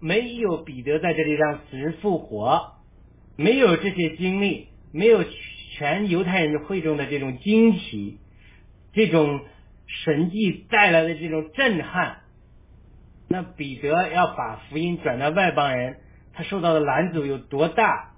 [0.00, 2.74] 没有彼得在这里让死人复活，
[3.36, 5.24] 没有这些经历，没有
[5.76, 8.20] 全犹太人的会中的这种惊奇，
[8.92, 9.40] 这种
[9.86, 12.18] 神迹带来的这种震撼，
[13.28, 15.96] 那彼得要把福音转到外邦人。
[16.38, 18.14] 他受到的拦阻有多大？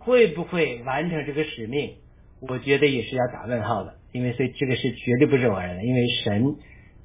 [0.00, 1.98] 会不会完成这个使命？
[2.40, 6.56] 我觉得也是要打问号的，因为所以这个是绝对不是偶然的，因为神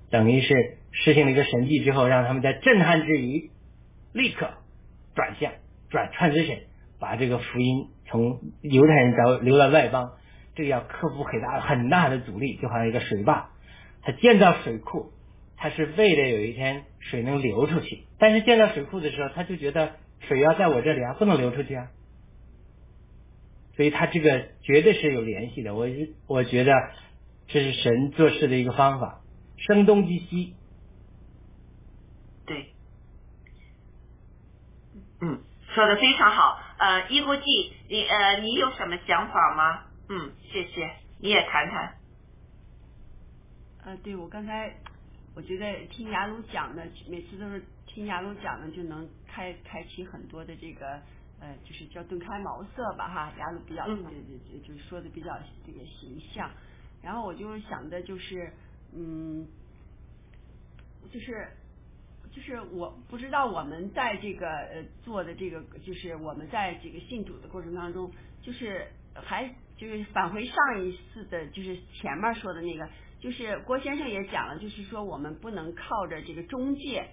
[0.10, 0.56] 等于是
[0.92, 3.52] 实行了一个神迹之后，让他们在震撼之余
[4.12, 4.50] 立刻
[5.14, 5.52] 转向
[5.92, 6.58] 转传之神，
[7.00, 10.14] 把这个福音从犹太人到流到外邦，
[10.56, 13.52] 这个要克服很大很大的阻力，就好像一个水坝，
[14.02, 15.12] 他建造水库，
[15.58, 19.92] 他是为了有一天水能流出去，但是建造水库的时候，他就觉得。
[20.22, 21.92] 水要在我这里啊，不能流出去啊，
[23.76, 25.76] 所以他这个绝对是有联系的。
[25.76, 25.88] 我
[26.28, 26.74] 我觉得
[27.48, 29.22] 这是神做事的一个方法，
[29.58, 30.56] 声东击西。
[32.46, 32.74] 对，
[35.22, 35.40] 嗯，
[35.74, 36.60] 说的非常好。
[36.78, 39.84] 呃，一国际，你呃，你有什么想法吗？
[40.10, 41.96] 嗯，谢谢，你也谈谈。
[43.84, 44.76] 呃，对我刚才
[45.36, 47.64] 我觉得听雅鲁讲的，每次都是。
[47.96, 51.00] 听雅鲁讲呢，就能开开启很多的这个
[51.40, 53.34] 呃，就是叫顿开茅塞吧哈。
[53.40, 55.30] 雅鲁比较就就就说的比较
[55.66, 56.52] 这个形象，
[57.02, 58.52] 然后我就想的就是
[58.94, 59.48] 嗯，
[61.10, 61.48] 就是
[62.34, 68.12] 就是我不知道我们在这个呃做的这个，就是我们在这个信主的过程当中，
[68.42, 72.90] 就是还就是返回上一次的，就是前面说的那个，
[73.22, 77.10] 就是郭先生也讲了，就是说我们不能靠着这个中介。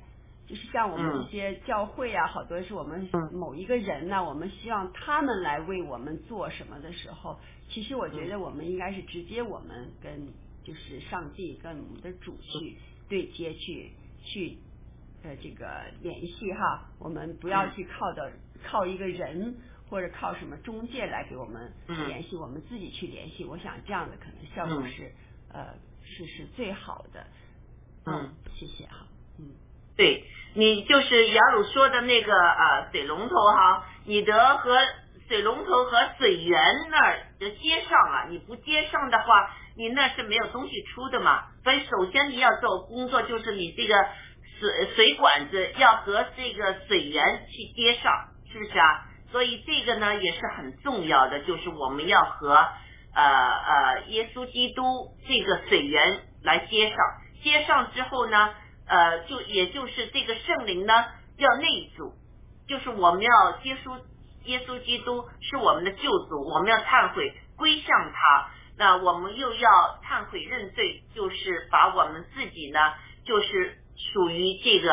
[0.46, 7.38] 就是像我们一些教会啊，好多是我们某一个人呢，我们希望他们来为我们做什么的时候，
[7.70, 12.76] 其实我觉得我们应该是直接我们跟就是上帝跟我们的主去
[13.08, 13.92] 对接去
[14.24, 14.58] 去
[15.22, 15.66] 呃这个
[16.02, 18.32] 联系哈，我们不要去靠的
[18.64, 19.56] 靠一个人
[19.88, 25.12] 或者靠什么中介来给我们联系，我们自己去联系，我想这样的可能效果是
[25.48, 27.26] 呃是是最好的。
[28.04, 29.11] 嗯，谢谢哈，嗯。
[30.02, 30.24] 对
[30.54, 34.76] 你就是雅鲁说的那个啊水龙头哈，你的和
[35.28, 36.60] 水龙头和水源
[36.90, 41.44] 那儿的接上啊，你不接上的话，你那是没有东西出的嘛。
[41.62, 43.94] 所以首先你要做工作，就是你这个
[44.58, 48.12] 水水管子要和这个水源去接上，
[48.52, 49.04] 是不是啊？
[49.30, 52.56] 所以这个呢也是很重要的，就是我们要和
[53.14, 54.82] 呃呃耶稣基督
[55.28, 56.96] 这个水源来接上，
[57.44, 58.54] 接上之后呢。
[58.86, 60.92] 呃，就也就是这个圣灵呢
[61.36, 62.14] 要内住，
[62.68, 63.96] 就是我们要接受
[64.44, 68.50] 耶稣基督是我们的救主，我们要忏悔归向他。
[68.78, 72.78] 那我们又要忏悔认罪，就是把我们自己呢，
[73.24, 73.76] 就是
[74.12, 74.92] 属于这个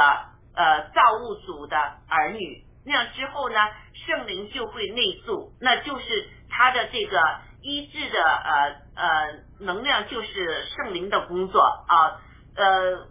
[0.53, 2.65] 呃造物主的儿女。
[2.85, 3.55] 那样之后呢，
[4.05, 7.21] 圣灵就会内住，那就是他的这个
[7.61, 12.21] 医治的呃呃能量，就是圣灵的工作啊。
[12.55, 13.07] 呃，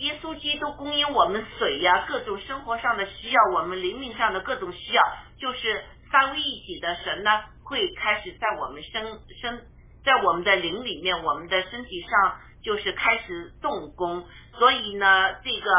[0.00, 5.02] 耶稣基督供应我们水呀，各种生活上的需要，我们灵命上的各种需要，
[5.38, 7.30] 就是三位一体的神呢，
[7.64, 9.66] 会开始在我们身身。
[10.02, 14.26] 在我们的灵里面，我们的身体上就是开始动工，
[14.58, 15.70] 所以呢，这个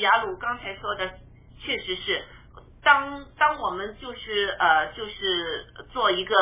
[0.00, 1.10] 雅鲁刚才说的
[1.60, 2.24] 确实是，
[2.82, 6.34] 当当我们就是呃就是做一个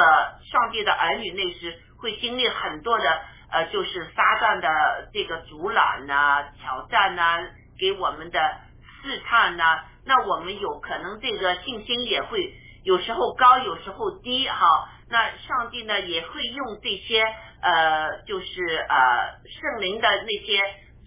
[0.45, 7.39] 上帝的儿女那时，会经历很多的呃就是撒旦的这个阻拦呐、挑战呐，
[7.79, 8.39] 给我们的
[9.03, 12.55] 试探呐，那我们有可能这个信心也会
[12.85, 14.89] 有时候高，有时候低哈。
[15.09, 17.23] 那上帝呢也会用这些
[17.63, 20.61] 呃，就是呃圣灵的那些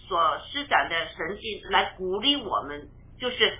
[0.07, 2.87] 所施展的神迹来鼓励我们，
[3.19, 3.57] 就是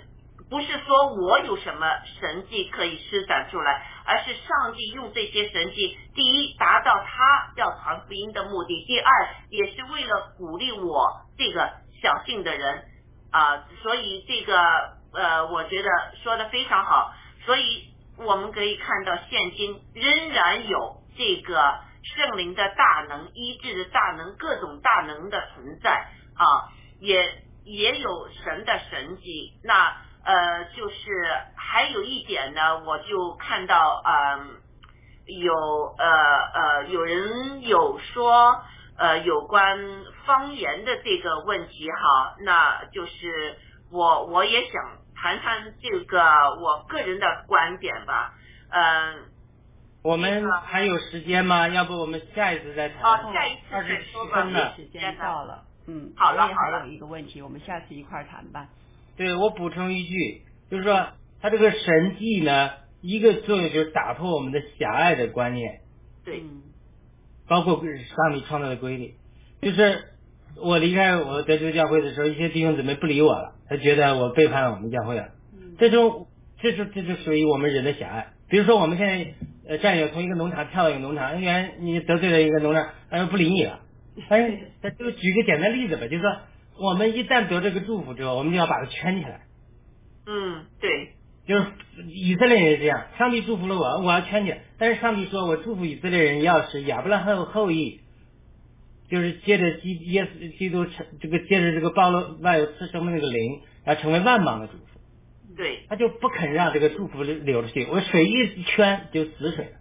[0.50, 1.88] 不是说我有什么
[2.20, 11.72] 神迹可以施展出来，而是上帝用这些神迹，第一达到他要传福音的目的，第二也是为了鼓励我这个
[12.02, 12.84] 小信的人
[13.32, 14.58] 啊，所以这个
[15.14, 15.90] 呃，我觉得
[16.24, 17.14] 说的非常好，
[17.46, 17.88] 所以。
[18.22, 25.90] 我们可以看到，现今仍然有这个圣灵的大能、医治的大能、各种大能的存在
[26.36, 26.68] 啊，
[27.00, 28.10] 也也有
[28.44, 29.54] 神的神迹。
[29.64, 29.96] 那
[30.30, 30.96] 呃，就是
[31.56, 34.62] 还有一点呢，我就看到嗯，
[35.26, 35.54] 有
[35.98, 36.08] 呃
[36.54, 38.62] 呃，有人有说
[38.98, 39.78] 呃有关
[40.26, 43.58] 方言的这个问题哈，那就是
[43.92, 45.00] 我我也想。
[45.22, 46.22] 谈谈这个
[46.62, 48.34] 我个人的观点吧，
[48.70, 49.26] 嗯，
[50.02, 51.68] 我们还有时间吗？
[51.68, 53.02] 要不我们下一次再谈？
[53.02, 54.42] 啊，下一次再说吧，
[54.78, 58.66] 时间到了，嗯，好了好了还有一个问题，我们下次一块儿谈吧。
[59.20, 61.08] 对我补充一句，就是说
[61.42, 62.70] 他这个神迹呢，
[63.02, 65.82] 一个作用就是打破我们的狭隘的观念，
[66.24, 66.62] 对，嗯
[67.50, 69.16] 包括上帝创造的规律，
[69.62, 70.06] 就是
[70.56, 75.32] 我离开我德州教会的时候，一些弟兄姊妹不理我了，他觉得我背叛了我们教会了。
[75.54, 76.28] 嗯这种，
[76.62, 78.28] 这就这就属于我们人的狭隘。
[78.48, 79.34] 比如说，我们现在
[79.68, 83.82] 呃战友从一个农场跳到一个农场，原来你得罪了一个农场，他不理你了。
[84.30, 86.38] 但 是，咱就举个简单例子吧，就是说，
[86.80, 89.42] 我们一旦得这个祝福之后，我们就要把它圈起来。
[90.26, 91.14] 嗯，对，
[91.48, 91.66] 就是
[92.08, 94.60] 以色列人也这样，上帝祝福了我，我要圈起来。
[94.78, 98.02] 但是上帝说我祝福以色列人要是亚伯拉罕后裔，
[99.10, 104.84] 就是借着基耶稣基督成这个借着这个暴露万有赐生的那个灵，要成为万邦的祝福。
[105.58, 109.72] 对，他就不肯让这个祝福流出去，我水一圈就死水了，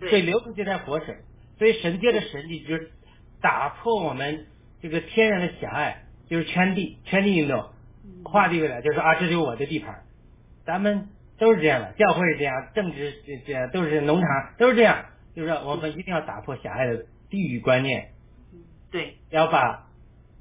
[0.00, 1.18] 水对，流出去才活水，
[1.58, 2.90] 所以神界的神迹就是
[3.40, 4.46] 打破我们
[4.82, 7.70] 这个天然的狭隘，就是圈地圈地运动，
[8.24, 10.04] 划地为了就是啊，这就是我的地盘，
[10.64, 14.28] 咱们都是这样的，教会是这样，政治这这样，都是农场
[14.58, 18.12] 都是这样，就是说我们一定要打破狭隘的地域观念，
[18.90, 19.88] 对，要把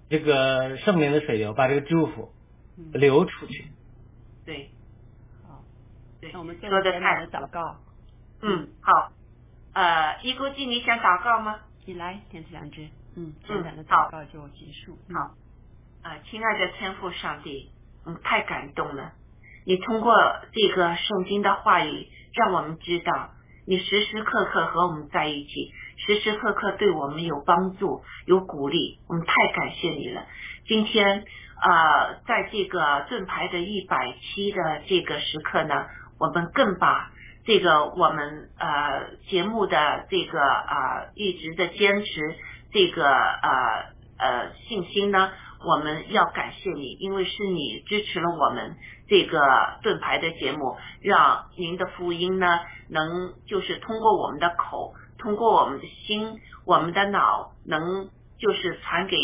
[0.09, 2.31] 这个圣灵的水流，把这个祝福
[2.77, 2.91] 嗯。
[2.93, 3.65] 流出去。
[4.45, 4.69] 对，
[5.47, 5.63] 好，
[6.21, 7.77] 对，那我们做说的简短的太祷告。
[8.41, 9.11] 嗯，好，
[9.73, 11.59] 呃，一估计你想祷告吗？
[11.85, 12.87] 你来，天赐良知。
[13.15, 14.97] 嗯，简短的祷告就结束。
[15.07, 15.15] 嗯。
[15.15, 15.35] 好，
[16.03, 17.71] 啊，亲爱的天父上帝，
[18.05, 19.13] 嗯，太感动了。
[19.65, 20.13] 你通过
[20.51, 23.29] 这个圣经的话语，让我们知道
[23.65, 28.99] 你时时刻刻和我们在一起，时时刻刻对我们有帮助、有鼓励。
[29.07, 30.25] 我们太感谢你了。
[30.67, 31.23] 今天
[31.61, 35.85] 啊，在这个盾牌的一百期的这个时刻呢，
[36.19, 37.11] 我们更把
[37.45, 42.35] 这个我们呃节目的这个啊、一直的坚持
[42.73, 43.85] 这个呃
[44.17, 45.31] 呃信心呢，
[45.65, 48.75] 我们要感谢你，因为是你支持了我们
[49.07, 49.39] 这个
[49.81, 52.59] 盾牌的节目，让您的福音呢
[52.89, 59.17] 能就是通过我们的口，通过我们的心，我们的脑，能就是传给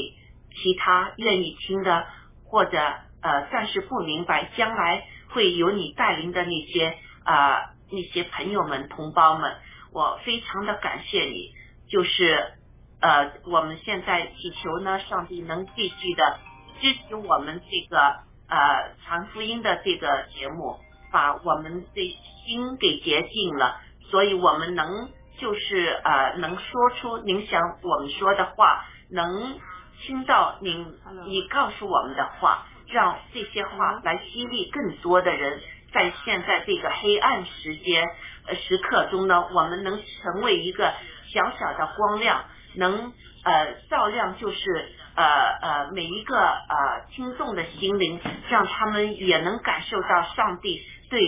[0.56, 2.06] 其他愿意听的
[2.46, 2.78] 或者
[3.22, 9.58] 呃暂时不明白，将来会有你带领的那些啊、呃那些朋友们、同胞们，
[9.92, 11.52] 我非常的感谢你，
[11.90, 12.54] 就是
[13.02, 16.38] 呃我们现在祈求呢，上帝能继续的
[16.82, 18.00] 支持我们这个
[18.48, 20.78] 呃传福音的这个节目，
[21.12, 29.60] 把我们的心给洁净了，所以我们能就是呃能说出您想我们说的话，能
[30.02, 30.86] 听到您
[31.26, 35.62] 你告诉我们的话，让这些话来激励更多的人，
[35.94, 38.06] 在现在这个黑暗时间
[38.48, 40.94] 呃时刻中呢，我们能成为一个
[41.34, 42.46] 小小的光亮，
[42.80, 45.26] 能呃照亮就是呃
[45.62, 48.20] 呃每一个呃听众的心灵，
[48.50, 51.20] 让他们也能感受到上帝对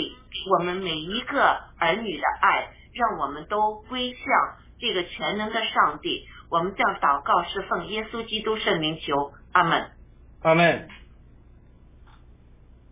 [0.49, 4.23] 我们每一个儿女的爱，让我们都归向
[4.79, 6.25] 这个全能的上帝。
[6.49, 9.91] 我们这样祷告是奉耶稣基督圣名求，阿门。
[10.43, 10.89] 阿门。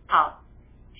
[0.08, 0.40] 好，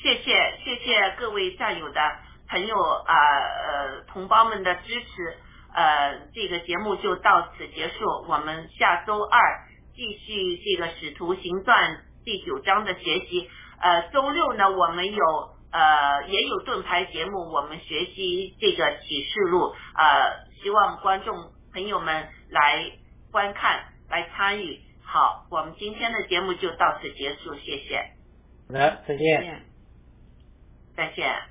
[0.02, 2.00] 谢谢谢谢各位战友的
[2.48, 5.38] 朋友啊呃同胞们的支持，
[5.74, 13.48] 呃这个节目就到此结束，我们下周二继续这个使徒行传第九章的学习，
[13.80, 15.24] 呃周六呢我们有
[15.72, 22.28] 呃也有盾牌节目，我们学习这个启示录，呃希望观众朋友们。
[22.52, 22.90] 来
[23.30, 24.80] 观看，来参与。
[25.04, 28.10] 好，我们今天的节目就到此结束，谢谢。
[28.66, 29.62] 好的，再见。
[30.96, 31.49] 再见。